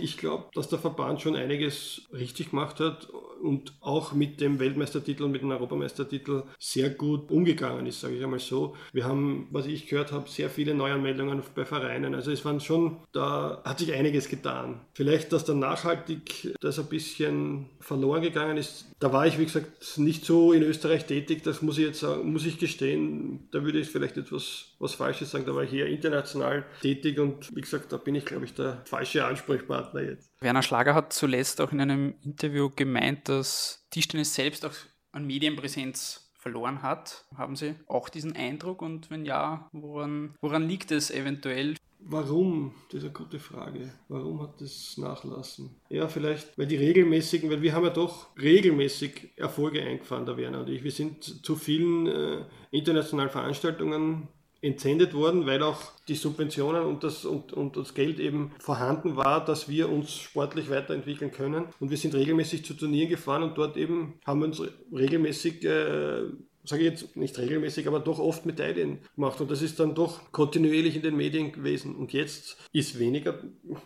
Ich 0.00 0.16
glaube, 0.16 0.46
dass 0.54 0.70
der 0.70 0.78
Verband 0.78 1.20
schon 1.20 1.36
einiges 1.36 2.02
richtig 2.10 2.50
gemacht 2.50 2.80
hat 2.80 3.08
und 3.44 3.74
auch 3.80 4.12
mit 4.12 4.40
dem 4.40 4.58
Weltmeistertitel 4.58 5.24
und 5.24 5.32
mit 5.32 5.42
dem 5.42 5.50
Europameistertitel 5.50 6.42
sehr 6.58 6.90
gut 6.90 7.30
umgegangen 7.30 7.86
ist, 7.86 8.00
sage 8.00 8.16
ich 8.16 8.24
einmal 8.24 8.38
so. 8.38 8.74
Wir 8.92 9.04
haben, 9.04 9.48
was 9.50 9.66
ich 9.66 9.86
gehört 9.86 10.12
habe, 10.12 10.28
sehr 10.28 10.50
viele 10.50 10.74
Neuanmeldungen 10.74 11.42
bei 11.54 11.64
Vereinen. 11.64 12.14
Also 12.14 12.30
es 12.30 12.44
waren 12.44 12.60
schon, 12.60 12.98
da 13.12 13.62
hat 13.64 13.78
sich 13.78 13.92
einiges 13.92 14.28
getan. 14.28 14.80
Vielleicht, 14.94 15.32
dass 15.32 15.44
dann 15.44 15.58
nachhaltig 15.58 16.54
das 16.60 16.78
ein 16.78 16.86
bisschen 16.86 17.66
verloren 17.80 18.22
gegangen 18.22 18.56
ist. 18.56 18.86
Da 18.98 19.12
war 19.12 19.26
ich, 19.26 19.38
wie 19.38 19.44
gesagt, 19.44 19.98
nicht 19.98 20.24
so 20.24 20.52
in 20.52 20.62
Österreich 20.62 21.04
tätig. 21.06 21.42
Das 21.42 21.62
muss 21.62 21.78
ich 21.78 21.86
jetzt 21.86 22.00
sagen, 22.00 22.32
muss 22.32 22.46
ich 22.46 22.58
gestehen. 22.58 23.48
Da 23.50 23.62
würde 23.62 23.80
ich 23.80 23.88
vielleicht 23.88 24.16
etwas 24.16 24.74
was 24.78 24.94
Falsches 24.94 25.30
sagen. 25.30 25.46
Da 25.46 25.54
war 25.54 25.64
ich 25.64 25.72
eher 25.72 25.86
international 25.86 26.64
tätig 26.80 27.18
und 27.18 27.54
wie 27.54 27.60
gesagt, 27.60 27.92
da 27.92 27.96
bin 27.96 28.14
ich, 28.14 28.24
glaube 28.24 28.44
ich, 28.44 28.54
der 28.54 28.82
falsche 28.84 29.24
Ansprechpartner 29.24 30.02
jetzt. 30.02 30.30
Werner 30.40 30.62
Schlager 30.62 30.94
hat 30.94 31.12
zuletzt 31.12 31.60
auch 31.60 31.72
in 31.72 31.80
einem 31.80 32.14
Interview 32.22 32.70
gemeint, 32.74 33.28
dass 33.38 33.86
Tischtennis 33.90 34.34
selbst 34.34 34.64
auch 34.64 34.74
an 35.12 35.26
Medienpräsenz 35.26 36.30
verloren 36.34 36.82
hat. 36.82 37.24
Haben 37.36 37.56
Sie 37.56 37.74
auch 37.86 38.08
diesen 38.08 38.36
Eindruck 38.36 38.82
und 38.82 39.10
wenn 39.10 39.24
ja, 39.24 39.68
woran, 39.72 40.34
woran 40.40 40.68
liegt 40.68 40.90
es 40.90 41.10
eventuell? 41.10 41.74
Warum? 42.06 42.74
Das 42.88 42.98
ist 42.98 43.04
eine 43.04 43.12
gute 43.14 43.38
Frage. 43.38 43.90
Warum 44.08 44.42
hat 44.42 44.60
das 44.60 44.98
nachlassen? 44.98 45.70
Ja, 45.88 46.06
vielleicht, 46.08 46.58
weil 46.58 46.66
die 46.66 46.76
regelmäßigen, 46.76 47.48
weil 47.48 47.62
wir 47.62 47.72
haben 47.72 47.84
ja 47.84 47.90
doch 47.90 48.36
regelmäßig 48.36 49.30
Erfolge 49.36 49.82
eingefahren, 49.82 50.26
der 50.26 50.36
Werner 50.36 50.60
und 50.60 50.68
ich. 50.68 50.84
Wir 50.84 50.90
sind 50.90 51.24
zu 51.24 51.56
vielen 51.56 52.06
äh, 52.06 52.44
internationalen 52.70 53.30
Veranstaltungen 53.30 54.28
entsendet 54.64 55.14
worden, 55.14 55.46
weil 55.46 55.62
auch 55.62 55.80
die 56.08 56.14
Subventionen 56.14 56.84
und 56.84 57.04
das, 57.04 57.24
und, 57.24 57.52
und 57.52 57.76
das 57.76 57.94
Geld 57.94 58.18
eben 58.18 58.52
vorhanden 58.58 59.16
war, 59.16 59.44
dass 59.44 59.68
wir 59.68 59.90
uns 59.90 60.16
sportlich 60.16 60.70
weiterentwickeln 60.70 61.30
können. 61.30 61.66
Und 61.80 61.90
wir 61.90 61.96
sind 61.96 62.14
regelmäßig 62.14 62.64
zu 62.64 62.74
Turnieren 62.74 63.10
gefahren 63.10 63.42
und 63.42 63.58
dort 63.58 63.76
eben 63.76 64.14
haben 64.24 64.40
wir 64.40 64.46
uns 64.46 64.62
regelmäßig 64.92 65.64
äh, 65.64 66.22
sage 66.64 66.82
ich 66.82 66.90
jetzt 66.90 67.16
nicht 67.16 67.38
regelmäßig, 67.38 67.86
aber 67.86 68.00
doch 68.00 68.18
oft 68.18 68.46
Medaillen 68.46 68.98
gemacht. 69.14 69.40
Und 69.40 69.50
das 69.50 69.62
ist 69.62 69.78
dann 69.80 69.94
doch 69.94 70.32
kontinuierlich 70.32 70.96
in 70.96 71.02
den 71.02 71.16
Medien 71.16 71.52
gewesen. 71.52 71.94
Und 71.94 72.12
jetzt 72.12 72.56
ist 72.72 72.98
weniger 72.98 73.38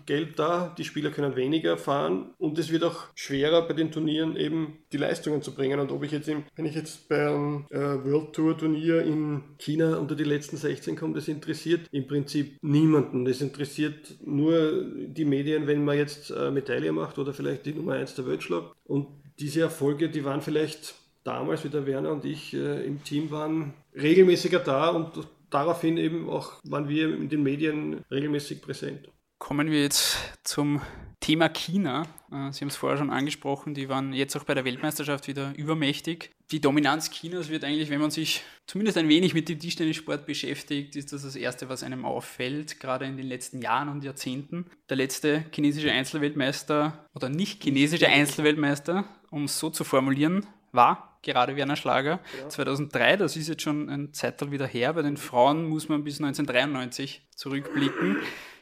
Geld 0.07 0.38
da, 0.38 0.75
die 0.79 0.85
Spieler 0.85 1.11
können 1.11 1.37
weniger 1.37 1.77
fahren 1.77 2.31
und 2.38 2.59
es 2.59 2.71
wird 2.71 2.85
auch 2.85 3.05
schwerer 3.14 3.67
bei 3.67 3.75
den 3.75 3.91
Turnieren 3.91 4.37
eben 4.37 4.79
die 4.93 4.97
Leistungen 4.97 5.43
zu 5.43 5.55
bringen. 5.55 5.81
Und 5.81 5.91
ob 5.91 6.05
ich 6.05 6.12
jetzt, 6.12 6.29
im, 6.29 6.45
wenn 6.57 6.67
ich 6.67 6.75
jetzt 6.75 7.09
beim 7.09 7.67
äh, 7.71 7.79
World 7.79 8.33
Tour 8.33 8.57
Turnier 8.57 9.03
in 9.03 9.43
China 9.59 9.97
unter 9.97 10.14
die 10.14 10.25
letzten 10.25 10.57
16 10.57 10.97
komme, 10.97 11.14
das 11.14 11.29
interessiert 11.29 11.88
im 11.91 12.07
Prinzip 12.07 12.59
niemanden. 12.62 13.25
Das 13.25 13.41
interessiert 13.41 14.17
nur 14.25 14.85
die 14.85 15.25
Medien, 15.25 15.67
wenn 15.67 15.85
man 15.85 15.99
jetzt 15.99 16.31
äh, 16.31 16.51
Medaille 16.51 16.93
macht 16.93 17.19
oder 17.19 17.33
vielleicht 17.33 17.67
die 17.67 17.75
Nummer 17.75 17.95
1 17.95 18.14
der 18.14 18.27
Weltschlag. 18.27 18.73
Und 18.85 19.09
diese 19.38 19.61
Erfolge, 19.61 20.09
die 20.09 20.25
waren 20.25 20.43
vielleicht 20.43 20.95
damals, 21.29 21.64
wie 21.64 21.69
der 21.69 21.87
Werner 21.87 22.11
und 22.11 22.25
ich 22.25 22.55
äh, 22.55 22.85
im 22.85 23.05
Team 23.05 23.31
waren, 23.31 23.75
regelmäßiger 23.95 24.61
da 24.61 24.88
und 24.88 25.29
daraufhin 25.51 25.97
eben 25.99 26.29
auch 26.29 26.55
waren 26.64 26.88
wir 26.88 27.14
in 27.14 27.29
den 27.29 27.43
Medien 27.43 28.05
regelmäßig 28.11 28.62
präsent. 28.62 29.09
Kommen 29.38 29.71
wir 29.71 29.83
jetzt 29.83 30.17
zum 30.43 30.81
Thema 31.21 31.49
China. 31.49 32.07
Äh, 32.33 32.53
Sie 32.53 32.61
haben 32.61 32.69
es 32.69 32.77
vorher 32.77 32.99
schon 32.99 33.11
angesprochen, 33.11 33.75
die 33.75 33.88
waren 33.88 34.12
jetzt 34.12 34.37
auch 34.37 34.45
bei 34.45 34.55
der 34.55 34.64
Weltmeisterschaft 34.64 35.29
wieder 35.29 35.53
übermächtig. 35.57 36.31
Die 36.51 36.61
Dominanz 36.61 37.11
Chinas 37.11 37.51
wird 37.51 37.64
eigentlich, 37.64 37.91
wenn 37.91 38.01
man 38.01 38.11
sich 38.11 38.43
zumindest 38.67 38.97
ein 38.97 39.09
wenig 39.09 39.35
mit 39.35 39.49
dem 39.49 39.59
Tischtennissport 39.59 40.25
beschäftigt, 40.25 40.97
ist 40.97 41.12
das 41.12 41.23
das 41.23 41.37
Erste, 41.37 41.69
was 41.69 41.83
einem 41.83 42.05
auffällt, 42.05 42.81
gerade 42.81 43.05
in 43.05 43.17
den 43.17 43.27
letzten 43.27 43.61
Jahren 43.61 43.91
und 43.91 44.03
Jahrzehnten. 44.03 44.67
Der 44.88 44.97
letzte 44.97 45.45
chinesische 45.53 45.93
Einzelweltmeister 45.93 47.07
oder 47.14 47.29
nicht 47.29 47.62
chinesische 47.62 48.09
Einzelweltmeister, 48.09 49.05
um 49.31 49.45
es 49.45 49.59
so 49.59 49.69
zu 49.69 49.85
formulieren, 49.85 50.47
war 50.72 51.18
gerade 51.22 51.57
Werner 51.57 51.76
Schlager 51.76 52.20
ja. 52.40 52.48
2003. 52.48 53.16
Das 53.16 53.37
ist 53.37 53.48
jetzt 53.48 53.62
schon 53.62 53.88
ein 53.88 54.12
Zeitalter 54.12 54.52
wieder 54.52 54.66
her. 54.66 54.92
Bei 54.92 55.02
den 55.02 55.16
Frauen 55.16 55.66
muss 55.66 55.88
man 55.88 56.04
bis 56.04 56.20
1993 56.20 57.26
zurückblicken. 57.35 58.16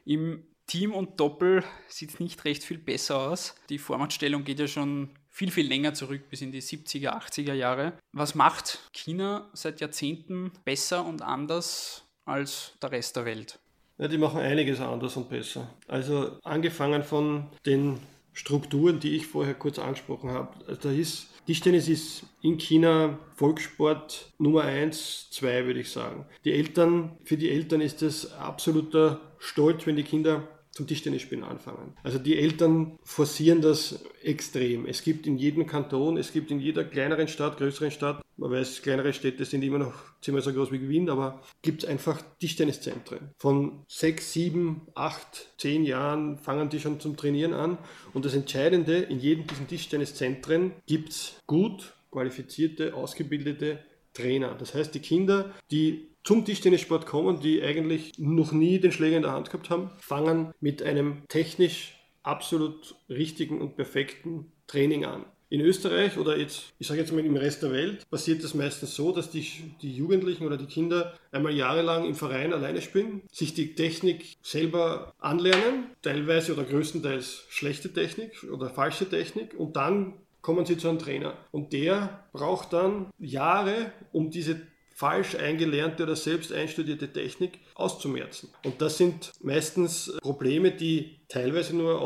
Im 0.04 0.44
Team 0.66 0.92
und 0.92 1.20
Doppel 1.20 1.62
sieht 1.88 2.10
es 2.10 2.20
nicht 2.20 2.44
recht 2.44 2.64
viel 2.64 2.78
besser 2.78 3.20
aus. 3.20 3.54
Die 3.68 3.78
Formatstellung 3.78 4.44
geht 4.44 4.58
ja 4.58 4.66
schon 4.66 5.10
viel, 5.28 5.50
viel 5.50 5.66
länger 5.66 5.94
zurück, 5.94 6.28
bis 6.30 6.40
in 6.40 6.50
die 6.50 6.62
70er, 6.62 7.10
80er 7.10 7.52
Jahre. 7.52 7.92
Was 8.12 8.34
macht 8.34 8.80
China 8.92 9.48
seit 9.52 9.80
Jahrzehnten 9.80 10.50
besser 10.64 11.04
und 11.04 11.22
anders 11.22 12.04
als 12.24 12.72
der 12.82 12.90
Rest 12.90 13.16
der 13.16 13.26
Welt? 13.26 13.58
Ja, 13.98 14.08
die 14.08 14.18
machen 14.18 14.40
einiges 14.40 14.80
anders 14.80 15.16
und 15.16 15.28
besser. 15.28 15.70
Also 15.86 16.38
angefangen 16.42 17.02
von 17.04 17.46
den 17.64 18.00
Strukturen, 18.32 19.00
die 19.00 19.16
ich 19.16 19.26
vorher 19.26 19.54
kurz 19.54 19.78
angesprochen 19.78 20.30
habe. 20.30 20.52
Also 20.66 20.88
da 20.88 20.90
ist 20.90 21.28
Tischtennis 21.46 21.88
ist 21.88 22.24
in 22.42 22.58
China 22.58 23.20
Volkssport 23.36 24.32
Nummer 24.38 24.62
1, 24.62 25.30
2 25.30 25.66
würde 25.66 25.80
ich 25.80 25.90
sagen. 25.90 26.26
Die 26.44 26.52
Eltern, 26.52 27.16
für 27.22 27.36
die 27.36 27.50
Eltern 27.50 27.80
ist 27.80 28.02
es 28.02 28.32
absoluter 28.32 29.20
Stolz, 29.38 29.86
wenn 29.86 29.94
die 29.94 30.02
Kinder 30.02 30.48
zum 30.72 30.88
Tischtennisspielen 30.88 31.44
anfangen. 31.44 31.94
Also 32.02 32.18
die 32.18 32.36
Eltern 32.36 32.98
forcieren 33.04 33.62
das 33.62 34.04
extrem. 34.22 34.86
Es 34.86 35.02
gibt 35.02 35.28
in 35.28 35.38
jedem 35.38 35.66
Kanton, 35.68 36.16
es 36.16 36.32
gibt 36.32 36.50
in 36.50 36.58
jeder 36.58 36.84
kleineren 36.84 37.28
Stadt, 37.28 37.58
größeren 37.58 37.92
Stadt, 37.92 38.25
man 38.36 38.50
weiß, 38.50 38.82
kleinere 38.82 39.12
Städte 39.12 39.44
sind 39.44 39.62
immer 39.62 39.78
noch 39.78 39.94
ziemlich 40.20 40.44
so 40.44 40.52
groß 40.52 40.70
wie 40.72 40.88
Wien, 40.88 41.08
aber 41.08 41.42
gibt 41.62 41.82
es 41.82 41.88
einfach 41.88 42.20
Tischtenniszentren. 42.38 43.30
Von 43.38 43.84
sechs, 43.88 44.32
sieben, 44.32 44.82
acht, 44.94 45.54
zehn 45.58 45.84
Jahren 45.84 46.38
fangen 46.38 46.68
die 46.68 46.80
schon 46.80 47.00
zum 47.00 47.16
Trainieren 47.16 47.54
an. 47.54 47.78
Und 48.12 48.24
das 48.24 48.34
Entscheidende, 48.34 48.98
in 48.98 49.20
jedem 49.20 49.46
dieser 49.46 49.66
Tischtenniszentren 49.66 50.72
gibt 50.86 51.10
es 51.10 51.42
gut 51.46 51.94
qualifizierte, 52.10 52.94
ausgebildete 52.94 53.78
Trainer. 54.12 54.54
Das 54.54 54.74
heißt, 54.74 54.94
die 54.94 55.00
Kinder, 55.00 55.52
die 55.70 56.08
zum 56.24 56.44
Tischtennissport 56.44 57.06
kommen, 57.06 57.40
die 57.40 57.62
eigentlich 57.62 58.18
noch 58.18 58.52
nie 58.52 58.80
den 58.80 58.92
Schläger 58.92 59.16
in 59.16 59.22
der 59.22 59.32
Hand 59.32 59.50
gehabt 59.50 59.70
haben, 59.70 59.90
fangen 59.98 60.52
mit 60.60 60.82
einem 60.82 61.22
technisch 61.28 61.94
absolut 62.22 62.96
richtigen 63.08 63.60
und 63.60 63.76
perfekten 63.76 64.52
Training 64.66 65.04
an. 65.04 65.24
In 65.48 65.60
Österreich 65.60 66.18
oder 66.18 66.36
jetzt, 66.36 66.72
ich 66.78 66.88
sage 66.88 67.00
jetzt 67.00 67.12
mal 67.12 67.24
im 67.24 67.36
Rest 67.36 67.62
der 67.62 67.70
Welt, 67.70 68.08
passiert 68.10 68.42
es 68.42 68.54
meistens 68.54 68.96
so, 68.96 69.12
dass 69.12 69.30
die, 69.30 69.46
die 69.80 69.94
Jugendlichen 69.94 70.44
oder 70.44 70.56
die 70.56 70.66
Kinder 70.66 71.14
einmal 71.30 71.54
jahrelang 71.54 72.04
im 72.04 72.16
Verein 72.16 72.52
alleine 72.52 72.82
spielen, 72.82 73.22
sich 73.30 73.54
die 73.54 73.76
Technik 73.76 74.36
selber 74.42 75.14
anlernen, 75.18 75.90
teilweise 76.02 76.52
oder 76.52 76.64
größtenteils 76.64 77.44
schlechte 77.48 77.92
Technik 77.92 78.44
oder 78.52 78.70
falsche 78.70 79.08
Technik 79.08 79.54
und 79.56 79.76
dann 79.76 80.14
kommen 80.42 80.66
sie 80.66 80.78
zu 80.78 80.88
einem 80.88 80.98
Trainer. 80.98 81.34
Und 81.52 81.72
der 81.72 82.24
braucht 82.32 82.72
dann 82.72 83.10
Jahre, 83.18 83.92
um 84.12 84.30
diese 84.30 84.60
falsch 84.94 85.34
eingelernte 85.34 86.04
oder 86.04 86.16
selbst 86.16 86.52
einstudierte 86.52 87.12
Technik 87.12 87.58
auszumerzen. 87.74 88.48
Und 88.64 88.80
das 88.80 88.96
sind 88.96 89.32
meistens 89.42 90.16
Probleme, 90.22 90.70
die 90.72 91.20
teilweise 91.28 91.76
nur 91.76 92.00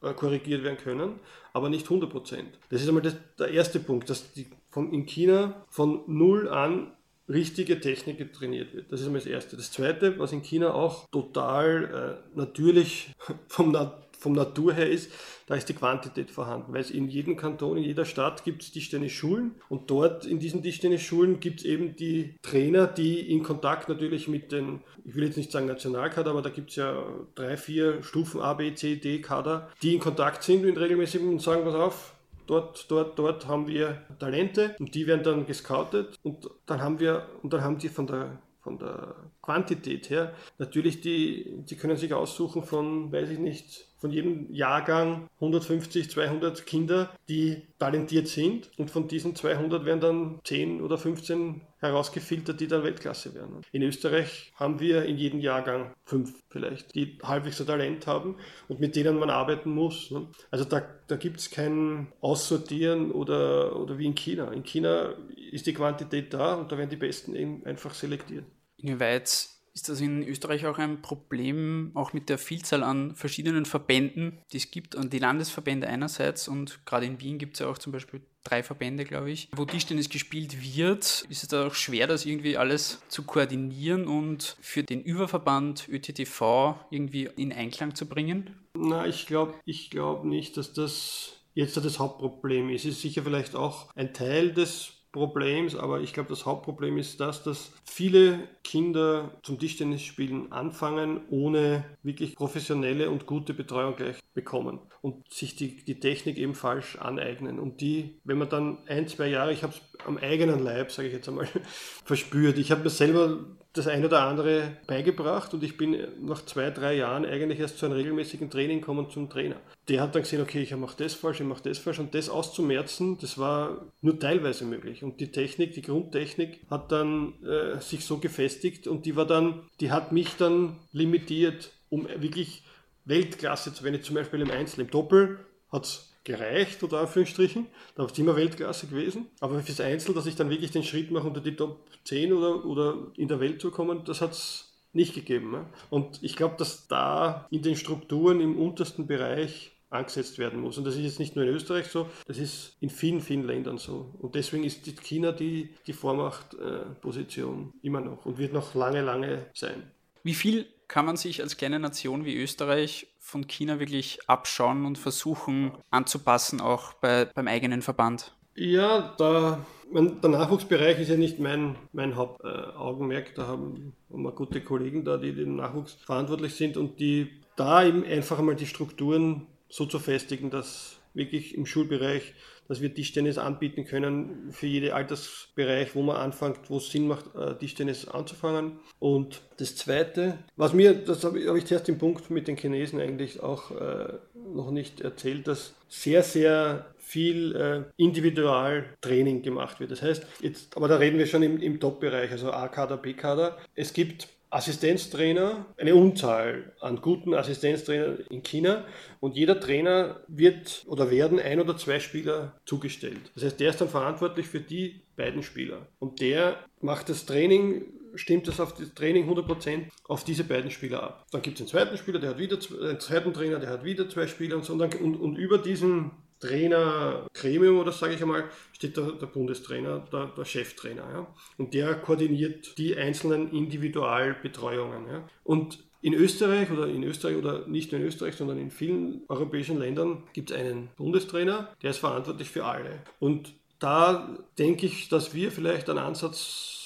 auskorrigiert 0.00 0.62
werden 0.62 0.78
können, 0.78 1.20
aber 1.52 1.68
nicht 1.68 1.84
100 1.84 2.10
Prozent. 2.10 2.58
Das 2.70 2.82
ist 2.82 2.88
einmal 2.88 3.02
das, 3.02 3.16
der 3.38 3.50
erste 3.50 3.80
Punkt, 3.80 4.08
dass 4.10 4.32
die 4.32 4.46
von, 4.70 4.92
in 4.92 5.06
China 5.06 5.64
von 5.68 6.02
null 6.06 6.48
an 6.48 6.92
richtige 7.28 7.80
Technik 7.80 8.32
trainiert 8.32 8.74
wird. 8.74 8.90
Das 8.90 9.00
ist 9.00 9.06
einmal 9.06 9.20
das 9.20 9.28
Erste. 9.28 9.56
Das 9.56 9.70
Zweite, 9.70 10.18
was 10.18 10.32
in 10.32 10.42
China 10.42 10.72
auch 10.72 11.08
total 11.10 12.22
äh, 12.34 12.38
natürlich 12.38 13.12
vom, 13.48 13.76
vom 14.18 14.32
Natur 14.32 14.74
her 14.74 14.88
ist, 14.88 15.10
da 15.46 15.54
ist 15.54 15.68
die 15.68 15.74
Quantität 15.74 16.30
vorhanden, 16.30 16.72
weil 16.72 16.80
es 16.80 16.90
in 16.90 17.08
jedem 17.08 17.36
Kanton, 17.36 17.78
in 17.78 17.84
jeder 17.84 18.04
Stadt 18.04 18.44
gibt 18.44 18.62
es 18.62 18.70
Tischtennisschulen 18.70 19.52
und 19.68 19.90
dort 19.90 20.26
in 20.26 20.38
diesen 20.38 20.62
Tischtennisschulen 20.62 21.40
gibt 21.40 21.60
es 21.60 21.64
eben 21.64 21.96
die 21.96 22.34
Trainer, 22.42 22.86
die 22.86 23.32
in 23.32 23.42
Kontakt 23.42 23.88
natürlich 23.88 24.28
mit 24.28 24.52
den, 24.52 24.80
ich 25.04 25.14
will 25.14 25.24
jetzt 25.24 25.36
nicht 25.36 25.50
sagen 25.50 25.66
Nationalkader, 25.66 26.30
aber 26.30 26.42
da 26.42 26.50
gibt 26.50 26.70
es 26.70 26.76
ja 26.76 27.02
drei, 27.34 27.56
vier 27.56 28.02
Stufen 28.02 28.40
A, 28.40 28.54
B, 28.54 28.74
C, 28.74 28.96
D 28.96 29.20
Kader, 29.20 29.70
die 29.82 29.94
in 29.94 30.00
Kontakt 30.00 30.42
sind 30.42 30.66
und 30.66 30.76
regelmäßig 30.76 31.22
und 31.22 31.40
sagen, 31.40 31.64
pass 31.64 31.74
auf, 31.74 32.14
dort, 32.46 32.90
dort, 32.90 33.18
dort 33.18 33.46
haben 33.46 33.66
wir 33.68 34.02
Talente 34.18 34.74
und 34.78 34.94
die 34.94 35.06
werden 35.06 35.22
dann 35.22 35.46
gescoutet 35.46 36.18
und 36.22 36.50
dann 36.66 36.82
haben 36.82 37.00
wir, 37.00 37.26
und 37.42 37.52
dann 37.52 37.62
haben 37.62 37.78
die 37.78 37.88
von 37.88 38.06
der 38.06 38.38
von 38.68 38.78
der 38.78 39.14
Quantität 39.48 40.10
her. 40.10 40.34
Natürlich, 40.58 41.00
die, 41.00 41.64
die 41.64 41.76
können 41.76 41.96
sich 41.96 42.12
aussuchen 42.12 42.62
von, 42.64 43.10
weiß 43.10 43.30
ich 43.30 43.38
nicht, 43.38 43.86
von 43.96 44.10
jedem 44.10 44.52
Jahrgang 44.52 45.26
150, 45.36 46.10
200 46.10 46.66
Kinder, 46.66 47.10
die 47.30 47.62
talentiert 47.78 48.28
sind. 48.28 48.70
Und 48.76 48.90
von 48.90 49.08
diesen 49.08 49.34
200 49.34 49.86
werden 49.86 50.00
dann 50.00 50.40
10 50.44 50.82
oder 50.82 50.98
15 50.98 51.62
herausgefiltert, 51.78 52.60
die 52.60 52.68
dann 52.68 52.84
Weltklasse 52.84 53.34
werden. 53.34 53.62
In 53.72 53.82
Österreich 53.82 54.52
haben 54.54 54.80
wir 54.80 55.06
in 55.06 55.16
jedem 55.16 55.40
Jahrgang 55.40 55.94
fünf 56.04 56.34
vielleicht, 56.50 56.94
die 56.94 57.18
halbwegs 57.22 57.56
so 57.56 57.64
Talent 57.64 58.06
haben 58.06 58.36
und 58.68 58.80
mit 58.80 58.96
denen 58.96 59.18
man 59.18 59.30
arbeiten 59.30 59.70
muss. 59.70 60.10
Ne? 60.10 60.26
Also 60.50 60.66
da, 60.66 60.82
da 61.06 61.16
gibt 61.16 61.38
es 61.38 61.50
kein 61.50 62.08
Aussortieren 62.20 63.12
oder, 63.12 63.80
oder 63.80 63.96
wie 63.96 64.06
in 64.06 64.14
China. 64.14 64.52
In 64.52 64.62
China 64.62 65.14
ist 65.50 65.66
die 65.66 65.74
Quantität 65.74 66.34
da 66.34 66.54
und 66.56 66.70
da 66.70 66.76
werden 66.76 66.90
die 66.90 66.96
Besten 66.96 67.34
eben 67.34 67.64
einfach 67.64 67.94
selektiert. 67.94 68.44
Inwieweit 68.78 69.48
ist 69.78 69.88
das 69.88 70.00
in 70.00 70.26
Österreich 70.26 70.66
auch 70.66 70.78
ein 70.78 71.02
Problem, 71.02 71.92
auch 71.94 72.12
mit 72.12 72.28
der 72.28 72.38
Vielzahl 72.38 72.82
an 72.82 73.14
verschiedenen 73.14 73.64
Verbänden, 73.64 74.38
die 74.52 74.56
es 74.56 74.72
gibt, 74.72 74.96
und 74.96 75.12
die 75.12 75.20
Landesverbände 75.20 75.86
einerseits 75.86 76.48
und 76.48 76.84
gerade 76.84 77.06
in 77.06 77.20
Wien 77.20 77.38
gibt 77.38 77.54
es 77.54 77.60
ja 77.60 77.68
auch 77.68 77.78
zum 77.78 77.92
Beispiel 77.92 78.20
drei 78.42 78.64
Verbände, 78.64 79.04
glaube 79.04 79.30
ich, 79.30 79.48
wo 79.54 79.64
Tischtennis 79.64 80.08
gespielt 80.08 80.62
wird. 80.62 81.24
Ist 81.28 81.42
es 81.42 81.48
da 81.48 81.66
auch 81.66 81.74
schwer, 81.74 82.08
das 82.08 82.26
irgendwie 82.26 82.56
alles 82.56 83.00
zu 83.08 83.22
koordinieren 83.22 84.08
und 84.08 84.56
für 84.60 84.82
den 84.82 85.02
Überverband 85.02 85.88
ÖTTV 85.88 86.74
irgendwie 86.90 87.28
in 87.36 87.52
Einklang 87.52 87.94
zu 87.94 88.08
bringen? 88.08 88.50
Na, 88.74 89.06
ich 89.06 89.26
glaube 89.26 89.54
ich 89.64 89.90
glaub 89.90 90.24
nicht, 90.24 90.56
dass 90.56 90.72
das 90.72 91.34
jetzt 91.54 91.76
das 91.76 91.98
Hauptproblem 91.98 92.70
ist. 92.70 92.84
Es 92.84 92.94
ist 92.94 93.02
sicher 93.02 93.22
vielleicht 93.22 93.54
auch 93.54 93.94
ein 93.94 94.12
Teil 94.12 94.52
des 94.52 94.97
Problems, 95.12 95.74
aber 95.74 96.00
ich 96.00 96.12
glaube, 96.12 96.28
das 96.28 96.44
Hauptproblem 96.44 96.98
ist 96.98 97.18
das, 97.20 97.42
dass 97.42 97.72
viele 97.84 98.46
Kinder 98.62 99.30
zum 99.42 99.58
Tischtennisspielen 99.58 100.52
anfangen, 100.52 101.22
ohne 101.30 101.84
wirklich 102.02 102.36
professionelle 102.36 103.10
und 103.10 103.26
gute 103.26 103.54
Betreuung 103.54 103.96
gleich 103.96 104.16
bekommen 104.38 104.78
und 105.02 105.32
sich 105.32 105.56
die, 105.56 105.84
die 105.84 105.98
Technik 105.98 106.38
eben 106.38 106.54
falsch 106.54 106.96
aneignen. 106.96 107.58
Und 107.58 107.80
die, 107.80 108.20
wenn 108.22 108.38
man 108.38 108.48
dann 108.48 108.78
ein, 108.86 109.08
zwei 109.08 109.26
Jahre, 109.26 109.52
ich 109.52 109.64
habe 109.64 109.72
es 109.72 110.06
am 110.06 110.16
eigenen 110.16 110.62
Leib, 110.62 110.92
sage 110.92 111.08
ich 111.08 111.14
jetzt 111.14 111.28
einmal, 111.28 111.48
verspürt. 112.04 112.56
Ich 112.56 112.70
habe 112.70 112.84
mir 112.84 112.90
selber 112.90 113.38
das 113.72 113.88
eine 113.88 114.06
oder 114.06 114.22
andere 114.22 114.76
beigebracht 114.86 115.52
und 115.54 115.62
ich 115.62 115.76
bin 115.76 115.96
nach 116.20 116.44
zwei, 116.44 116.70
drei 116.70 116.94
Jahren 116.94 117.24
eigentlich 117.24 117.58
erst 117.58 117.78
zu 117.78 117.86
einem 117.86 117.96
regelmäßigen 117.96 118.48
Training 118.48 118.80
gekommen 118.80 119.10
zum 119.10 119.28
Trainer. 119.28 119.56
Der 119.88 120.02
hat 120.02 120.14
dann 120.14 120.22
gesehen, 120.22 120.40
okay, 120.40 120.62
ich 120.62 120.74
mache 120.76 120.96
das 121.02 121.14
falsch, 121.14 121.40
ich 121.40 121.46
mache 121.46 121.62
das 121.62 121.78
falsch 121.78 121.98
und 121.98 122.14
das 122.14 122.28
auszumerzen, 122.28 123.18
das 123.20 123.38
war 123.38 123.92
nur 124.00 124.18
teilweise 124.18 124.64
möglich. 124.64 125.02
Und 125.02 125.20
die 125.20 125.32
Technik, 125.32 125.74
die 125.74 125.82
Grundtechnik 125.82 126.60
hat 126.70 126.92
dann 126.92 127.34
äh, 127.42 127.80
sich 127.80 128.04
so 128.04 128.18
gefestigt 128.18 128.86
und 128.86 129.04
die 129.04 129.16
war 129.16 129.26
dann, 129.26 129.62
die 129.80 129.90
hat 129.90 130.12
mich 130.12 130.36
dann 130.36 130.76
limitiert, 130.92 131.70
um 131.90 132.06
wirklich 132.16 132.62
Weltklasse 133.08 133.74
zu 133.74 133.84
werden. 133.84 134.02
Zum 134.02 134.14
Beispiel 134.14 134.40
im 134.40 134.50
Einzel, 134.50 134.82
im 134.82 134.90
Doppel 134.90 135.38
hat 135.70 135.84
es 135.84 136.14
gereicht, 136.24 136.82
oder 136.82 137.00
Anführungsstrichen. 137.00 137.66
Da 137.94 138.04
ist 138.04 138.18
immer 138.18 138.36
Weltklasse 138.36 138.86
gewesen. 138.86 139.26
Aber 139.40 139.60
fürs 139.60 139.80
Einzel, 139.80 140.14
dass 140.14 140.26
ich 140.26 140.36
dann 140.36 140.50
wirklich 140.50 140.70
den 140.70 140.84
Schritt 140.84 141.10
mache, 141.10 141.26
unter 141.26 141.40
die 141.40 141.56
Top 141.56 141.80
10 142.04 142.32
oder, 142.32 142.64
oder 142.64 143.08
in 143.16 143.28
der 143.28 143.40
Welt 143.40 143.60
zu 143.60 143.70
kommen, 143.70 144.04
das 144.04 144.20
hat 144.20 144.32
es 144.32 144.68
nicht 144.92 145.14
gegeben. 145.14 145.66
Und 145.90 146.22
ich 146.22 146.36
glaube, 146.36 146.56
dass 146.58 146.86
da 146.86 147.46
in 147.50 147.62
den 147.62 147.76
Strukturen 147.76 148.40
im 148.40 148.58
untersten 148.58 149.06
Bereich 149.06 149.72
angesetzt 149.90 150.38
werden 150.38 150.60
muss. 150.60 150.76
Und 150.76 150.86
das 150.86 150.96
ist 150.96 151.02
jetzt 151.02 151.18
nicht 151.18 151.34
nur 151.34 151.46
in 151.46 151.54
Österreich 151.54 151.86
so, 151.86 152.08
das 152.26 152.36
ist 152.36 152.76
in 152.80 152.90
vielen, 152.90 153.22
vielen 153.22 153.44
Ländern 153.44 153.78
so. 153.78 154.14
Und 154.18 154.34
deswegen 154.34 154.64
ist 154.64 154.84
China 155.02 155.32
die, 155.32 155.74
die 155.86 155.94
Vormachtposition 155.94 157.72
äh, 157.82 157.86
immer 157.86 158.00
noch 158.00 158.26
und 158.26 158.36
wird 158.36 158.52
noch 158.52 158.74
lange, 158.74 159.00
lange 159.00 159.46
sein. 159.54 159.90
Wie 160.22 160.34
viel 160.34 160.66
kann 160.88 161.04
man 161.04 161.16
sich 161.16 161.42
als 161.42 161.56
kleine 161.56 161.78
Nation 161.78 162.24
wie 162.24 162.36
Österreich 162.36 163.08
von 163.20 163.46
China 163.46 163.78
wirklich 163.78 164.18
abschauen 164.26 164.86
und 164.86 164.98
versuchen 164.98 165.72
anzupassen, 165.90 166.60
auch 166.60 166.94
bei, 166.94 167.26
beim 167.26 167.46
eigenen 167.46 167.82
Verband? 167.82 168.34
Ja, 168.54 169.14
da, 169.18 169.64
mein, 169.92 170.20
der 170.20 170.30
Nachwuchsbereich 170.30 170.98
ist 170.98 171.10
ja 171.10 171.16
nicht 171.16 171.38
mein, 171.38 171.76
mein 171.92 172.16
Hauptaugenmerk. 172.16 173.28
Äh, 173.30 173.34
da 173.36 173.46
haben, 173.46 173.92
wir 174.08 174.32
gute 174.32 174.62
Kollegen 174.62 175.04
da, 175.04 175.18
die 175.18 175.34
den 175.34 175.56
Nachwuchs 175.56 175.92
verantwortlich 176.04 176.54
sind 176.54 176.76
und 176.76 176.98
die 176.98 177.30
da 177.56 177.84
eben 177.84 178.04
einfach 178.04 178.38
einmal 178.38 178.56
die 178.56 178.66
Strukturen 178.66 179.46
so 179.68 179.86
zu 179.86 179.98
festigen, 179.98 180.50
dass 180.50 180.96
wirklich 181.14 181.54
im 181.54 181.66
Schulbereich 181.66 182.34
dass 182.68 182.80
wir 182.80 182.92
Tischtennis 182.94 183.38
anbieten 183.38 183.84
können 183.84 184.50
für 184.52 184.66
jeden 184.66 184.92
Altersbereich, 184.92 185.94
wo 185.94 186.02
man 186.02 186.16
anfängt, 186.16 186.58
wo 186.68 186.76
es 186.76 186.90
Sinn 186.90 187.08
macht, 187.08 187.34
äh, 187.34 187.54
Tischtennis 187.56 188.06
anzufangen. 188.06 188.78
Und 188.98 189.40
das 189.56 189.74
Zweite, 189.76 190.38
was 190.56 190.74
mir, 190.74 190.94
das 190.94 191.24
habe 191.24 191.38
ich, 191.38 191.64
zuerst 191.64 191.88
im 191.88 191.98
Punkt 191.98 192.30
mit 192.30 192.46
den 192.46 192.56
Chinesen 192.56 193.00
eigentlich 193.00 193.42
auch 193.42 193.70
äh, 193.70 194.12
noch 194.34 194.70
nicht 194.70 195.00
erzählt, 195.00 195.48
dass 195.48 195.74
sehr, 195.88 196.22
sehr 196.22 196.86
viel 196.98 197.56
äh, 197.56 197.84
Individualtraining 197.96 199.42
gemacht 199.42 199.80
wird. 199.80 199.90
Das 199.90 200.02
heißt, 200.02 200.26
jetzt, 200.40 200.76
aber 200.76 200.88
da 200.88 200.96
reden 200.96 201.18
wir 201.18 201.26
schon 201.26 201.42
im, 201.42 201.58
im 201.58 201.80
Top-Bereich, 201.80 202.30
also 202.30 202.52
A-Kader, 202.52 202.98
B-Kader. 202.98 203.56
Es 203.74 203.94
gibt 203.94 204.28
Assistenztrainer, 204.50 205.66
eine 205.76 205.94
Unzahl 205.94 206.72
an 206.80 207.00
guten 207.00 207.34
Assistenztrainern 207.34 208.18
in 208.30 208.42
China 208.42 208.84
und 209.20 209.36
jeder 209.36 209.60
Trainer 209.60 210.20
wird 210.26 210.84
oder 210.86 211.10
werden 211.10 211.38
ein 211.38 211.60
oder 211.60 211.76
zwei 211.76 212.00
Spieler 212.00 212.58
zugestellt. 212.64 213.30
Das 213.34 213.44
heißt, 213.44 213.60
der 213.60 213.70
ist 213.70 213.80
dann 213.80 213.88
verantwortlich 213.88 214.46
für 214.46 214.60
die 214.60 215.02
beiden 215.16 215.42
Spieler 215.42 215.86
und 215.98 216.20
der 216.20 216.56
macht 216.80 217.10
das 217.10 217.26
Training, 217.26 217.82
stimmt 218.14 218.48
das 218.48 218.58
auf 218.58 218.74
das 218.74 218.94
Training 218.94 219.28
100% 219.28 219.84
auf 220.04 220.24
diese 220.24 220.44
beiden 220.44 220.70
Spieler 220.70 221.02
ab. 221.02 221.26
Dann 221.30 221.42
gibt 221.42 221.56
es 221.56 221.62
einen 221.62 221.68
zweiten 221.68 221.98
Spieler, 221.98 222.18
der 222.18 222.30
hat 222.30 222.38
wieder 222.38 222.58
einen 222.80 223.00
zweiten 223.00 223.34
Trainer, 223.34 223.58
der 223.58 223.70
hat 223.70 223.84
wieder 223.84 224.08
zwei 224.08 224.26
Spieler 224.26 224.56
und 224.56 224.64
so 224.64 224.72
und, 224.72 224.78
dann, 224.78 224.92
und, 224.94 225.16
und 225.16 225.36
über 225.36 225.58
diesen 225.58 226.12
Trainergremium 226.40 227.78
oder 227.78 227.92
sage 227.92 228.14
ich 228.14 228.22
einmal, 228.22 228.44
steht 228.72 228.96
der, 228.96 229.12
der 229.12 229.26
Bundestrainer, 229.26 230.00
der, 230.12 230.26
der 230.36 230.44
Cheftrainer. 230.44 231.10
Ja? 231.12 231.34
Und 231.56 231.74
der 231.74 231.94
koordiniert 231.94 232.78
die 232.78 232.96
einzelnen 232.96 233.50
Individualbetreuungen. 233.52 235.06
Ja? 235.06 235.28
Und 235.44 235.78
in 236.00 236.14
Österreich 236.14 236.70
oder 236.70 236.86
in 236.86 237.02
Österreich 237.02 237.36
oder 237.36 237.66
nicht 237.66 237.90
nur 237.90 238.00
in 238.00 238.06
Österreich, 238.06 238.36
sondern 238.36 238.58
in 238.58 238.70
vielen 238.70 239.22
europäischen 239.28 239.78
Ländern 239.78 240.22
gibt 240.32 240.50
es 240.50 240.56
einen 240.56 240.90
Bundestrainer, 240.96 241.74
der 241.82 241.90
ist 241.90 241.98
verantwortlich 241.98 242.50
für 242.50 242.64
alle. 242.64 243.02
Und 243.18 243.52
da 243.80 244.38
denke 244.58 244.86
ich, 244.86 245.08
dass 245.08 245.34
wir 245.34 245.50
vielleicht 245.50 245.90
einen 245.90 245.98
Ansatz 245.98 246.77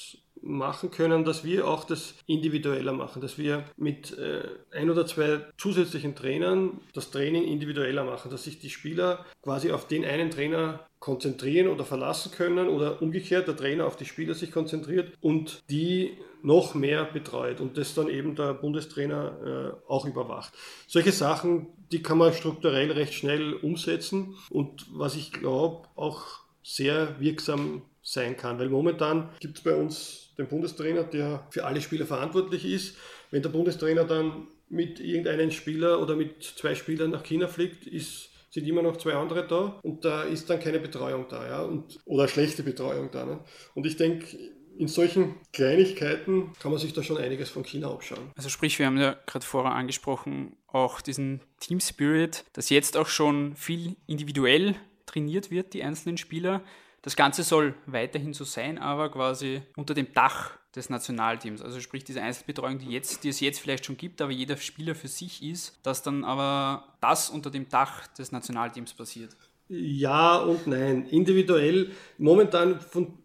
machen 0.43 0.91
können, 0.91 1.23
dass 1.23 1.43
wir 1.43 1.67
auch 1.67 1.85
das 1.85 2.15
individueller 2.27 2.93
machen, 2.93 3.21
dass 3.21 3.37
wir 3.37 3.63
mit 3.77 4.17
äh, 4.17 4.43
ein 4.71 4.89
oder 4.89 5.05
zwei 5.05 5.41
zusätzlichen 5.57 6.15
Trainern 6.15 6.81
das 6.93 7.11
Training 7.11 7.45
individueller 7.45 8.03
machen, 8.03 8.29
dass 8.29 8.43
sich 8.43 8.59
die 8.59 8.69
Spieler 8.69 9.25
quasi 9.41 9.71
auf 9.71 9.87
den 9.87 10.05
einen 10.05 10.31
Trainer 10.31 10.85
konzentrieren 10.99 11.67
oder 11.67 11.85
verlassen 11.85 12.31
können 12.31 12.67
oder 12.67 13.01
umgekehrt 13.01 13.47
der 13.47 13.57
Trainer 13.57 13.85
auf 13.85 13.95
die 13.95 14.05
Spieler 14.05 14.33
sich 14.33 14.51
konzentriert 14.51 15.13
und 15.21 15.61
die 15.69 16.17
noch 16.41 16.75
mehr 16.75 17.05
betreut 17.05 17.61
und 17.61 17.77
das 17.77 17.93
dann 17.93 18.09
eben 18.09 18.35
der 18.35 18.53
Bundestrainer 18.53 19.75
äh, 19.87 19.91
auch 19.91 20.05
überwacht. 20.05 20.53
Solche 20.87 21.13
Sachen, 21.13 21.67
die 21.91 22.03
kann 22.03 22.17
man 22.17 22.33
strukturell 22.33 22.91
recht 22.91 23.13
schnell 23.13 23.53
umsetzen 23.53 24.35
und 24.49 24.85
was 24.91 25.15
ich 25.15 25.31
glaube 25.31 25.87
auch 25.95 26.43
sehr 26.63 27.19
wirksam 27.19 27.83
sein 28.01 28.35
kann, 28.35 28.59
weil 28.59 28.69
momentan 28.69 29.29
gibt 29.39 29.57
es 29.57 29.63
bei 29.63 29.75
uns 29.75 30.22
den 30.37 30.47
Bundestrainer, 30.47 31.03
der 31.03 31.45
für 31.49 31.65
alle 31.65 31.81
Spieler 31.81 32.05
verantwortlich 32.05 32.65
ist. 32.65 32.97
Wenn 33.31 33.41
der 33.41 33.49
Bundestrainer 33.49 34.03
dann 34.03 34.47
mit 34.69 34.99
irgendeinem 34.99 35.51
Spieler 35.51 36.01
oder 36.01 36.15
mit 36.15 36.43
zwei 36.43 36.75
Spielern 36.75 37.11
nach 37.11 37.23
China 37.23 37.47
fliegt, 37.47 37.85
ist, 37.85 38.29
sind 38.49 38.67
immer 38.67 38.81
noch 38.81 38.97
zwei 38.97 39.13
andere 39.13 39.47
da 39.47 39.79
und 39.83 40.05
da 40.05 40.23
ist 40.23 40.49
dann 40.49 40.59
keine 40.59 40.79
Betreuung 40.79 41.25
da, 41.29 41.47
ja, 41.47 41.61
und, 41.63 41.99
oder 42.05 42.27
schlechte 42.27 42.63
Betreuung 42.63 43.09
da. 43.11 43.25
Ne? 43.25 43.39
Und 43.73 43.85
ich 43.85 43.97
denke, 43.97 44.37
in 44.77 44.87
solchen 44.87 45.35
Kleinigkeiten 45.51 46.53
kann 46.59 46.71
man 46.71 46.79
sich 46.79 46.93
da 46.93 47.03
schon 47.03 47.17
einiges 47.17 47.49
von 47.49 47.63
China 47.63 47.91
abschauen. 47.91 48.31
Also 48.35 48.49
sprich, 48.49 48.79
wir 48.79 48.87
haben 48.87 48.97
ja 48.97 49.15
gerade 49.25 49.45
vorher 49.45 49.73
angesprochen, 49.73 50.55
auch 50.67 51.01
diesen 51.01 51.41
Team 51.59 51.79
Spirit, 51.79 52.43
dass 52.53 52.69
jetzt 52.69 52.97
auch 52.97 53.07
schon 53.07 53.55
viel 53.55 53.95
individuell 54.07 54.75
trainiert 55.05 55.51
wird, 55.51 55.73
die 55.73 55.83
einzelnen 55.83 56.17
Spieler. 56.17 56.63
Das 57.03 57.17
Ganze 57.17 57.43
soll 57.43 57.75
weiterhin 57.85 58.33
so 58.33 58.45
sein, 58.45 58.77
aber 58.79 59.11
quasi 59.11 59.61
unter 59.75 59.93
dem 59.93 60.13
Dach 60.13 60.57
des 60.73 60.89
Nationalteams. 60.89 61.61
Also 61.61 61.81
sprich 61.81 62.05
diese 62.05 62.21
Einzelbetreuung, 62.21 62.79
die, 62.79 62.89
jetzt, 62.89 63.23
die 63.23 63.29
es 63.29 63.41
jetzt 63.41 63.59
vielleicht 63.59 63.85
schon 63.85 63.97
gibt, 63.97 64.21
aber 64.21 64.31
jeder 64.31 64.57
Spieler 64.57 64.95
für 64.95 65.09
sich 65.09 65.43
ist, 65.43 65.77
dass 65.83 66.01
dann 66.01 66.23
aber 66.23 66.95
das 67.01 67.29
unter 67.29 67.51
dem 67.51 67.67
Dach 67.69 68.07
des 68.07 68.31
Nationalteams 68.31 68.93
passiert. 68.93 69.35
Ja 69.67 70.37
und 70.37 70.65
nein. 70.65 71.05
Individuell, 71.07 71.91
momentan 72.17 72.79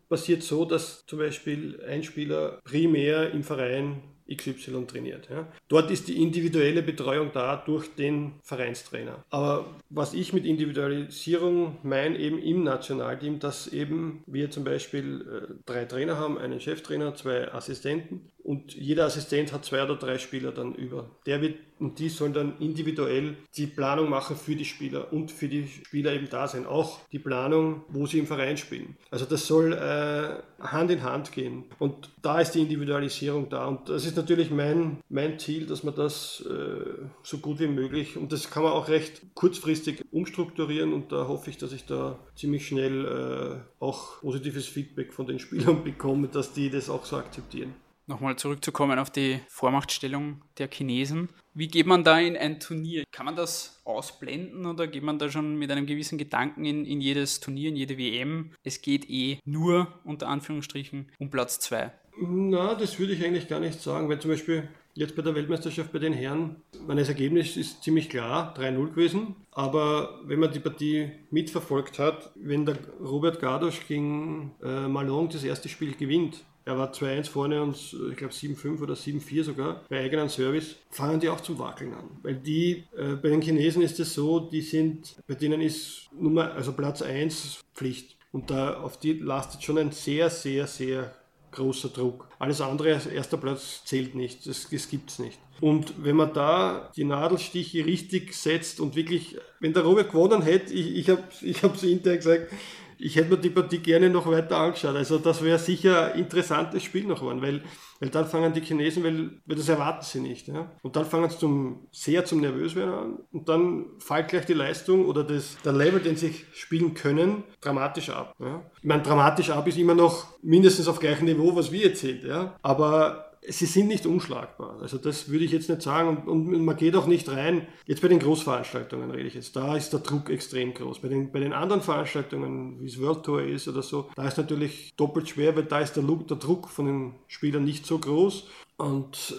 passiert 0.09 0.43
so, 0.43 0.65
dass 0.65 1.07
zum 1.07 1.21
Beispiel 1.21 1.81
ein 1.89 2.03
Spieler 2.03 2.61
primär 2.65 3.31
im 3.31 3.45
Verein 3.45 4.03
XY 4.35 4.87
trainiert. 4.87 5.29
Ja. 5.31 5.47
Dort 5.69 5.91
ist 5.91 6.09
die 6.09 6.23
individuelle 6.23 6.83
Betreuung 6.83 7.31
da 7.33 7.57
durch 7.57 7.95
den 7.95 8.33
Vereinstrainer. 8.43 9.25
Aber 9.31 9.67
was 9.91 10.15
ich 10.15 10.33
mit 10.33 10.45
Individualisierung 10.45 11.79
meine, 11.83 12.19
eben 12.19 12.39
im 12.39 12.65
Nationalteam, 12.65 13.39
dass 13.39 13.67
eben 13.69 14.23
wir 14.27 14.51
zum 14.51 14.65
Beispiel 14.65 15.49
äh, 15.51 15.55
drei 15.67 15.85
Trainer 15.85 16.19
haben, 16.19 16.39
einen 16.39 16.61
Cheftrainer, 16.61 17.15
zwei 17.15 17.53
Assistenten 17.53 18.31
und 18.49 18.75
jeder 18.75 19.05
Assistent 19.05 19.53
hat 19.53 19.67
zwei 19.67 19.85
oder 19.85 19.97
drei 19.97 20.17
Spieler 20.17 20.53
dann 20.53 20.75
über. 20.75 21.11
Der 21.27 21.43
wird 21.43 21.57
und 21.79 21.99
die 21.99 22.09
sollen 22.09 22.33
dann 22.33 22.59
individuell 22.61 23.37
die 23.59 23.67
Planung 23.67 24.09
machen 24.09 24.37
für 24.37 24.57
die 24.57 24.65
Spieler 24.65 25.13
und 25.13 25.31
für 25.31 25.49
die 25.49 25.69
Spieler 25.69 26.15
eben 26.15 26.31
da 26.31 26.49
sein. 26.49 26.65
Auch 26.65 26.99
die 27.13 27.19
Planung, 27.19 27.83
wo 27.91 28.07
sie 28.07 28.19
im 28.19 28.27
Verein 28.27 28.57
spielen. 28.57 28.97
Also 29.11 29.27
das 29.27 29.47
soll 29.47 29.75
äh, 29.75 30.63
Hand 30.63 30.91
in 30.91 31.03
Hand 31.03 31.31
gehen. 31.33 31.65
Und 31.79 32.11
da 32.23 32.41
ist 32.41 32.53
die 32.53 32.63
Individualisierung 32.63 33.51
da. 33.51 33.67
Und 33.67 33.91
das 33.91 34.07
ist 34.07 34.17
natürlich 34.17 34.51
mein, 34.51 34.97
mein 35.11 35.39
Ziel, 35.39 35.67
dass 35.67 35.85
man 35.85 35.95
das 35.95 36.43
äh, 36.49 36.85
so 37.23 37.39
gut 37.39 37.61
wie 37.61 37.69
möglich, 37.69 38.17
und 38.17 38.33
das 38.33 38.51
kann 38.51 38.63
man 38.63 38.73
auch 38.73 38.89
recht 38.89 39.21
kurzfristig 39.35 40.03
umstrukturieren. 40.11 40.95
Und 40.95 41.13
da 41.13 41.29
hoffe 41.29 41.51
ich, 41.51 41.59
dass 41.59 41.73
ich 41.73 41.85
da 41.85 42.19
ziemlich 42.35 42.67
schnell 42.67 43.05
äh, 43.05 43.85
auch 43.85 44.21
positives 44.23 44.67
Feedback 44.67 45.13
von 45.13 45.27
den 45.27 45.39
Spielern 45.39 45.85
bekomme, 45.85 46.29
dass 46.29 46.55
die 46.55 46.71
das 46.71 46.89
auch 46.89 47.05
so 47.05 47.19
akzeptieren 47.19 47.75
nochmal 48.09 48.37
zurückzukommen 48.37 48.99
auf 48.99 49.11
die 49.11 49.41
Vormachtstellung 49.49 50.43
der 50.59 50.69
Chinesen. 50.69 51.29
Wie 51.55 51.69
geht 51.69 51.87
man 51.87 52.05
da 52.05 52.19
in 52.19 52.37
ein 52.37 52.61
Turnier? 52.61 53.05
Kann 53.11 53.27
man 53.27 53.37
das 53.37 53.81
ausblenden 53.85 54.67
oder 54.67 54.87
geht 54.87 55.03
man 55.03 55.19
da 55.19 55.31
schon 55.31 55.57
mit 55.57 55.71
einem 55.71 55.87
gewissen 55.87 56.19
Gedanken 56.19 56.65
in, 56.65 56.85
in 56.85 57.01
jedes 57.01 57.41
Turnier, 57.41 57.69
in 57.69 57.77
jede 57.77 57.99
WM? 57.99 58.53
Es 58.63 58.83
geht 58.83 59.09
eh 59.09 59.39
nur 59.45 59.89
unter 60.05 60.29
Anführungsstrichen 60.29 61.11
um 61.19 61.31
Platz 61.31 61.61
2. 61.61 61.93
Na, 62.21 62.75
das 62.75 62.99
würde 62.99 63.13
ich 63.13 63.25
eigentlich 63.25 63.49
gar 63.49 63.61
nicht 63.61 63.81
sagen, 63.81 64.09
weil 64.09 64.19
zum 64.19 64.33
Beispiel 64.33 64.69
jetzt 64.95 65.15
bei 65.15 65.23
der 65.23 65.37
Weltmeisterschaft 65.37 65.93
bei 65.93 66.01
den 66.01 66.13
Herren, 66.13 66.57
das 66.89 67.09
Ergebnis 67.09 67.57
ist 67.57 67.85
ziemlich 67.85 68.11
klar, 68.11 68.53
3-0 68.59 68.91
gewesen. 68.91 69.37
Aber 69.53 70.21
wenn 70.25 70.41
man 70.41 70.53
die 70.53 70.59
Partie 70.59 71.13
mitverfolgt 71.31 72.01
hat, 72.01 72.33
wenn 72.35 72.67
der 72.67 72.79
Robert 73.01 73.39
Gardosch 73.41 73.87
gegen 73.87 74.57
äh, 74.61 74.89
Malone 74.89 75.29
das 75.29 75.45
erste 75.45 75.69
Spiel 75.69 75.95
gewinnt, 75.95 76.45
er 76.69 76.77
war 76.77 76.93
2-1 76.93 77.31
vorne 77.31 77.63
und 77.63 77.77
ich 78.11 78.17
glaube 78.17 78.35
7-5 78.35 78.83
oder 78.83 78.93
7-4 78.93 79.43
sogar 79.43 79.81
bei 79.89 80.01
eigenen 80.01 80.29
Service. 80.29 80.77
Fangen 80.91 81.19
die 81.19 81.31
auch 81.31 81.41
zum 81.41 81.59
Wackeln 81.59 81.95
an. 81.95 82.11
Weil 82.23 82.35
die, 82.35 82.85
äh, 82.95 83.15
bei 83.15 83.31
den 83.31 83.41
Chinesen 83.41 83.81
ist 83.81 83.99
es 83.99 84.13
so, 84.13 84.39
die 84.39 84.61
sind, 84.61 85.17
bei 85.27 85.35
denen 85.35 85.63
ist 85.63 86.11
Nummer, 86.13 86.53
also 86.53 86.73
Platz 86.73 87.01
1 87.01 87.61
Pflicht. 87.75 88.19
Und 88.33 88.51
da 88.51 88.81
auf 88.81 88.99
die 88.99 89.15
lastet 89.15 89.63
schon 89.63 89.79
ein 89.79 89.93
sehr, 89.93 90.29
sehr, 90.29 90.67
sehr 90.67 91.15
großer 91.53 91.89
Druck. 91.89 92.29
Alles 92.39 92.61
andere 92.61 92.91
erster 92.91 93.39
Platz 93.39 93.83
zählt 93.87 94.15
nicht. 94.15 94.47
Das, 94.47 94.69
das 94.71 94.91
gibt 94.91 95.11
es 95.11 95.19
nicht. 95.19 95.39
Und 95.63 96.05
wenn 96.05 96.17
man 96.17 96.35
da 96.35 96.93
die 96.95 97.05
Nadelstiche 97.05 97.87
richtig 97.87 98.35
setzt 98.35 98.79
und 98.79 98.95
wirklich, 98.95 99.39
wenn 99.59 99.73
der 99.73 99.85
Robert 99.85 100.11
gewonnen 100.13 100.43
hätte, 100.43 100.75
ich, 100.75 100.97
ich 100.97 101.09
habe 101.09 101.23
ich 101.41 101.91
intern 101.91 102.17
gesagt, 102.17 102.53
ich 102.99 103.17
hätte 103.17 103.31
mir 103.31 103.37
die 103.39 103.51
Partie 103.51 103.79
gerne 103.79 104.11
noch 104.11 104.27
weiter 104.27 104.59
angeschaut. 104.59 104.97
Also 104.97 105.19
das 105.19 105.43
wäre 105.43 105.59
sicher 105.59 106.13
ein 106.13 106.21
interessantes 106.21 106.83
Spiel 106.83 107.07
noch 107.07 107.21
geworden, 107.21 107.41
weil, 107.41 107.63
weil 108.01 108.11
dann 108.11 108.27
fangen 108.27 108.53
die 108.53 108.61
Chinesen, 108.61 109.05
weil, 109.05 109.31
weil 109.47 109.57
das 109.57 109.69
erwarten 109.69 110.05
sie 110.05 110.21
nicht. 110.21 110.49
Ja? 110.49 110.71
Und 110.83 110.97
dann 110.97 111.05
fangen 111.05 111.31
sie 111.31 111.39
zum, 111.39 111.87
sehr 111.93 112.25
zum 112.25 112.41
Nervöswerden 112.41 112.95
an 112.95 113.19
und 113.33 113.49
dann 113.49 113.87
fällt 114.01 114.29
gleich 114.29 114.47
die 114.47 114.55
Leistung 114.55 115.07
oder 115.07 115.25
das, 115.25 115.57
der 115.65 115.73
Level, 115.73 116.01
den 116.01 116.17
sie 116.17 116.35
spielen 116.53 116.95
können, 116.95 117.45
dramatisch 117.61 118.11
ab. 118.11 118.35
Ja? 118.39 118.63
Ich 118.79 118.85
meine, 118.85 119.03
dramatisch 119.03 119.51
ab 119.51 119.67
ist 119.69 119.79
immer 119.79 119.95
noch 119.95 120.27
mindestens 120.43 120.89
auf 120.89 120.99
gleichem 120.99 121.27
Niveau, 121.27 121.55
was 121.55 121.71
wir 121.71 121.87
jetzt 121.89 122.01
sind. 122.01 122.25
Ja? 122.25 122.57
Aber 122.63 123.28
sie 123.49 123.67
sind 123.67 123.89
nicht 123.89 124.07
unschlagbar. 124.07 124.79
Also 124.81 124.99
das 124.99 125.29
würde 125.29 125.45
ich 125.45 125.53
jetzt 125.53 125.69
nicht 125.69 125.83
sagen. 125.83 126.09
Und, 126.09 126.49
und, 126.49 126.65
man 126.65 126.77
geht 126.77 126.95
auch 126.97 127.07
nicht 127.07 127.29
rein, 127.29 127.67
jetzt 127.87 128.03
bei 128.03 128.09
den 128.09 128.19
Großveranstaltungen 128.19 129.11
rede 129.11 129.29
ich 129.29 129.35
jetzt, 129.35 129.57
da 129.57 129.77
ist 129.77 129.93
der 129.93 130.01
Druck 130.01 130.31
extrem 130.31 130.75
groß. 130.75 131.01
Bei 131.01 131.09
den, 131.09 131.33
bei 131.33 131.41
den 131.41 131.53
anderen 131.53 131.83
Veranstaltungen, 131.83 132.81
wie 132.81 132.87
es 132.87 133.01
World 133.01 133.25
Tour 133.25 133.43
ist 133.43 133.69
oder 133.69 133.83
so, 133.83 134.09
da 134.15 134.27
ist 134.27 134.39
natürlich 134.39 134.93
doppelt 134.97 135.29
schwer, 135.29 135.57
weil 135.57 135.65
da 135.65 135.81
ist 135.81 135.95
der, 135.95 136.05
der 136.05 136.37
Druck 136.37 136.69
von 136.69 136.87
den 136.87 137.15
Spielern 137.27 137.65
nicht 137.65 137.87
so 137.87 137.99
groß. 137.99 138.47
Und 138.77 139.35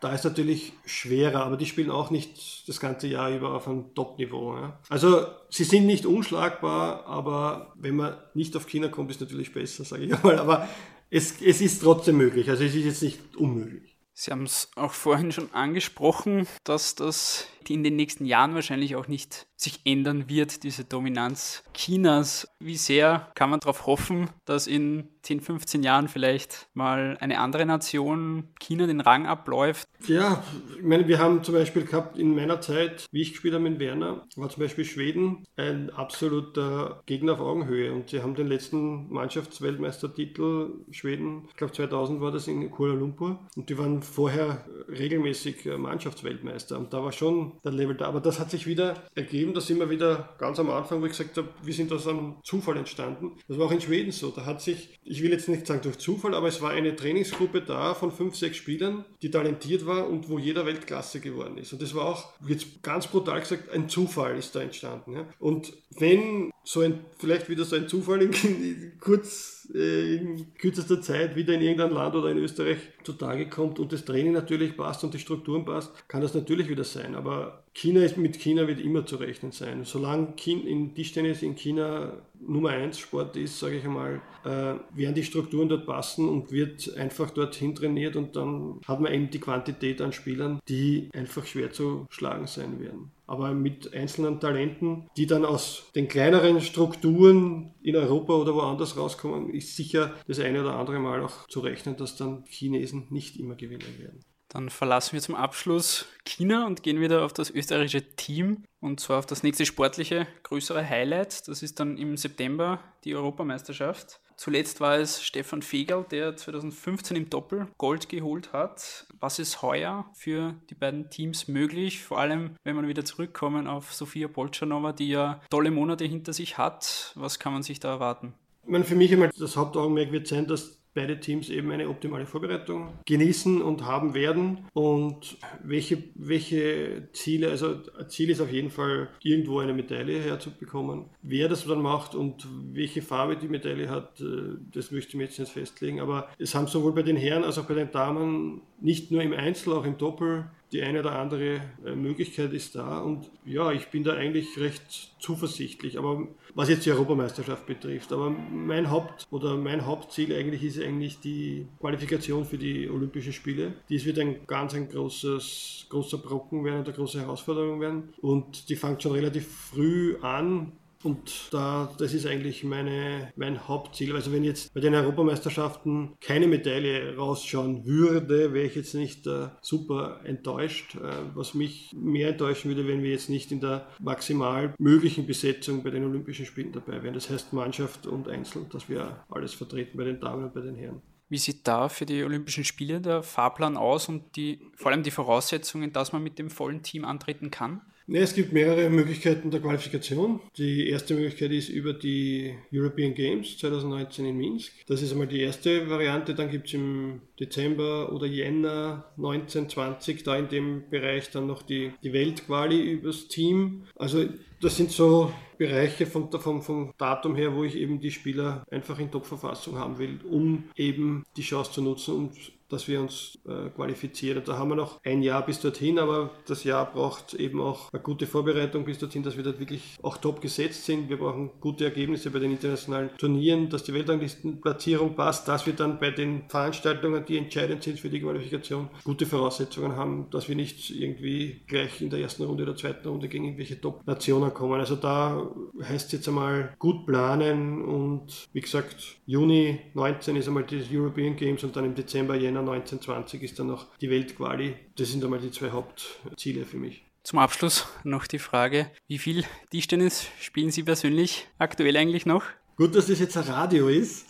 da 0.00 0.14
ist 0.14 0.24
natürlich 0.24 0.72
schwerer, 0.84 1.44
aber 1.44 1.56
die 1.56 1.66
spielen 1.66 1.90
auch 1.90 2.10
nicht 2.10 2.68
das 2.68 2.78
ganze 2.78 3.08
Jahr 3.08 3.30
über 3.30 3.54
auf 3.54 3.66
einem 3.66 3.92
Top-Niveau. 3.96 4.54
Ja. 4.54 4.78
Also 4.88 5.26
sie 5.50 5.64
sind 5.64 5.86
nicht 5.86 6.06
unschlagbar, 6.06 7.04
aber 7.06 7.72
wenn 7.74 7.96
man 7.96 8.14
nicht 8.34 8.54
auf 8.56 8.68
China 8.68 8.86
kommt, 8.86 9.10
ist 9.10 9.20
natürlich 9.20 9.52
besser, 9.52 9.84
sage 9.84 10.04
ich 10.04 10.14
einmal. 10.14 10.38
Aber 10.38 10.68
es, 11.10 11.40
es 11.40 11.60
ist 11.60 11.82
trotzdem 11.82 12.16
möglich. 12.16 12.50
Also 12.50 12.64
es 12.64 12.74
ist 12.74 12.84
jetzt 12.84 13.02
nicht 13.02 13.36
unmöglich. 13.36 13.96
Sie 14.18 14.30
haben 14.30 14.44
es 14.44 14.70
auch 14.76 14.92
vorhin 14.92 15.30
schon 15.30 15.52
angesprochen, 15.52 16.46
dass 16.64 16.94
das 16.94 17.48
in 17.68 17.84
den 17.84 17.96
nächsten 17.96 18.24
Jahren 18.24 18.54
wahrscheinlich 18.54 18.96
auch 18.96 19.08
nicht 19.08 19.46
sich 19.56 19.80
ändern 19.84 20.28
wird, 20.28 20.62
diese 20.62 20.84
Dominanz 20.84 21.64
Chinas. 21.74 22.48
Wie 22.60 22.76
sehr 22.76 23.30
kann 23.34 23.50
man 23.50 23.60
darauf 23.60 23.86
hoffen, 23.86 24.28
dass 24.44 24.66
in 24.66 25.08
10, 25.22 25.40
15 25.40 25.82
Jahren 25.82 26.08
vielleicht 26.08 26.68
mal 26.74 27.16
eine 27.20 27.40
andere 27.40 27.66
Nation 27.66 28.48
China 28.60 28.86
den 28.86 29.00
Rang 29.00 29.26
abläuft? 29.26 29.88
Ja, 30.06 30.44
ich 30.76 30.84
meine, 30.84 31.08
wir 31.08 31.18
haben 31.18 31.42
zum 31.42 31.54
Beispiel 31.54 31.84
gehabt 31.84 32.16
in 32.18 32.34
meiner 32.34 32.60
Zeit, 32.60 33.06
wie 33.10 33.22
ich 33.22 33.32
gespielt 33.32 33.54
habe 33.54 33.64
mit 33.64 33.80
Werner, 33.80 34.24
war 34.36 34.48
zum 34.50 34.62
Beispiel 34.62 34.84
Schweden 34.84 35.44
ein 35.56 35.90
absoluter 35.90 37.02
Gegner 37.06 37.32
auf 37.32 37.40
Augenhöhe. 37.40 37.92
Und 37.92 38.10
sie 38.10 38.22
haben 38.22 38.34
den 38.34 38.46
letzten 38.46 39.12
Mannschaftsweltmeistertitel 39.12 40.70
Schweden, 40.92 41.46
ich 41.48 41.56
glaube 41.56 41.72
2000 41.72 42.20
war 42.20 42.30
das 42.30 42.46
in 42.46 42.70
Kuala 42.70 42.94
Lumpur. 42.94 43.40
Und 43.56 43.68
die 43.68 43.78
waren 43.78 44.02
vorher 44.02 44.64
regelmäßig 44.88 45.68
Mannschaftsweltmeister. 45.76 46.78
Und 46.78 46.92
da 46.92 47.02
war 47.02 47.12
schon 47.12 47.58
der 47.64 47.72
Level 47.72 47.96
da, 47.96 48.06
aber 48.06 48.20
das 48.20 48.38
hat 48.38 48.50
sich 48.50 48.66
wieder 48.66 49.02
ergeben, 49.14 49.45
da 49.54 49.60
sind 49.60 49.78
wir 49.78 49.90
wieder 49.90 50.34
ganz 50.38 50.58
am 50.58 50.70
Anfang, 50.70 51.00
wo 51.00 51.06
ich 51.06 51.12
gesagt 51.12 51.36
habe, 51.36 51.48
wir 51.62 51.74
sind 51.74 51.92
aus 51.92 52.06
einem 52.06 52.36
Zufall 52.42 52.76
entstanden. 52.76 53.32
Das 53.48 53.58
war 53.58 53.66
auch 53.66 53.72
in 53.72 53.80
Schweden 53.80 54.12
so, 54.12 54.30
da 54.30 54.44
hat 54.44 54.62
sich, 54.62 54.98
ich 55.04 55.22
will 55.22 55.30
jetzt 55.30 55.48
nicht 55.48 55.66
sagen 55.66 55.80
durch 55.82 55.98
Zufall, 55.98 56.34
aber 56.34 56.48
es 56.48 56.62
war 56.62 56.70
eine 56.70 56.96
Trainingsgruppe 56.96 57.62
da 57.62 57.94
von 57.94 58.10
fünf, 58.10 58.36
sechs 58.36 58.56
Spielern, 58.56 59.04
die 59.22 59.30
talentiert 59.30 59.86
war 59.86 60.08
und 60.08 60.28
wo 60.28 60.38
jeder 60.38 60.66
Weltklasse 60.66 61.20
geworden 61.20 61.58
ist. 61.58 61.72
Und 61.72 61.82
das 61.82 61.94
war 61.94 62.06
auch, 62.06 62.32
jetzt 62.46 62.82
ganz 62.82 63.06
brutal 63.06 63.40
gesagt, 63.40 63.70
ein 63.70 63.88
Zufall 63.88 64.36
ist 64.36 64.54
da 64.54 64.60
entstanden. 64.60 65.12
Ja? 65.14 65.26
Und 65.38 65.72
wenn 65.98 66.50
so 66.64 66.80
ein, 66.80 67.04
vielleicht 67.18 67.48
wieder 67.48 67.64
so 67.64 67.76
ein 67.76 67.88
Zufall 67.88 68.22
in, 68.22 68.32
in, 68.32 68.92
kurz, 69.00 69.55
in 69.74 70.46
kürzester 70.58 71.00
Zeit 71.00 71.36
wieder 71.36 71.54
in 71.54 71.60
irgendein 71.60 71.90
Land 71.90 72.14
oder 72.14 72.30
in 72.30 72.38
Österreich 72.38 72.78
zutage 73.02 73.48
kommt 73.48 73.78
und 73.78 73.92
das 73.92 74.04
Training 74.04 74.32
natürlich 74.32 74.76
passt 74.76 75.04
und 75.04 75.14
die 75.14 75.18
Strukturen 75.18 75.64
passt, 75.64 76.08
kann 76.08 76.20
das 76.20 76.34
natürlich 76.34 76.68
wieder 76.68 76.84
sein. 76.84 77.14
Aber 77.14 77.64
China 77.74 78.02
ist 78.02 78.16
mit 78.16 78.36
China 78.36 78.66
wird 78.66 78.80
immer 78.80 79.04
zu 79.04 79.16
rechnen 79.16 79.52
sein. 79.52 79.84
Solange 79.84 80.34
in 80.46 80.94
Tischtennis 80.94 81.42
in 81.42 81.56
China 81.56 82.12
Nummer 82.40 82.70
1 82.70 82.98
Sport 82.98 83.36
ist, 83.36 83.58
sage 83.58 83.76
ich 83.76 83.84
einmal, 83.84 84.20
äh, 84.44 84.74
werden 84.94 85.14
die 85.14 85.24
Strukturen 85.24 85.68
dort 85.68 85.86
passen 85.86 86.28
und 86.28 86.52
wird 86.52 86.96
einfach 86.96 87.30
dorthin 87.30 87.74
trainiert 87.74 88.16
und 88.16 88.36
dann 88.36 88.80
hat 88.86 89.00
man 89.00 89.12
eben 89.12 89.30
die 89.30 89.40
Quantität 89.40 90.00
an 90.00 90.12
Spielern, 90.12 90.60
die 90.68 91.10
einfach 91.12 91.44
schwer 91.46 91.70
zu 91.70 92.06
schlagen 92.08 92.46
sein 92.46 92.80
werden. 92.80 93.10
Aber 93.26 93.52
mit 93.52 93.92
einzelnen 93.92 94.40
Talenten, 94.40 95.08
die 95.16 95.26
dann 95.26 95.44
aus 95.44 95.90
den 95.94 96.08
kleineren 96.08 96.60
Strukturen 96.60 97.74
in 97.82 97.96
Europa 97.96 98.34
oder 98.34 98.54
woanders 98.54 98.96
rauskommen, 98.96 99.50
ist 99.50 99.76
sicher 99.76 100.14
das 100.28 100.38
eine 100.38 100.60
oder 100.60 100.76
andere 100.76 100.98
Mal 101.00 101.22
auch 101.22 101.46
zu 101.48 101.60
rechnen, 101.60 101.96
dass 101.96 102.16
dann 102.16 102.44
Chinesen 102.46 103.06
nicht 103.10 103.36
immer 103.38 103.56
gewinnen 103.56 103.98
werden. 103.98 104.20
Dann 104.48 104.70
verlassen 104.70 105.14
wir 105.14 105.20
zum 105.20 105.34
Abschluss 105.34 106.06
China 106.24 106.66
und 106.66 106.82
gehen 106.82 107.00
wieder 107.00 107.24
auf 107.24 107.32
das 107.32 107.50
österreichische 107.50 108.14
Team 108.14 108.64
und 108.80 109.00
zwar 109.00 109.18
auf 109.18 109.26
das 109.26 109.42
nächste 109.42 109.66
sportliche, 109.66 110.28
größere 110.44 110.88
Highlight. 110.88 111.48
Das 111.48 111.62
ist 111.62 111.80
dann 111.80 111.98
im 111.98 112.16
September 112.16 112.80
die 113.04 113.16
Europameisterschaft. 113.16 114.20
Zuletzt 114.36 114.80
war 114.80 114.98
es 114.98 115.22
Stefan 115.22 115.62
Fegerl, 115.62 116.04
der 116.10 116.36
2015 116.36 117.16
im 117.16 117.30
Doppel 117.30 117.68
Gold 117.78 118.10
geholt 118.10 118.52
hat. 118.52 119.06
Was 119.18 119.38
ist 119.38 119.62
heuer 119.62 120.10
für 120.14 120.54
die 120.68 120.74
beiden 120.74 121.08
Teams 121.08 121.48
möglich? 121.48 122.02
Vor 122.02 122.18
allem, 122.18 122.50
wenn 122.62 122.76
man 122.76 122.86
wieder 122.86 123.04
zurückkommen 123.04 123.66
auf 123.66 123.94
Sofia 123.94 124.28
Bolchanova, 124.28 124.92
die 124.92 125.08
ja 125.08 125.40
tolle 125.50 125.70
Monate 125.70 126.04
hinter 126.04 126.34
sich 126.34 126.58
hat. 126.58 127.12
Was 127.14 127.38
kann 127.38 127.54
man 127.54 127.62
sich 127.62 127.80
da 127.80 127.88
erwarten? 127.88 128.34
Ich 128.64 128.70
meine, 128.70 128.84
für 128.84 128.94
mich 128.94 129.12
einmal 129.12 129.30
das 129.38 129.56
Hauptaugenmerk 129.56 130.12
wird 130.12 130.26
sein, 130.26 130.46
dass 130.46 130.82
beide 130.96 131.20
Teams 131.20 131.50
eben 131.50 131.70
eine 131.70 131.88
optimale 131.88 132.26
Vorbereitung 132.26 132.88
genießen 133.04 133.62
und 133.62 133.84
haben 133.84 134.14
werden. 134.14 134.66
Und 134.72 135.36
welche, 135.62 136.02
welche 136.14 137.08
Ziele, 137.12 137.50
also 137.50 137.76
Ziel 138.08 138.30
ist 138.30 138.40
auf 138.40 138.50
jeden 138.50 138.70
Fall, 138.70 139.08
irgendwo 139.22 139.60
eine 139.60 139.74
Medaille 139.74 140.20
herzubekommen. 140.22 141.04
Wer 141.22 141.48
das 141.48 141.66
dann 141.66 141.82
macht 141.82 142.14
und 142.14 142.48
welche 142.72 143.02
Farbe 143.02 143.36
die 143.36 143.46
Medaille 143.46 143.90
hat, 143.90 144.20
äh, 144.20 144.56
das 144.72 144.90
möchte 144.90 145.10
ich 145.10 145.14
mir 145.16 145.24
jetzt 145.24 145.38
nicht 145.38 145.52
festlegen. 145.52 146.00
Aber 146.00 146.28
es 146.38 146.54
haben 146.54 146.66
sowohl 146.66 146.92
bei 146.92 147.02
den 147.02 147.16
Herren 147.16 147.44
als 147.44 147.58
auch 147.58 147.66
bei 147.66 147.74
den 147.74 147.90
Damen 147.92 148.62
nicht 148.80 149.10
nur 149.10 149.22
im 149.22 149.34
Einzel, 149.34 149.74
auch 149.74 149.84
im 149.84 149.98
Doppel 149.98 150.46
die 150.72 150.82
eine 150.82 151.00
oder 151.00 151.18
andere 151.18 151.60
äh, 151.84 151.94
Möglichkeit 151.94 152.52
ist 152.52 152.74
da. 152.74 153.00
Und 153.00 153.30
ja, 153.44 153.72
ich 153.72 153.88
bin 153.88 154.04
da 154.04 154.14
eigentlich 154.14 154.58
recht 154.58 155.12
zuversichtlich. 155.20 155.98
Aber 155.98 156.26
was 156.54 156.68
jetzt 156.68 156.86
die 156.86 156.90
Europameisterschaft 156.90 157.66
betrifft, 157.66 158.12
aber 158.12 158.30
mein 158.30 158.90
Haupt 158.90 159.26
oder 159.30 159.56
mein 159.56 159.86
Hauptziel 159.86 160.34
eigentlich 160.34 160.64
ist 160.64 160.80
eigentlich 160.80 161.20
die 161.20 161.66
Qualifikation 161.80 162.44
für 162.44 162.58
die 162.58 162.88
Olympischen 162.88 163.32
Spiele. 163.32 163.74
Dies 163.88 164.04
wird 164.04 164.18
ein 164.18 164.46
ganz 164.46 164.74
ein 164.74 164.88
großes, 164.88 165.86
großer 165.88 166.18
Brocken 166.18 166.64
werden 166.64 166.80
und 166.80 166.86
eine 166.86 166.96
große 166.96 167.20
Herausforderung 167.20 167.80
werden. 167.80 168.14
Und 168.20 168.68
die 168.68 168.76
fängt 168.76 169.02
schon 169.02 169.12
relativ 169.12 169.46
früh 169.46 170.16
an 170.20 170.72
und 171.06 171.52
da, 171.52 171.94
das 171.98 172.12
ist 172.14 172.26
eigentlich 172.26 172.64
meine, 172.64 173.32
mein 173.36 173.68
Hauptziel. 173.68 174.12
Also 174.16 174.32
wenn 174.32 174.42
jetzt 174.42 174.74
bei 174.74 174.80
den 174.80 174.92
Europameisterschaften 174.92 176.16
keine 176.20 176.48
Medaille 176.48 177.16
rausschauen 177.16 177.86
würde, 177.86 178.52
wäre 178.52 178.66
ich 178.66 178.74
jetzt 178.74 178.92
nicht 178.94 179.24
äh, 179.28 179.48
super 179.60 180.20
enttäuscht. 180.24 180.96
Äh, 180.96 181.12
was 181.32 181.54
mich 181.54 181.94
mehr 181.94 182.30
enttäuschen 182.30 182.70
würde, 182.70 182.88
wenn 182.88 183.04
wir 183.04 183.10
jetzt 183.10 183.30
nicht 183.30 183.52
in 183.52 183.60
der 183.60 183.86
maximal 184.00 184.74
möglichen 184.78 185.28
Besetzung 185.28 185.84
bei 185.84 185.90
den 185.90 186.04
Olympischen 186.04 186.44
Spielen 186.44 186.72
dabei 186.72 187.00
wären. 187.04 187.14
Das 187.14 187.30
heißt 187.30 187.52
Mannschaft 187.52 188.08
und 188.08 188.28
Einzel, 188.28 188.66
dass 188.72 188.88
wir 188.88 189.24
alles 189.30 189.54
vertreten 189.54 189.96
bei 189.96 190.04
den 190.04 190.18
Damen 190.18 190.42
und 190.42 190.54
bei 190.54 190.60
den 190.60 190.74
Herren. 190.74 191.02
Wie 191.28 191.38
sieht 191.38 191.68
da 191.68 191.88
für 191.88 192.06
die 192.06 192.24
Olympischen 192.24 192.64
Spiele 192.64 193.00
der 193.00 193.22
Fahrplan 193.22 193.76
aus 193.76 194.08
und 194.08 194.34
die, 194.34 194.60
vor 194.74 194.90
allem 194.90 195.04
die 195.04 195.12
Voraussetzungen, 195.12 195.92
dass 195.92 196.12
man 196.12 196.24
mit 196.24 196.40
dem 196.40 196.50
vollen 196.50 196.82
Team 196.82 197.04
antreten 197.04 197.52
kann? 197.52 197.80
Ne, 198.08 198.20
es 198.20 198.34
gibt 198.34 198.52
mehrere 198.52 198.88
Möglichkeiten 198.88 199.50
der 199.50 199.60
Qualifikation. 199.60 200.38
Die 200.56 200.88
erste 200.88 201.14
Möglichkeit 201.14 201.50
ist 201.50 201.68
über 201.68 201.92
die 201.92 202.54
European 202.72 203.14
Games 203.14 203.58
2019 203.58 204.26
in 204.26 204.36
Minsk. 204.36 204.72
Das 204.86 205.02
ist 205.02 205.10
einmal 205.10 205.26
die 205.26 205.40
erste 205.40 205.90
Variante. 205.90 206.34
Dann 206.34 206.48
gibt 206.48 206.68
es 206.68 206.74
im 206.74 207.22
Dezember 207.40 208.12
oder 208.12 208.26
Jänner 208.26 209.12
1920 209.16 210.22
da 210.22 210.36
in 210.36 210.48
dem 210.48 210.88
Bereich 210.88 211.30
dann 211.30 211.48
noch 211.48 211.62
die, 211.62 211.92
die 212.04 212.12
Weltquali 212.12 212.80
übers 212.80 213.26
Team. 213.26 213.86
Also 213.96 214.24
das 214.60 214.76
sind 214.76 214.92
so 214.92 215.32
Bereiche 215.58 216.06
vom, 216.06 216.30
vom, 216.30 216.62
vom 216.62 216.94
Datum 216.98 217.34
her, 217.34 217.54
wo 217.56 217.64
ich 217.64 217.76
eben 217.76 217.98
die 217.98 218.12
Spieler 218.12 218.64
einfach 218.70 219.00
in 219.00 219.10
Top-Verfassung 219.10 219.78
haben 219.78 219.98
will, 219.98 220.20
um 220.30 220.64
eben 220.76 221.24
die 221.36 221.42
Chance 221.42 221.72
zu 221.72 221.82
nutzen, 221.82 222.14
um 222.14 222.30
dass 222.68 222.88
wir 222.88 223.00
uns 223.00 223.38
äh, 223.46 223.70
qualifizieren. 223.70 224.42
Da 224.44 224.58
haben 224.58 224.70
wir 224.70 224.76
noch 224.76 225.00
ein 225.04 225.22
Jahr 225.22 225.44
bis 225.44 225.60
dorthin, 225.60 225.98
aber 225.98 226.30
das 226.46 226.64
Jahr 226.64 226.90
braucht 226.90 227.34
eben 227.34 227.60
auch 227.60 227.92
eine 227.92 228.02
gute 228.02 228.26
Vorbereitung 228.26 228.84
bis 228.84 228.98
dorthin, 228.98 229.22
dass 229.22 229.36
wir 229.36 229.44
dort 229.44 229.60
wirklich 229.60 229.96
auch 230.02 230.16
top 230.18 230.40
gesetzt 230.40 230.84
sind. 230.84 231.08
Wir 231.08 231.18
brauchen 231.18 231.50
gute 231.60 231.84
Ergebnisse 231.84 232.30
bei 232.30 232.38
den 232.38 232.52
internationalen 232.52 233.10
Turnieren, 233.18 233.68
dass 233.68 233.84
die 233.84 233.94
Weltranglistenplatzierung 233.94 235.14
passt, 235.14 235.48
dass 235.48 235.66
wir 235.66 235.74
dann 235.74 235.98
bei 235.98 236.10
den 236.10 236.48
Veranstaltungen, 236.48 237.24
die 237.24 237.38
entscheidend 237.38 237.82
sind 237.82 238.00
für 238.00 238.10
die 238.10 238.20
Qualifikation, 238.20 238.88
gute 239.04 239.26
Voraussetzungen 239.26 239.96
haben, 239.96 240.28
dass 240.30 240.48
wir 240.48 240.56
nicht 240.56 240.90
irgendwie 240.90 241.62
gleich 241.66 242.00
in 242.00 242.10
der 242.10 242.20
ersten 242.20 242.44
Runde 242.44 242.64
oder 242.64 242.76
zweiten 242.76 243.08
Runde 243.08 243.28
gegen 243.28 243.44
irgendwelche 243.44 243.80
Top-Nationen 243.80 244.52
kommen. 244.52 244.80
Also 244.80 244.96
da 244.96 245.50
heißt 245.82 246.06
es 246.06 246.12
jetzt 246.12 246.28
einmal 246.28 246.74
gut 246.78 247.06
planen 247.06 247.84
und 247.84 248.48
wie 248.52 248.60
gesagt, 248.60 249.18
Juni 249.26 249.78
19 249.94 250.36
ist 250.36 250.48
einmal 250.48 250.64
die 250.64 250.82
European 250.92 251.36
Games 251.36 251.62
und 251.64 251.76
dann 251.76 251.84
im 251.84 251.94
Dezember, 251.94 252.34
Jänner 252.34 252.55
Jänner 252.56 252.72
1920 252.72 253.42
ist 253.42 253.58
dann 253.58 253.66
noch 253.66 253.86
die 253.98 254.08
Weltquali. 254.08 254.74
Das 254.96 255.10
sind 255.10 255.22
einmal 255.22 255.40
die 255.40 255.50
zwei 255.50 255.70
Hauptziele 255.70 256.64
für 256.64 256.78
mich. 256.78 257.04
Zum 257.22 257.38
Abschluss 257.38 257.86
noch 258.02 258.26
die 258.26 258.38
Frage, 258.38 258.90
wie 259.08 259.18
viel 259.18 259.44
Tischtennis 259.70 260.28
spielen 260.40 260.70
Sie 260.70 260.82
persönlich 260.82 261.48
aktuell 261.58 261.96
eigentlich 261.96 262.24
noch? 262.24 262.44
Gut, 262.76 262.94
dass 262.94 263.08
das 263.08 263.18
jetzt 263.20 263.36
ein 263.36 263.44
Radio 263.44 263.88
ist 263.88 264.26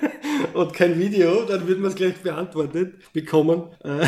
und 0.54 0.72
kein 0.72 0.98
Video, 0.98 1.44
dann 1.44 1.66
wird 1.68 1.80
man 1.80 1.90
es 1.90 1.96
gleich 1.96 2.16
beantwortet 2.16 3.12
bekommen. 3.12 3.64
Äh, 3.84 4.06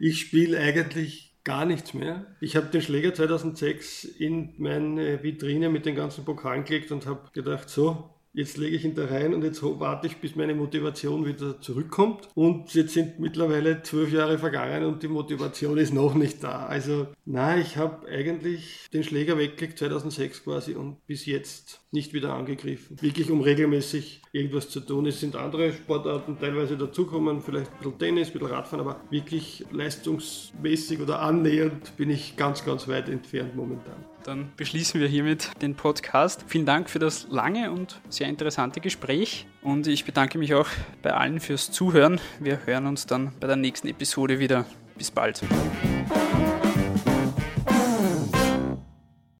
ich 0.00 0.20
spiele 0.20 0.58
eigentlich 0.58 1.36
gar 1.44 1.64
nichts 1.64 1.94
mehr. 1.94 2.26
Ich 2.40 2.56
habe 2.56 2.66
den 2.66 2.82
Schläger 2.82 3.14
2006 3.14 4.04
in 4.04 4.54
meine 4.58 5.22
Vitrine 5.22 5.68
mit 5.68 5.86
den 5.86 5.94
ganzen 5.94 6.24
Pokalen 6.24 6.64
gelegt 6.64 6.90
und 6.90 7.06
habe 7.06 7.30
gedacht, 7.32 7.68
so, 7.68 8.15
jetzt 8.36 8.58
lege 8.58 8.76
ich 8.76 8.84
ihn 8.84 8.94
da 8.94 9.06
rein 9.06 9.34
und 9.34 9.42
jetzt 9.42 9.62
warte 9.62 10.06
ich, 10.06 10.18
bis 10.18 10.36
meine 10.36 10.54
Motivation 10.54 11.26
wieder 11.26 11.60
zurückkommt. 11.60 12.28
Und 12.34 12.72
jetzt 12.74 12.92
sind 12.92 13.18
mittlerweile 13.18 13.82
zwölf 13.82 14.12
Jahre 14.12 14.38
vergangen 14.38 14.84
und 14.84 15.02
die 15.02 15.08
Motivation 15.08 15.78
ist 15.78 15.94
noch 15.94 16.14
nicht 16.14 16.44
da. 16.44 16.66
Also, 16.66 17.08
nein, 17.24 17.62
ich 17.62 17.78
habe 17.78 18.06
eigentlich 18.08 18.88
den 18.92 19.02
Schläger 19.02 19.38
weggelegt 19.38 19.78
2006 19.78 20.44
quasi 20.44 20.74
und 20.74 21.04
bis 21.06 21.24
jetzt 21.24 21.80
nicht 21.90 22.12
wieder 22.12 22.34
angegriffen. 22.34 23.00
Wirklich, 23.00 23.30
um 23.30 23.40
regelmäßig 23.40 24.20
irgendwas 24.32 24.68
zu 24.68 24.80
tun. 24.80 25.06
Es 25.06 25.18
sind 25.18 25.34
andere 25.34 25.72
Sportarten 25.72 26.38
teilweise 26.38 26.76
dazukommen, 26.76 27.40
vielleicht 27.40 27.72
ein 27.72 27.78
bisschen 27.78 27.98
Tennis, 27.98 28.28
ein 28.28 28.32
bisschen 28.34 28.48
Radfahren, 28.48 28.86
aber 28.86 29.00
wirklich 29.08 29.64
leistungsmäßig 29.72 31.00
oder 31.00 31.20
annähernd 31.20 31.96
bin 31.96 32.10
ich 32.10 32.36
ganz, 32.36 32.64
ganz 32.66 32.86
weit 32.86 33.08
entfernt 33.08 33.56
momentan. 33.56 34.04
Dann 34.26 34.50
beschließen 34.56 35.00
wir 35.00 35.06
hiermit 35.06 35.50
den 35.62 35.76
Podcast. 35.76 36.44
Vielen 36.48 36.66
Dank 36.66 36.90
für 36.90 36.98
das 36.98 37.28
lange 37.30 37.70
und 37.70 38.00
sehr 38.08 38.26
interessante 38.26 38.80
Gespräch 38.80 39.46
und 39.62 39.86
ich 39.86 40.04
bedanke 40.04 40.36
mich 40.36 40.52
auch 40.52 40.66
bei 41.00 41.12
allen 41.12 41.38
fürs 41.38 41.70
Zuhören. 41.70 42.20
Wir 42.40 42.66
hören 42.66 42.86
uns 42.86 43.06
dann 43.06 43.30
bei 43.38 43.46
der 43.46 43.54
nächsten 43.54 43.86
Episode 43.86 44.40
wieder. 44.40 44.66
Bis 44.98 45.12
bald. 45.12 45.42